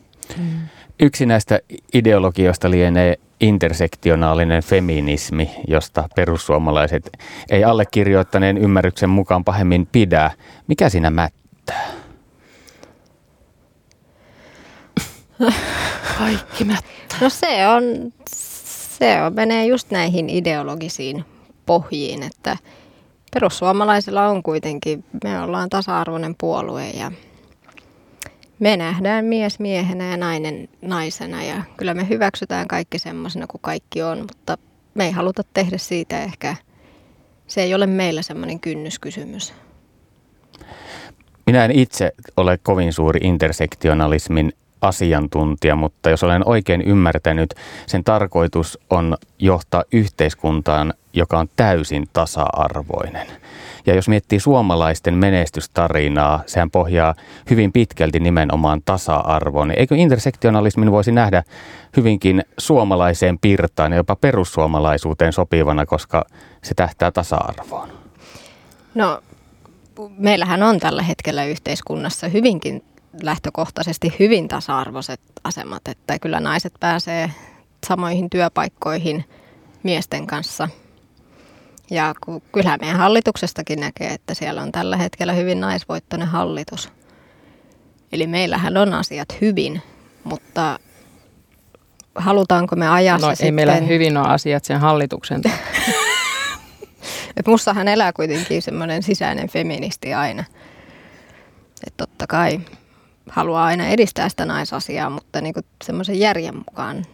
Yksi 1.01 1.27
näistä 1.27 1.61
ideologioista 1.95 2.71
lienee 2.71 3.19
intersektionaalinen 3.41 4.63
feminismi, 4.63 5.51
josta 5.69 6.09
perussuomalaiset 6.17 7.11
ei 7.51 7.65
allekirjoittaneen 7.65 8.59
ymmärryksen 8.59 9.11
mukaan 9.11 9.45
pahemmin 9.45 9.89
pidä. 9.93 10.31
Mikä 10.67 10.89
siinä 10.89 11.11
mättää? 11.11 11.91
Kaikki 16.19 16.65
mättää. 16.65 17.19
No 17.21 17.29
se 17.31 17.69
on, 17.69 18.13
se 18.99 19.23
on, 19.23 19.35
menee 19.35 19.67
just 19.67 19.91
näihin 19.91 20.31
ideologisiin 20.31 21.25
pohjiin, 21.67 22.23
että 22.23 22.57
perussuomalaisilla 23.35 24.29
on 24.29 24.43
kuitenkin, 24.43 25.05
me 25.25 25.41
ollaan 25.41 25.69
tasa-arvoinen 25.69 26.35
puolue 26.39 26.91
ja 26.91 27.13
me 28.59 28.77
nähdään 28.77 29.25
mies 29.25 29.59
miehenä 29.59 30.11
ja 30.11 30.17
nainen 30.17 30.69
naisena 30.83 31.43
ja 31.43 31.63
kyllä 31.77 31.95
me 31.95 32.09
hyväksytään 32.09 32.69
kaikki 32.69 32.99
semmoisena 32.99 33.47
kuin 33.47 33.61
kaikki 33.61 34.03
on, 34.03 34.19
mutta 34.19 34.59
me 34.95 35.05
ei 35.05 35.13
haluta 35.13 35.43
tehdä 35.55 35.79
siitä 35.79 36.23
ehkä, 36.23 36.57
se 37.47 37.63
ei 37.63 37.75
ole 37.75 37.87
meillä 37.87 38.23
semmoinen 38.23 38.61
kynnyskysymys. 38.61 39.55
Minä 41.47 41.65
en 41.65 41.71
itse 41.71 42.13
ole 42.37 42.59
kovin 42.63 42.93
suuri 42.93 43.21
intersektionalismin 43.23 44.53
asiantuntija, 44.81 45.77
mutta 45.77 46.11
jos 46.11 46.23
olen 46.23 46.49
oikein 46.49 46.83
ymmärtänyt, 46.83 47.55
sen 47.87 48.05
tarkoitus 48.05 48.79
on 48.91 49.17
johtaa 49.39 49.85
yhteiskuntaan, 49.93 50.95
joka 51.13 51.39
on 51.39 51.49
täysin 51.57 52.09
tasa-arvoinen. 52.13 53.27
Ja 53.89 53.95
jos 53.95 54.09
miettii 54.09 54.41
suomalaisten 54.41 55.15
menestystarinaa, 55.15 56.43
sehän 56.47 56.71
pohjaa 56.71 57.15
hyvin 57.51 57.73
pitkälti 57.73 58.21
nimenomaan 58.21 58.83
tasa-arvoon. 58.85 59.71
Eikö 59.71 59.97
intersektionalismin 59.97 60.93
voisi 60.93 61.13
nähdä 61.13 61.43
hyvinkin 61.97 62.43
suomalaiseen 62.59 63.39
pirtaan 63.39 63.93
ja 63.93 63.97
jopa 63.97 64.17
perussuomalaisuuteen 64.17 65.33
sopivana, 65.33 65.87
koska 65.87 66.25
se 66.63 66.75
tähtää 66.75 67.11
tasa-arvoon? 67.11 67.89
No, 68.95 69.21
meillähän 70.19 70.63
on 70.63 70.79
tällä 70.79 71.03
hetkellä 71.03 71.45
yhteiskunnassa 71.45 72.29
hyvinkin 72.29 72.85
lähtökohtaisesti 73.23 74.17
hyvin 74.19 74.49
tasa-arvoiset 74.49 75.21
asemat, 75.45 75.89
että 75.89 76.19
kyllä 76.19 76.41
naiset 76.41 76.73
pääsee 76.81 77.31
samoihin 77.87 78.31
työpaikkoihin 78.31 79.25
miesten 79.83 80.27
kanssa– 80.27 80.69
ja 81.91 82.15
kyllähän 82.53 82.79
meidän 82.83 82.99
hallituksestakin 82.99 83.81
näkee, 83.81 84.09
että 84.09 84.35
siellä 84.35 84.63
on 84.63 84.73
tällä 84.73 84.97
hetkellä 84.97 85.33
hyvin 85.33 85.61
naisvoittoinen 85.61 86.29
hallitus. 86.29 86.93
Eli 88.13 88.27
meillähän 88.27 88.77
on 88.77 88.95
asiat 88.95 89.29
hyvin, 89.41 89.83
mutta 90.25 90.79
halutaanko 92.15 92.77
me 92.77 92.89
ajassa 92.89 93.27
no, 93.27 93.31
ei 93.31 93.37
sitten... 93.37 93.55
meillä 93.55 93.75
hyvin 93.75 94.17
ole 94.17 94.29
asiat 94.29 94.65
sen 94.65 94.81
hallituksen 94.81 95.43
Et 97.37 97.47
mussahan 97.47 97.89
elää 97.89 98.13
kuitenkin 98.13 98.63
semmoinen 98.63 99.03
sisäinen 99.03 99.49
feministi 99.49 100.15
aina. 100.15 100.45
Että 101.87 102.07
totta 102.07 102.27
kai 102.27 102.61
haluaa 103.29 103.65
aina 103.65 103.87
edistää 103.87 104.29
sitä 104.29 104.45
naisasiaa, 104.45 105.11
mutta 105.11 105.41
niin 105.41 105.55
semmoisen 105.85 106.19
järjen 106.19 106.57
mukaan 106.57 107.07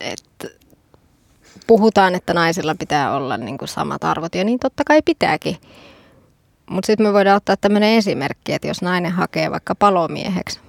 että 0.00 0.48
puhutaan, 1.66 2.14
että 2.14 2.34
naisilla 2.34 2.74
pitää 2.74 3.16
olla 3.16 3.36
niin 3.36 3.58
kuin 3.58 3.68
samat 3.68 4.04
arvot 4.04 4.34
ja 4.34 4.44
niin 4.44 4.58
totta 4.58 4.82
kai 4.86 5.02
pitääkin. 5.02 5.56
Mutta 6.70 6.86
sitten 6.86 7.06
me 7.06 7.12
voidaan 7.12 7.36
ottaa 7.36 7.56
tämmöinen 7.56 7.90
esimerkki, 7.90 8.52
että 8.52 8.68
jos 8.68 8.82
nainen 8.82 9.12
hakee 9.12 9.50
vaikka 9.50 9.74
palomieheksi, 9.74 10.60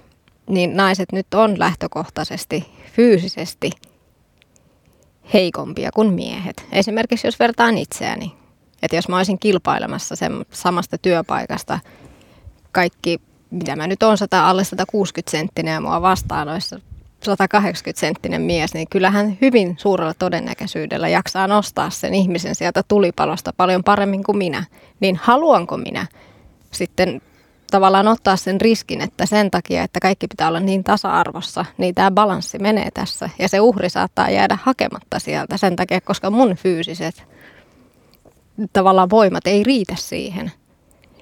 niin 0.48 0.76
naiset 0.76 1.12
nyt 1.12 1.34
on 1.34 1.58
lähtökohtaisesti 1.58 2.70
fyysisesti 2.92 3.70
heikompia 5.32 5.90
kuin 5.94 6.12
miehet. 6.12 6.66
Esimerkiksi 6.72 7.26
jos 7.26 7.38
vertaan 7.38 7.78
itseäni. 7.78 8.32
Että 8.82 8.96
jos 8.96 9.08
mä 9.08 9.16
olisin 9.16 9.38
kilpailemassa 9.38 10.16
sen 10.16 10.32
samasta 10.50 10.98
työpaikasta 10.98 11.78
kaikki, 12.72 13.20
mitä 13.50 13.76
mä 13.76 13.86
nyt 13.86 14.02
on, 14.02 14.18
100, 14.18 14.48
alle 14.48 14.64
160 14.64 15.30
senttinen 15.30 15.74
ja 15.74 15.80
mua 15.80 16.02
vastaan 16.02 16.48
olisi 16.48 16.76
180 17.26 18.00
senttinen 18.00 18.42
mies, 18.42 18.74
niin 18.74 18.86
kyllähän 18.90 19.38
hyvin 19.40 19.74
suurella 19.78 20.14
todennäköisyydellä 20.14 21.08
jaksaa 21.08 21.46
nostaa 21.46 21.90
sen 21.90 22.14
ihmisen 22.14 22.54
sieltä 22.54 22.82
tulipalosta 22.88 23.52
paljon 23.56 23.84
paremmin 23.84 24.24
kuin 24.24 24.38
minä. 24.38 24.64
Niin 25.00 25.18
haluanko 25.22 25.76
minä 25.76 26.06
sitten 26.70 27.22
tavallaan 27.70 28.08
ottaa 28.08 28.36
sen 28.36 28.60
riskin, 28.60 29.00
että 29.00 29.26
sen 29.26 29.50
takia, 29.50 29.82
että 29.82 30.00
kaikki 30.00 30.28
pitää 30.28 30.48
olla 30.48 30.60
niin 30.60 30.84
tasa-arvossa, 30.84 31.64
niin 31.78 31.94
tämä 31.94 32.10
balanssi 32.10 32.58
menee 32.58 32.90
tässä. 32.94 33.30
Ja 33.38 33.48
se 33.48 33.60
uhri 33.60 33.90
saattaa 33.90 34.30
jäädä 34.30 34.58
hakematta 34.62 35.18
sieltä 35.18 35.56
sen 35.56 35.76
takia, 35.76 36.00
koska 36.00 36.30
mun 36.30 36.56
fyysiset 36.56 37.24
tavallaan 38.72 39.10
voimat 39.10 39.46
ei 39.46 39.62
riitä 39.62 39.94
siihen. 39.98 40.52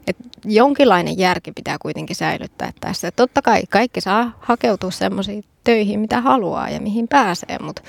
Et 0.06 0.16
jonkinlainen 0.44 1.18
järki 1.18 1.52
pitää 1.52 1.76
kuitenkin 1.82 2.16
säilyttää 2.16 2.72
tässä. 2.80 3.10
Totta 3.10 3.42
kai 3.42 3.62
kaikki 3.70 4.00
saa 4.00 4.38
hakeutua 4.40 4.90
semmoisiin 4.90 5.44
töihin, 5.64 6.00
mitä 6.00 6.20
haluaa 6.20 6.70
ja 6.70 6.80
mihin 6.80 7.08
pääsee, 7.08 7.58
mutta 7.62 7.82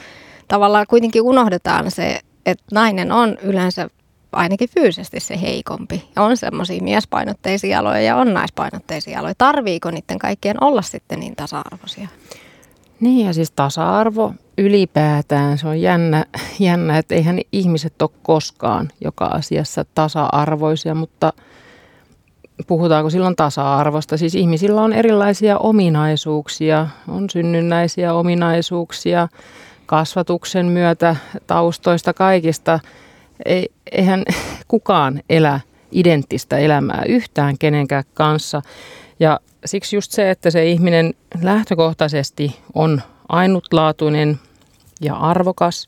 tavallaan 0.47 0.85
kuitenkin 0.89 1.21
unohdetaan 1.21 1.91
se, 1.91 2.19
että 2.45 2.65
nainen 2.71 3.11
on 3.11 3.37
yleensä 3.41 3.89
ainakin 4.31 4.69
fyysisesti 4.69 5.19
se 5.19 5.41
heikompi. 5.41 6.09
Ja 6.15 6.21
on 6.21 6.37
semmoisia 6.37 6.83
miespainotteisia 6.83 7.79
aloja 7.79 8.01
ja 8.01 8.15
on 8.15 8.33
naispainotteisia 8.33 9.19
aloja. 9.19 9.33
Tarviiko 9.37 9.91
niiden 9.91 10.19
kaikkien 10.19 10.63
olla 10.63 10.81
sitten 10.81 11.19
niin 11.19 11.35
tasa-arvoisia? 11.35 12.07
Niin 12.99 13.27
ja 13.27 13.33
siis 13.33 13.51
tasa-arvo 13.51 14.33
ylipäätään, 14.57 15.57
se 15.57 15.67
on 15.67 15.81
jännä, 15.81 16.25
jännä, 16.59 16.97
että 16.97 17.15
eihän 17.15 17.39
ihmiset 17.51 18.01
ole 18.01 18.09
koskaan 18.23 18.89
joka 19.01 19.25
asiassa 19.25 19.85
tasa-arvoisia, 19.95 20.95
mutta 20.95 21.33
puhutaanko 22.67 23.09
silloin 23.09 23.35
tasa-arvosta? 23.35 24.17
Siis 24.17 24.35
ihmisillä 24.35 24.81
on 24.81 24.93
erilaisia 24.93 25.57
ominaisuuksia, 25.57 26.87
on 27.07 27.29
synnynnäisiä 27.29 28.13
ominaisuuksia, 28.13 29.27
kasvatuksen 29.85 30.65
myötä, 30.65 31.15
taustoista, 31.47 32.13
kaikista. 32.13 32.79
Ei, 33.45 33.69
eihän 33.91 34.23
kukaan 34.67 35.21
elä 35.29 35.59
identtistä 35.91 36.57
elämää 36.57 37.03
yhtään 37.07 37.57
kenenkään 37.57 38.03
kanssa. 38.13 38.61
Ja 39.19 39.39
siksi 39.65 39.95
just 39.95 40.11
se, 40.11 40.29
että 40.29 40.51
se 40.51 40.65
ihminen 40.65 41.13
lähtökohtaisesti 41.41 42.59
on 42.73 43.01
ainutlaatuinen 43.29 44.39
ja 45.01 45.15
arvokas. 45.15 45.87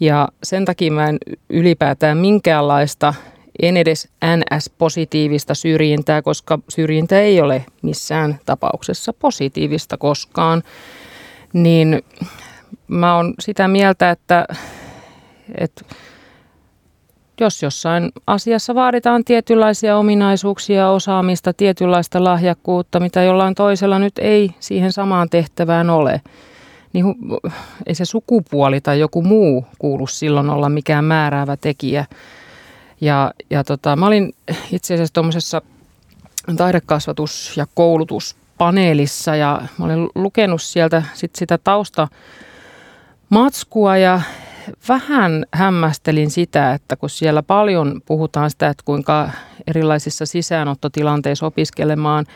Ja 0.00 0.28
sen 0.42 0.64
takia 0.64 0.92
mä 0.92 1.06
en 1.06 1.18
ylipäätään 1.50 2.18
minkäänlaista, 2.18 3.14
en 3.62 3.76
edes 3.76 4.08
NS-positiivista 4.24 5.54
syrjintää, 5.54 6.22
koska 6.22 6.58
syrjintä 6.68 7.20
ei 7.20 7.40
ole 7.40 7.64
missään 7.82 8.38
tapauksessa 8.46 9.12
positiivista 9.12 9.96
koskaan. 9.96 10.62
Niin 11.52 12.02
mä 12.88 13.16
oon 13.16 13.34
sitä 13.40 13.68
mieltä, 13.68 14.10
että, 14.10 14.46
että 15.58 15.84
jos 17.40 17.62
jossain 17.62 18.12
asiassa 18.26 18.74
vaaditaan 18.74 19.24
tietynlaisia 19.24 19.96
ominaisuuksia, 19.96 20.90
osaamista, 20.90 21.52
tietynlaista 21.52 22.24
lahjakkuutta, 22.24 23.00
mitä 23.00 23.22
jollain 23.22 23.54
toisella 23.54 23.98
nyt 23.98 24.18
ei 24.18 24.50
siihen 24.60 24.92
samaan 24.92 25.30
tehtävään 25.30 25.90
ole, 25.90 26.20
niin 26.92 27.04
ei 27.86 27.94
se 27.94 28.04
sukupuoli 28.04 28.80
tai 28.80 29.00
joku 29.00 29.22
muu 29.22 29.66
kuulu 29.78 30.06
silloin 30.06 30.50
olla 30.50 30.68
mikään 30.68 31.04
määräävä 31.04 31.56
tekijä. 31.56 32.04
Ja, 33.00 33.32
ja 33.50 33.64
tota, 33.64 33.96
mä 33.96 34.06
olin 34.06 34.34
itse 34.72 34.94
asiassa 34.94 35.14
tuommoisessa 35.14 35.62
taidekasvatus- 36.56 37.56
ja 37.56 37.66
koulutuspaneelissa 37.74 39.36
ja 39.36 39.62
mä 39.78 39.84
olin 39.84 40.08
lukenut 40.14 40.62
sieltä 40.62 41.02
sit 41.14 41.34
sitä 41.34 41.58
tausta 41.58 42.08
matskua 43.28 43.96
ja 43.96 44.20
vähän 44.88 45.44
hämmästelin 45.52 46.30
sitä, 46.30 46.74
että 46.74 46.96
kun 46.96 47.10
siellä 47.10 47.42
paljon 47.42 48.02
puhutaan 48.06 48.50
sitä, 48.50 48.68
että 48.68 48.82
kuinka 48.84 49.30
erilaisissa 49.66 50.26
sisäänottotilanteissa 50.26 51.46
opiskelemaan 51.46 52.26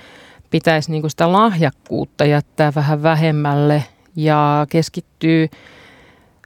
pitäisi 0.50 0.90
niin 0.90 1.10
sitä 1.10 1.32
lahjakkuutta 1.32 2.24
jättää 2.24 2.72
vähän 2.74 3.02
vähemmälle 3.02 3.84
ja 4.16 4.66
keskittyy 4.70 5.48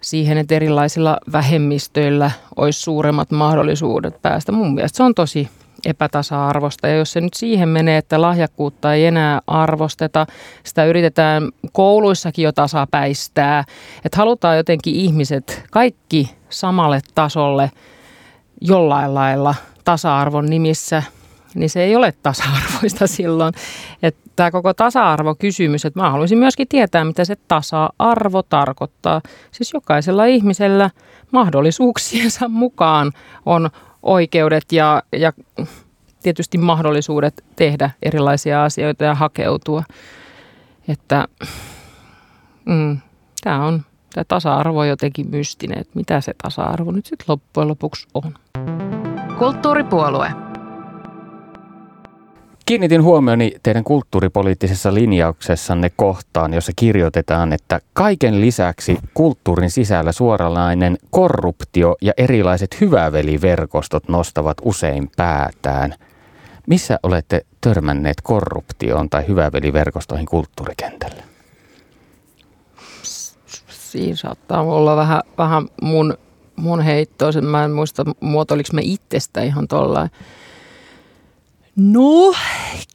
siihen, 0.02 0.38
että 0.38 0.54
erilaisilla 0.54 1.18
vähemmistöillä 1.32 2.30
olisi 2.56 2.80
suuremmat 2.80 3.30
mahdollisuudet 3.30 4.22
päästä. 4.22 4.52
Mun 4.52 4.74
mielestä 4.74 4.96
se 4.96 5.02
on 5.02 5.14
tosi 5.14 5.48
epätasa-arvosta. 5.86 6.88
Ja 6.88 6.96
jos 6.96 7.12
se 7.12 7.20
nyt 7.20 7.34
siihen 7.34 7.68
menee, 7.68 7.98
että 7.98 8.20
lahjakkuutta 8.20 8.94
ei 8.94 9.06
enää 9.06 9.40
arvosteta, 9.46 10.26
sitä 10.64 10.84
yritetään 10.84 11.50
kouluissakin 11.72 12.42
jo 12.42 12.52
tasapäistää, 12.52 13.64
että 14.04 14.18
halutaan 14.18 14.56
jotenkin 14.56 14.94
ihmiset 14.94 15.64
kaikki 15.70 16.30
samalle 16.48 17.00
tasolle 17.14 17.70
jollain 18.60 19.14
lailla 19.14 19.54
tasa-arvon 19.84 20.46
nimissä, 20.46 21.02
niin 21.54 21.70
se 21.70 21.82
ei 21.84 21.96
ole 21.96 22.14
tasa-arvoista 22.22 23.06
silloin. 23.16 23.54
Tämä 24.36 24.50
koko 24.50 24.74
tasa-arvokysymys, 24.74 25.84
että 25.84 26.00
mä 26.00 26.10
haluaisin 26.10 26.38
myöskin 26.38 26.68
tietää, 26.68 27.04
mitä 27.04 27.24
se 27.24 27.36
tasa-arvo 27.48 28.42
tarkoittaa. 28.42 29.20
Siis 29.50 29.72
jokaisella 29.72 30.24
ihmisellä 30.24 30.90
mahdollisuuksiensa 31.30 32.48
mukaan 32.48 33.12
on 33.46 33.70
oikeudet 34.02 34.72
ja, 34.72 35.02
ja 35.12 35.32
tietysti 36.22 36.58
mahdollisuudet 36.58 37.44
tehdä 37.56 37.90
erilaisia 38.02 38.64
asioita 38.64 39.04
ja 39.04 39.14
hakeutua. 39.14 39.82
Että 40.88 41.28
mm, 42.64 42.98
tämä 43.44 43.66
on 43.66 43.82
tämä 44.14 44.24
tasa-arvo 44.28 44.84
jotenkin 44.84 45.30
mystinen, 45.30 45.78
että 45.78 45.92
mitä 45.94 46.20
se 46.20 46.32
tasa-arvo 46.42 46.90
nyt 46.90 47.06
sitten 47.06 47.24
loppujen 47.28 47.68
lopuksi 47.68 48.06
on. 48.14 48.34
Kulttuuripuolue. 49.38 50.51
Kiinnitin 52.66 53.02
huomioni 53.02 53.52
teidän 53.62 53.84
kulttuuripoliittisessa 53.84 54.94
linjauksessanne 54.94 55.90
kohtaan, 55.96 56.54
jossa 56.54 56.72
kirjoitetaan, 56.76 57.52
että 57.52 57.80
kaiken 57.92 58.40
lisäksi 58.40 58.98
kulttuurin 59.14 59.70
sisällä 59.70 60.12
suoranainen 60.12 60.98
korruptio 61.10 61.96
ja 62.00 62.12
erilaiset 62.16 62.80
hyväveliverkostot 62.80 64.08
nostavat 64.08 64.56
usein 64.62 65.10
päätään. 65.16 65.94
Missä 66.66 66.98
olette 67.02 67.46
törmänneet 67.60 68.20
korruptioon 68.22 69.10
tai 69.10 69.28
hyväveliverkostoihin 69.28 70.26
kulttuurikentällä? 70.26 71.22
Siinä 73.68 74.16
saattaa 74.16 74.62
olla 74.62 74.96
vähän, 74.96 75.22
vähän 75.38 75.68
mun, 75.82 76.18
mun 76.56 76.80
heittoa. 76.80 77.30
Mä 77.42 77.64
en 77.64 77.70
muista, 77.70 78.04
muotoiliko 78.20 78.68
me 78.72 78.82
itsestä 78.84 79.42
ihan 79.42 79.68
tuollain 79.68 80.10
No, 81.76 82.34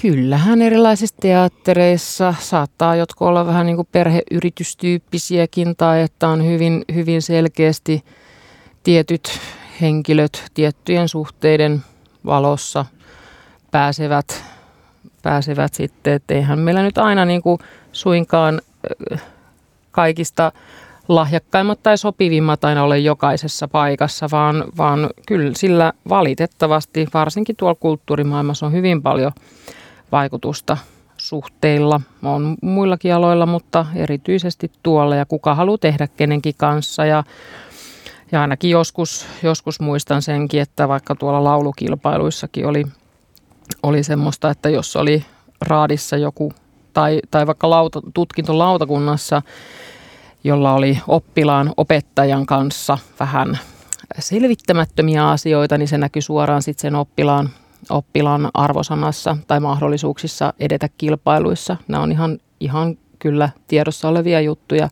kyllähän 0.02 0.62
erilaisissa 0.62 1.16
teattereissa 1.22 2.34
saattaa 2.40 2.96
jotkut 2.96 3.28
olla 3.28 3.46
vähän 3.46 3.66
niin 3.66 3.76
kuin 3.76 3.88
perheyritystyyppisiäkin 3.92 5.76
tai 5.76 6.02
että 6.02 6.28
on 6.28 6.46
hyvin, 6.46 6.86
hyvin 6.94 7.22
selkeästi 7.22 8.04
tietyt 8.84 9.40
henkilöt 9.82 10.52
tiettyjen 10.54 11.10
suhteiden 11.10 11.84
valossa 12.26 12.86
pääsevät, 13.72 14.44
pääsevät 15.24 15.74
sitten, 15.74 16.14
että 16.14 16.34
eihän 16.34 16.60
meillä 16.60 16.84
nyt 16.84 16.98
aina 16.98 17.26
niin 17.26 17.42
kuin 17.42 17.60
suinkaan 17.92 18.62
kaikista 19.92 20.52
lahjakkaimmat 21.08 21.84
tai 21.84 21.98
sopivimmat 21.98 22.66
aina 22.66 22.84
ole 22.84 23.00
jokaisessa 23.00 23.68
paikassa, 23.68 24.28
vaan, 24.32 24.64
vaan 24.78 25.10
kyllä 25.28 25.52
sillä 25.56 25.94
valitettavasti, 26.10 27.08
varsinkin 27.14 27.56
tuolla 27.56 27.76
kulttuurimaailmassa 27.76 28.66
on 28.66 28.72
hyvin 28.72 29.02
paljon 29.02 29.32
vaikutusta 30.12 30.78
suhteilla. 31.18 32.02
On 32.24 32.56
muillakin 32.62 33.14
aloilla, 33.14 33.46
mutta 33.46 33.86
erityisesti 33.96 34.72
tuolla 34.84 35.16
ja 35.16 35.26
kuka 35.26 35.56
haluaa 35.56 35.78
tehdä 35.78 36.08
kenenkin 36.08 36.54
kanssa. 36.58 37.06
Ja, 37.06 37.24
ja 38.32 38.42
ainakin 38.42 38.70
joskus, 38.70 39.26
joskus 39.44 39.80
muistan 39.80 40.22
senkin, 40.22 40.62
että 40.62 40.88
vaikka 40.88 41.16
tuolla 41.16 41.44
laulukilpailuissakin 41.44 42.68
oli, 42.68 42.86
oli 43.84 44.04
semmoista, 44.04 44.50
että 44.50 44.70
jos 44.70 44.96
oli 44.96 45.26
raadissa 45.62 46.18
joku 46.18 46.54
tai, 46.94 47.20
tai 47.32 47.48
vaikka 47.48 47.70
lauta, 47.70 48.02
tutkintolautakunnassa 48.14 49.42
jolla 50.44 50.74
oli 50.74 51.00
oppilaan 51.08 51.74
opettajan 51.78 52.46
kanssa 52.46 52.98
vähän 53.20 53.60
selvittämättömiä 54.20 55.30
asioita, 55.30 55.78
niin 55.78 55.88
se 55.88 55.98
näkyy 55.98 56.22
suoraan 56.22 56.62
sitten 56.62 56.82
sen 56.82 56.96
oppilaan, 56.96 57.50
oppilaan 57.90 58.50
arvosanassa 58.54 59.38
tai 59.48 59.60
mahdollisuuksissa 59.60 60.54
edetä 60.60 60.90
kilpailuissa. 60.98 61.78
Nämä 61.88 62.04
on 62.04 62.12
ihan, 62.12 62.40
ihan 62.60 62.98
kyllä 63.20 63.50
tiedossa 63.68 64.08
olevia 64.08 64.42
juttuja. 64.42 64.90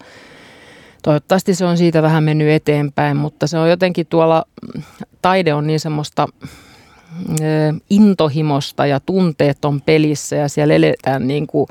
Toivottavasti 1.04 1.56
se 1.56 1.66
on 1.66 1.78
siitä 1.78 2.02
vähän 2.02 2.24
mennyt 2.24 2.50
eteenpäin, 2.50 3.18
mutta 3.18 3.48
se 3.48 3.58
on 3.58 3.70
jotenkin 3.70 4.08
tuolla, 4.08 4.46
taide 5.22 5.54
on 5.54 5.68
niin 5.68 5.80
semmoista 5.80 6.28
intohimosta 7.90 8.86
ja 8.86 9.00
tunteet 9.00 9.66
on 9.66 9.82
pelissä 9.82 10.36
ja 10.36 10.50
siellä 10.50 10.74
eletään 10.74 11.28
niin 11.28 11.48
kuin, 11.48 11.68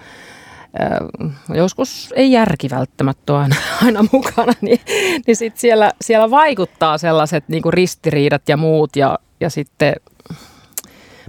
joskus 1.54 2.12
ei 2.16 2.32
järki 2.32 2.70
välttämättä 2.70 3.32
ole 3.32 3.42
aina, 3.42 3.56
aina 3.84 4.04
mukana, 4.12 4.52
niin, 4.60 4.80
niin 5.26 5.36
sit 5.36 5.56
siellä, 5.56 5.90
siellä 6.00 6.30
vaikuttaa 6.30 6.98
sellaiset 6.98 7.48
niin 7.48 7.62
kuin 7.62 7.72
ristiriidat 7.72 8.48
ja 8.48 8.56
muut 8.56 8.96
ja, 8.96 9.18
ja 9.40 9.50
sitten 9.50 9.94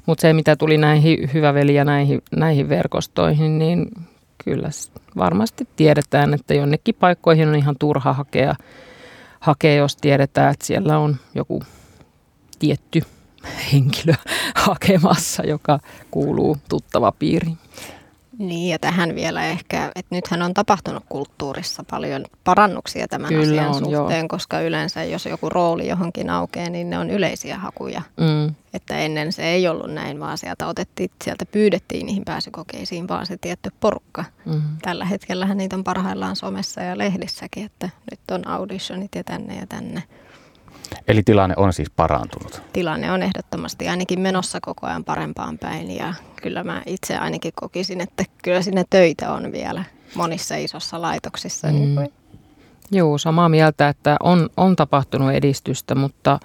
mutta 0.05 0.21
se, 0.21 0.33
mitä 0.33 0.55
tuli 0.55 0.77
näihin 0.77 1.29
hyvä 1.33 1.53
veli 1.53 1.75
ja 1.75 1.85
näihin, 1.85 2.21
näihin 2.35 2.69
verkostoihin, 2.69 3.59
niin 3.59 3.87
kyllä 4.43 4.69
varmasti 5.17 5.67
tiedetään, 5.75 6.33
että 6.33 6.53
jonnekin 6.53 6.95
paikkoihin 6.99 7.47
on 7.47 7.55
ihan 7.55 7.75
turha 7.79 8.13
hakea, 8.13 8.55
hakea 9.39 9.75
jos 9.75 9.95
tiedetään, 9.95 10.53
että 10.53 10.65
siellä 10.65 10.97
on 10.97 11.15
joku 11.35 11.63
tietty 12.59 13.01
henkilö 13.71 14.13
hakemassa, 14.55 15.43
joka 15.43 15.79
kuuluu 16.11 16.57
tuttava 16.69 17.11
piiriin. 17.11 17.57
Niin 18.37 18.69
ja 18.69 18.79
tähän 18.79 19.15
vielä 19.15 19.45
ehkä, 19.45 19.91
että 19.95 20.15
nythän 20.15 20.41
on 20.41 20.53
tapahtunut 20.53 21.03
kulttuurissa 21.09 21.83
paljon 21.89 22.25
parannuksia 22.43 23.07
tämän 23.07 23.29
Kyllä 23.29 23.61
asian 23.61 23.67
on, 23.67 23.75
suhteen, 23.75 24.19
joo. 24.19 24.27
koska 24.27 24.59
yleensä 24.59 25.03
jos 25.03 25.25
joku 25.25 25.49
rooli 25.49 25.87
johonkin 25.87 26.29
aukeaa, 26.29 26.69
niin 26.69 26.89
ne 26.89 26.99
on 26.99 27.09
yleisiä 27.09 27.57
hakuja. 27.57 28.01
Mm. 28.17 28.55
Että 28.73 28.97
ennen 28.97 29.31
se 29.31 29.43
ei 29.43 29.67
ollut 29.67 29.93
näin, 29.93 30.19
vaan 30.19 30.37
sieltä 30.37 30.67
otettiin, 30.67 31.11
sieltä 31.23 31.45
pyydettiin 31.45 32.05
niihin 32.05 32.25
pääsykokeisiin 32.25 33.07
vaan 33.07 33.25
se 33.25 33.37
tietty 33.37 33.71
porukka. 33.79 34.25
Mm. 34.45 34.61
Tällä 34.81 35.05
hetkellähän 35.05 35.57
niitä 35.57 35.75
on 35.75 35.83
parhaillaan 35.83 36.35
somessa 36.35 36.81
ja 36.81 36.97
lehdissäkin, 36.97 37.65
että 37.65 37.89
nyt 38.11 38.19
on 38.31 38.47
auditionit 38.47 39.15
ja 39.15 39.23
tänne 39.23 39.55
ja 39.55 39.67
tänne. 39.67 40.03
Eli 41.07 41.23
tilanne 41.23 41.55
on 41.57 41.73
siis 41.73 41.89
parantunut. 41.89 42.61
Tilanne 42.73 43.11
on 43.11 43.23
ehdottomasti 43.23 43.87
ainakin 43.87 44.19
menossa 44.19 44.59
koko 44.61 44.87
ajan 44.87 45.03
parempaan 45.03 45.57
päin 45.57 45.91
ja 45.91 46.13
kyllä 46.41 46.63
mä 46.63 46.81
itse 46.85 47.17
ainakin 47.17 47.53
kokisin, 47.55 48.01
että 48.01 48.23
kyllä 48.43 48.61
sinne 48.61 48.83
töitä 48.89 49.33
on 49.33 49.51
vielä 49.51 49.83
monissa 50.15 50.55
isossa 50.55 51.01
laitoksissa. 51.01 51.67
Mm. 51.67 51.73
Niin 51.73 51.95
kuin 51.95 52.13
Joo, 52.91 53.17
samaa 53.17 53.49
mieltä, 53.49 53.89
että 53.89 54.17
on, 54.19 54.49
on 54.57 54.75
tapahtunut 54.75 55.31
edistystä, 55.31 55.95
mutta 55.95 56.39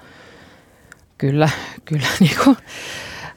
kyllä, 1.18 1.48
kyllä 1.84 2.06
niin 2.20 2.36
kuin 2.44 2.56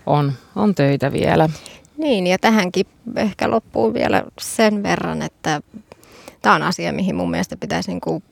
on, 0.06 0.34
on 0.56 0.76
töitä 0.76 1.12
vielä. 1.12 1.50
Niin, 1.98 2.28
ja 2.28 2.38
tähänkin 2.40 2.86
ehkä 3.16 3.50
loppuu 3.50 3.94
vielä 3.94 4.24
sen 4.42 4.84
verran, 4.84 5.22
että 5.22 5.62
tämä 6.42 6.56
on 6.56 6.64
asia, 6.64 6.94
mihin 6.94 7.16
mun 7.16 7.32
mielestä 7.32 7.58
pitäisi 7.58 7.92
niin 7.92 8.02
kuin 8.02 8.24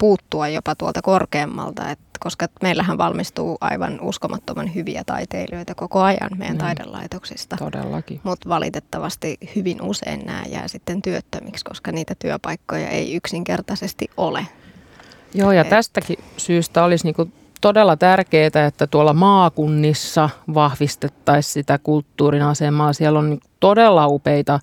puuttua 0.00 0.48
jopa 0.48 0.74
tuolta 0.74 1.02
korkeammalta, 1.02 1.90
että 1.90 2.04
koska 2.20 2.46
meillähän 2.62 2.98
valmistuu 2.98 3.58
aivan 3.60 4.00
uskomattoman 4.00 4.74
hyviä 4.74 5.02
taiteilijoita 5.06 5.74
koko 5.74 6.00
ajan 6.00 6.30
meidän 6.36 6.56
Niin. 6.56 6.58
taidelaitoksista. 6.58 7.56
Todellakin. 7.56 8.20
Mutta 8.24 8.48
valitettavasti 8.48 9.38
hyvin 9.56 9.82
usein 9.82 10.26
nämä 10.26 10.42
jää 10.48 10.68
sitten 10.68 11.02
työttömiksi, 11.02 11.64
koska 11.64 11.92
niitä 11.92 12.14
työpaikkoja 12.18 12.88
ei 12.88 13.14
yksinkertaisesti 13.14 14.10
ole. 14.16 14.46
Joo, 15.34 15.52
ja 15.52 15.60
Et- 15.60 15.68
tästäkin 15.68 16.16
syystä 16.36 16.84
olisi 16.84 17.04
niin 17.12 17.32
todella 17.60 17.96
tärkeää, 17.96 18.66
että 18.66 18.86
tuolla 18.86 19.12
maakunnissa 19.14 20.30
vahvistettaisiin 20.54 21.52
sitä 21.52 21.78
kulttuurin 21.78 22.42
asemaa. 22.42 22.92
Siellä 22.92 23.18
on 23.18 23.30
niin 23.30 23.40
todella 23.60 24.06
upeita, 24.06 24.60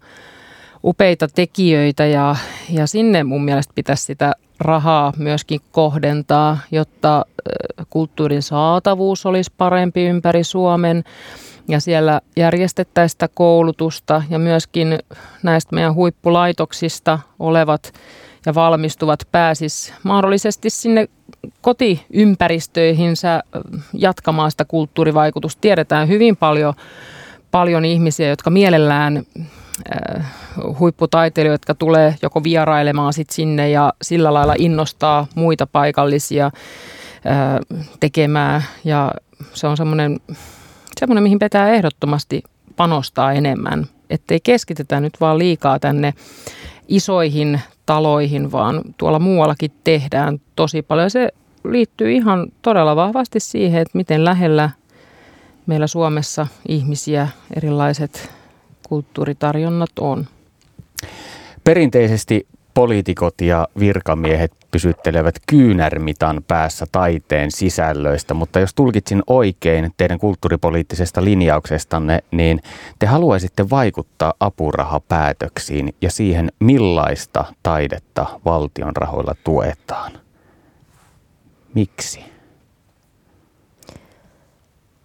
upeita 0.83 1.27
tekijöitä 1.27 2.05
ja, 2.05 2.35
ja 2.69 2.87
sinne 2.87 3.23
mun 3.23 3.45
mielestä 3.45 3.71
pitäisi 3.75 4.03
sitä 4.03 4.33
rahaa 4.59 5.13
myöskin 5.17 5.59
kohdentaa, 5.71 6.57
jotta 6.71 7.25
kulttuurin 7.89 8.43
saatavuus 8.43 9.25
olisi 9.25 9.53
parempi 9.57 10.05
ympäri 10.05 10.43
Suomen 10.43 11.03
ja 11.67 11.79
siellä 11.79 12.21
järjestettäisiin 12.35 13.09
sitä 13.13 13.29
koulutusta 13.33 14.23
ja 14.29 14.39
myöskin 14.39 14.99
näistä 15.43 15.75
meidän 15.75 15.95
huippulaitoksista 15.95 17.19
olevat 17.39 17.93
ja 18.45 18.55
valmistuvat 18.55 19.27
pääsis 19.31 19.93
mahdollisesti 20.03 20.69
sinne 20.69 21.07
kotiympäristöihinsä 21.61 23.43
jatkamaan 23.93 24.51
sitä 24.51 24.65
kulttuurivaikutusta. 24.65 25.61
Tiedetään 25.61 26.07
hyvin 26.07 26.37
paljon, 26.37 26.73
paljon 27.51 27.85
ihmisiä, 27.85 28.29
jotka 28.29 28.49
mielellään 28.49 29.23
huipputaiteilijoita, 30.79 31.61
jotka 31.61 31.75
tulee 31.75 32.15
joko 32.21 32.43
vierailemaan 32.43 33.13
sit 33.13 33.29
sinne 33.29 33.69
ja 33.69 33.93
sillä 34.01 34.33
lailla 34.33 34.55
innostaa 34.57 35.27
muita 35.35 35.67
paikallisia 35.67 36.45
äh, 36.45 36.51
tekemään. 37.99 38.63
Ja 38.83 39.11
se 39.53 39.67
on 39.67 39.77
semmoinen, 39.77 40.19
semmoinen, 40.99 41.23
mihin 41.23 41.39
pitää 41.39 41.69
ehdottomasti 41.69 42.43
panostaa 42.75 43.33
enemmän. 43.33 43.85
Ettei 44.09 44.39
keskitetä 44.43 44.99
nyt 44.99 45.13
vaan 45.21 45.37
liikaa 45.37 45.79
tänne 45.79 46.13
isoihin 46.87 47.61
taloihin, 47.85 48.51
vaan 48.51 48.81
tuolla 48.97 49.19
muuallakin 49.19 49.71
tehdään 49.83 50.41
tosi 50.55 50.81
paljon. 50.81 51.11
Se 51.11 51.29
liittyy 51.63 52.11
ihan 52.11 52.47
todella 52.61 52.95
vahvasti 52.95 53.39
siihen, 53.39 53.81
että 53.81 53.97
miten 53.97 54.25
lähellä 54.25 54.69
meillä 55.65 55.87
Suomessa 55.87 56.47
ihmisiä 56.67 57.27
erilaiset 57.55 58.36
kulttuuritarjonnat 58.87 59.99
on. 59.99 60.25
Perinteisesti 61.63 62.47
poliitikot 62.73 63.41
ja 63.41 63.67
virkamiehet 63.79 64.51
pysyttelevät 64.71 65.35
kyynärmitan 65.47 66.43
päässä 66.47 66.85
taiteen 66.91 67.51
sisällöistä, 67.51 68.33
mutta 68.33 68.59
jos 68.59 68.73
tulkitsin 68.73 69.23
oikein 69.27 69.91
teidän 69.97 70.19
kulttuuripoliittisesta 70.19 71.23
linjauksestanne, 71.23 72.23
niin 72.31 72.61
te 72.99 73.05
haluaisitte 73.05 73.69
vaikuttaa 73.69 74.33
apurahapäätöksiin 74.39 75.95
ja 76.01 76.11
siihen, 76.11 76.51
millaista 76.59 77.45
taidetta 77.63 78.25
valtion 78.45 78.95
rahoilla 78.95 79.35
tuetaan. 79.43 80.11
Miksi? 81.73 82.25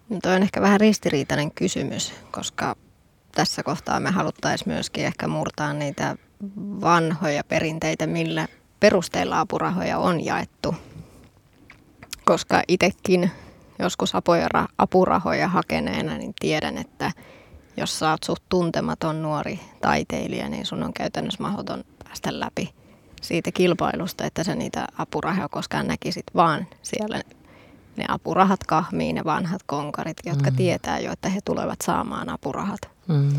No 0.08 0.18
toi 0.22 0.34
on 0.34 0.42
ehkä 0.42 0.60
vähän 0.60 0.80
ristiriitainen 0.80 1.50
kysymys, 1.50 2.14
koska 2.30 2.76
tässä 3.32 3.62
kohtaa 3.62 4.00
me 4.00 4.10
haluttaisiin 4.10 4.68
myöskin 4.68 5.04
ehkä 5.04 5.28
murtaa 5.28 5.72
niitä 5.72 6.16
vanhoja 6.80 7.44
perinteitä, 7.44 8.06
millä 8.06 8.48
perusteilla 8.80 9.40
apurahoja 9.40 9.98
on 9.98 10.24
jaettu. 10.24 10.74
Koska 12.24 12.62
itsekin 12.68 13.30
joskus 13.78 14.14
apoja- 14.14 14.68
apurahoja 14.78 15.48
hakeneena, 15.48 16.18
niin 16.18 16.34
tiedän, 16.40 16.78
että 16.78 17.12
jos 17.76 17.98
sä 17.98 18.10
oot 18.10 18.22
suht 18.22 18.42
tuntematon 18.48 19.22
nuori 19.22 19.60
taiteilija, 19.80 20.48
niin 20.48 20.66
sun 20.66 20.82
on 20.82 20.92
käytännössä 20.92 21.42
mahdoton 21.42 21.84
päästä 22.04 22.40
läpi 22.40 22.74
siitä 23.22 23.50
kilpailusta, 23.52 24.24
että 24.24 24.44
sä 24.44 24.54
niitä 24.54 24.86
apurahoja 24.98 25.48
koskaan 25.48 25.86
näkisit, 25.86 26.24
vaan 26.34 26.66
siellä 26.82 27.22
ne 27.97 28.05
apurahat 28.09 28.64
kahmii, 28.64 29.12
ne 29.12 29.24
vanhat 29.24 29.62
konkarit, 29.66 30.16
jotka 30.26 30.51
Mm. 30.51 30.57
tietää 30.57 30.99
jo, 30.99 31.12
että 31.12 31.28
he 31.28 31.40
tulevat 31.45 31.78
saamaan 31.84 32.28
apurahat. 32.28 32.80
Mm. 33.09 33.32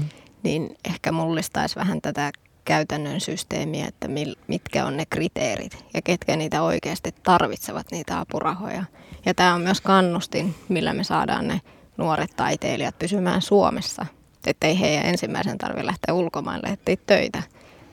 Niin 0.43 0.75
ehkä 0.85 1.11
mullistaisi 1.11 1.75
vähän 1.75 2.01
tätä 2.01 2.31
käytännön 2.65 3.21
systeemiä, 3.21 3.85
että 3.87 4.07
mitkä 4.47 4.85
on 4.85 4.97
ne 4.97 5.05
kriteerit 5.05 5.85
ja 5.93 6.01
ketkä 6.01 6.35
niitä 6.35 6.61
oikeasti 6.61 7.11
tarvitsevat 7.23 7.87
niitä 7.91 8.19
apurahoja. 8.19 8.83
Ja 9.25 9.33
tämä 9.33 9.53
on 9.53 9.61
myös 9.61 9.81
kannustin, 9.81 10.55
millä 10.69 10.93
me 10.93 11.03
saadaan 11.03 11.47
ne 11.47 11.61
nuoret 11.97 12.35
taiteilijat 12.35 12.99
pysymään 12.99 13.41
Suomessa, 13.41 14.05
ettei 14.47 14.79
heidän 14.79 15.05
ensimmäisen 15.05 15.57
tarvitse 15.57 15.85
lähteä 15.85 16.13
ulkomaille 16.13 16.67
etsiä 16.67 16.97
töitä. 17.07 17.43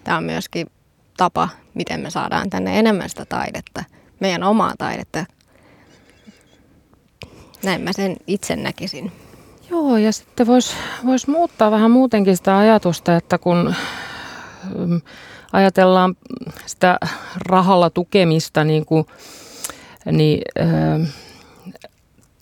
Tämä 0.04 0.16
on 0.16 0.24
myöskin 0.24 0.66
tapa, 1.16 1.48
miten 1.74 2.00
me 2.00 2.10
saadaan 2.10 2.50
tänne 2.50 2.78
enemmän 2.78 3.08
sitä 3.10 3.24
taidetta, 3.24 3.84
meidän 4.20 4.42
omaa 4.42 4.72
taidetta. 4.78 5.24
Näin 7.64 7.80
mä 7.80 7.92
sen 7.92 8.16
itse 8.26 8.56
näkisin. 8.56 9.12
Joo, 9.70 9.96
ja 9.96 10.12
sitten 10.12 10.46
voisi 10.46 10.76
vois 11.06 11.26
muuttaa 11.26 11.70
vähän 11.70 11.90
muutenkin 11.90 12.36
sitä 12.36 12.58
ajatusta, 12.58 13.16
että 13.16 13.38
kun 13.38 13.74
mm, 14.76 15.00
ajatellaan 15.52 16.16
sitä 16.66 16.98
rahalla 17.46 17.90
tukemista, 17.90 18.64
niin, 18.64 18.86
kuin, 18.86 19.06
niin 20.12 20.42
ö, 20.58 21.06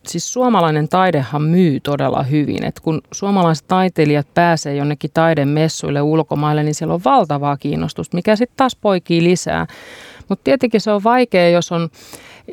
siis 0.06 0.32
suomalainen 0.32 0.88
taidehan 0.88 1.42
myy 1.42 1.80
todella 1.80 2.22
hyvin. 2.22 2.64
Et 2.64 2.80
kun 2.80 3.00
suomalaiset 3.12 3.68
taiteilijat 3.68 4.34
pääsee 4.34 4.74
jonnekin 4.74 5.10
taidemessuille 5.14 6.02
ulkomaille, 6.02 6.62
niin 6.62 6.74
siellä 6.74 6.94
on 6.94 7.04
valtavaa 7.04 7.56
kiinnostusta, 7.56 8.16
mikä 8.16 8.36
sitten 8.36 8.56
taas 8.56 8.76
poikii 8.76 9.24
lisää. 9.24 9.66
Mutta 10.28 10.44
tietenkin 10.44 10.80
se 10.80 10.90
on 10.90 11.04
vaikea, 11.04 11.50
jos 11.50 11.72
on 11.72 11.88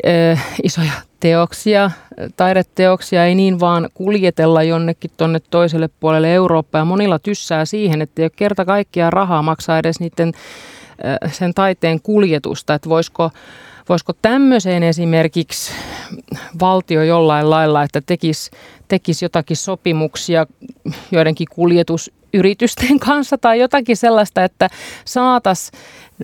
ö, 0.06 0.38
isoja 0.64 0.92
teoksia, 1.26 1.92
taideteoksia, 2.38 3.26
ei 3.26 3.36
niin 3.36 3.60
vaan 3.60 3.90
kuljetella 3.94 4.64
jonnekin 4.64 5.12
tuonne 5.18 5.40
toiselle 5.50 5.90
puolelle 6.00 6.34
Eurooppaa. 6.34 6.82
Ja 6.82 6.86
monilla 6.86 7.20
tyssää 7.20 7.66
siihen, 7.66 8.02
että 8.02 8.22
ei 8.22 8.24
ole 8.24 8.32
kerta 8.36 8.66
kaikkiaan 8.66 9.14
rahaa 9.14 9.42
maksaa 9.42 9.80
edes 9.80 10.00
niiden 10.00 10.34
sen 11.32 11.54
taiteen 11.54 12.02
kuljetusta, 12.02 12.74
että 12.74 12.90
voisiko 12.90 13.32
Voisiko 13.90 14.14
tämmöiseen 14.22 14.84
esimerkiksi 14.84 15.72
valtio 16.60 17.04
jollain 17.04 17.50
lailla, 17.50 17.84
että 17.84 18.02
tekisi, 18.06 18.52
tekisi 18.88 19.26
jotakin 19.26 19.58
sopimuksia 19.58 20.46
joidenkin 21.12 21.48
kuljetusyritysten 21.52 23.00
kanssa 23.00 23.38
tai 23.38 23.60
jotakin 23.60 23.98
sellaista, 23.98 24.44
että 24.44 24.70
saataisiin 25.06 25.80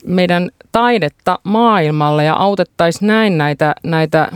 meidän 0.05 0.49
taidetta 0.71 1.39
maailmalle 1.43 2.23
ja 2.23 2.35
autettaisiin 2.35 3.07
näin 3.07 3.37
näitä, 3.37 3.75
näitä 3.83 4.31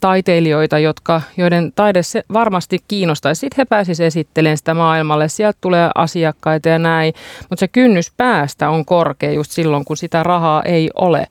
taiteilijoita, 0.00 0.78
jotka, 0.78 1.22
joiden 1.36 1.72
taide 1.76 2.02
se 2.02 2.22
varmasti 2.32 2.78
kiinnostaisi. 2.88 3.40
Sitten 3.40 3.56
he 3.58 3.64
pääsisivät 3.64 4.06
esittelemään 4.06 4.58
sitä 4.58 4.74
maailmalle. 4.74 5.28
Sieltä 5.28 5.58
tulee 5.60 5.90
asiakkaita 5.94 6.68
ja 6.68 6.78
näin. 6.78 7.14
Mutta 7.50 7.60
se 7.60 7.68
kynnys 7.68 8.12
päästä 8.16 8.70
on 8.70 8.84
korkea 8.84 9.32
just 9.32 9.50
silloin, 9.50 9.84
kun 9.84 9.96
sitä 9.96 10.22
rahaa 10.22 10.62
ei 10.62 10.90
ole 10.94 11.26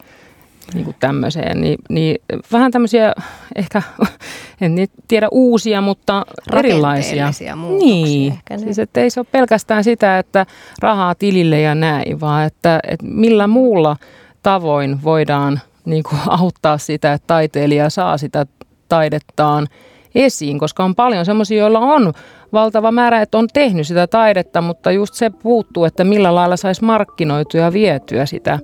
niin 0.73 0.85
kuin 0.85 0.95
tämmöiseen, 0.99 1.61
niin, 1.61 1.77
niin 1.89 2.17
vähän 2.51 2.71
tämmöisiä 2.71 3.13
ehkä, 3.55 3.81
en 4.61 4.75
tiedä 5.07 5.27
uusia, 5.31 5.81
mutta 5.81 6.25
erilaisia. 6.53 7.31
Niin, 7.79 8.33
ehkä, 8.33 8.57
siis 8.57 8.79
että 8.79 9.01
ei 9.01 9.09
se 9.09 9.19
ole 9.19 9.27
pelkästään 9.31 9.83
sitä, 9.83 10.19
että 10.19 10.45
rahaa 10.79 11.15
tilille 11.15 11.61
ja 11.61 11.75
näin, 11.75 12.19
vaan 12.19 12.45
että, 12.45 12.79
että 12.87 13.05
millä 13.05 13.47
muulla 13.47 13.97
tavoin 14.43 15.03
voidaan 15.03 15.61
niin 15.85 16.03
kuin 16.03 16.21
auttaa 16.27 16.77
sitä, 16.77 17.13
että 17.13 17.27
taiteilija 17.27 17.89
saa 17.89 18.17
sitä 18.17 18.45
taidettaan 18.89 19.67
esiin, 20.15 20.59
koska 20.59 20.83
on 20.83 20.95
paljon 20.95 21.25
semmoisia, 21.25 21.59
joilla 21.59 21.79
on 21.79 22.13
valtava 22.53 22.91
määrä, 22.91 23.21
että 23.21 23.37
on 23.37 23.47
tehnyt 23.53 23.87
sitä 23.87 24.07
taidetta, 24.07 24.61
mutta 24.61 24.91
just 24.91 25.13
se 25.13 25.29
puuttuu, 25.29 25.85
että 25.85 26.03
millä 26.03 26.35
lailla 26.35 26.57
saisi 26.57 26.83
markkinoitua 26.83 27.61
ja 27.61 27.73
vietyä 27.73 28.25
sitä 28.25 28.59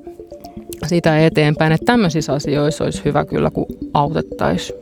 sitä 0.88 1.26
eteenpäin. 1.26 1.72
Että 1.72 1.86
tämmöisissä 1.86 2.34
asioissa 2.34 2.84
olisi 2.84 3.06
hyvä 3.06 3.26
kyllä, 3.26 3.52
kun 3.52 3.66
autettaisiin. 3.94 4.80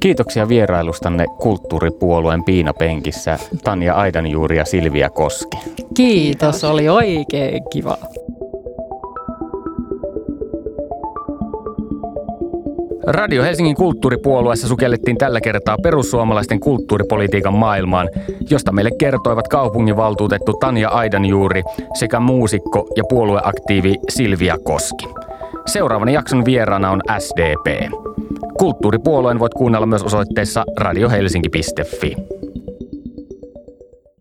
Kiitoksia 0.00 0.48
vierailustanne 0.48 1.24
kulttuuripuolueen 1.40 2.44
piinapenkissä 2.44 3.38
Tanja 3.64 3.94
Aidanjuuri 3.94 4.56
ja 4.56 4.64
Silvia 4.64 5.10
Koski. 5.10 5.56
Kiitos, 5.56 5.86
Kiitos. 5.94 6.64
oli 6.64 6.88
oikein 6.88 7.62
kiva. 7.70 7.98
Radio 13.06 13.42
Helsingin 13.42 13.76
kulttuuripuolueessa 13.76 14.68
sukellettiin 14.68 15.18
tällä 15.18 15.40
kertaa 15.40 15.76
perussuomalaisten 15.82 16.60
kulttuuripolitiikan 16.60 17.54
maailmaan, 17.54 18.08
josta 18.50 18.72
meille 18.72 18.90
kertoivat 18.98 19.48
kaupunginvaltuutettu 19.48 20.52
Tanja 20.52 20.88
Aidanjuuri 20.88 21.62
sekä 21.94 22.20
muusikko 22.20 22.88
ja 22.96 23.04
puolueaktiivi 23.08 23.94
Silvia 24.08 24.56
Koski. 24.64 25.08
Seuraavan 25.66 26.08
jakson 26.08 26.44
vieraana 26.44 26.90
on 26.90 27.00
SDP. 27.18 27.92
Kulttuuripuolueen 28.58 29.38
voit 29.38 29.54
kuunnella 29.54 29.86
myös 29.86 30.02
osoitteessa 30.02 30.64
radiohelsinki.fi. 30.78 32.16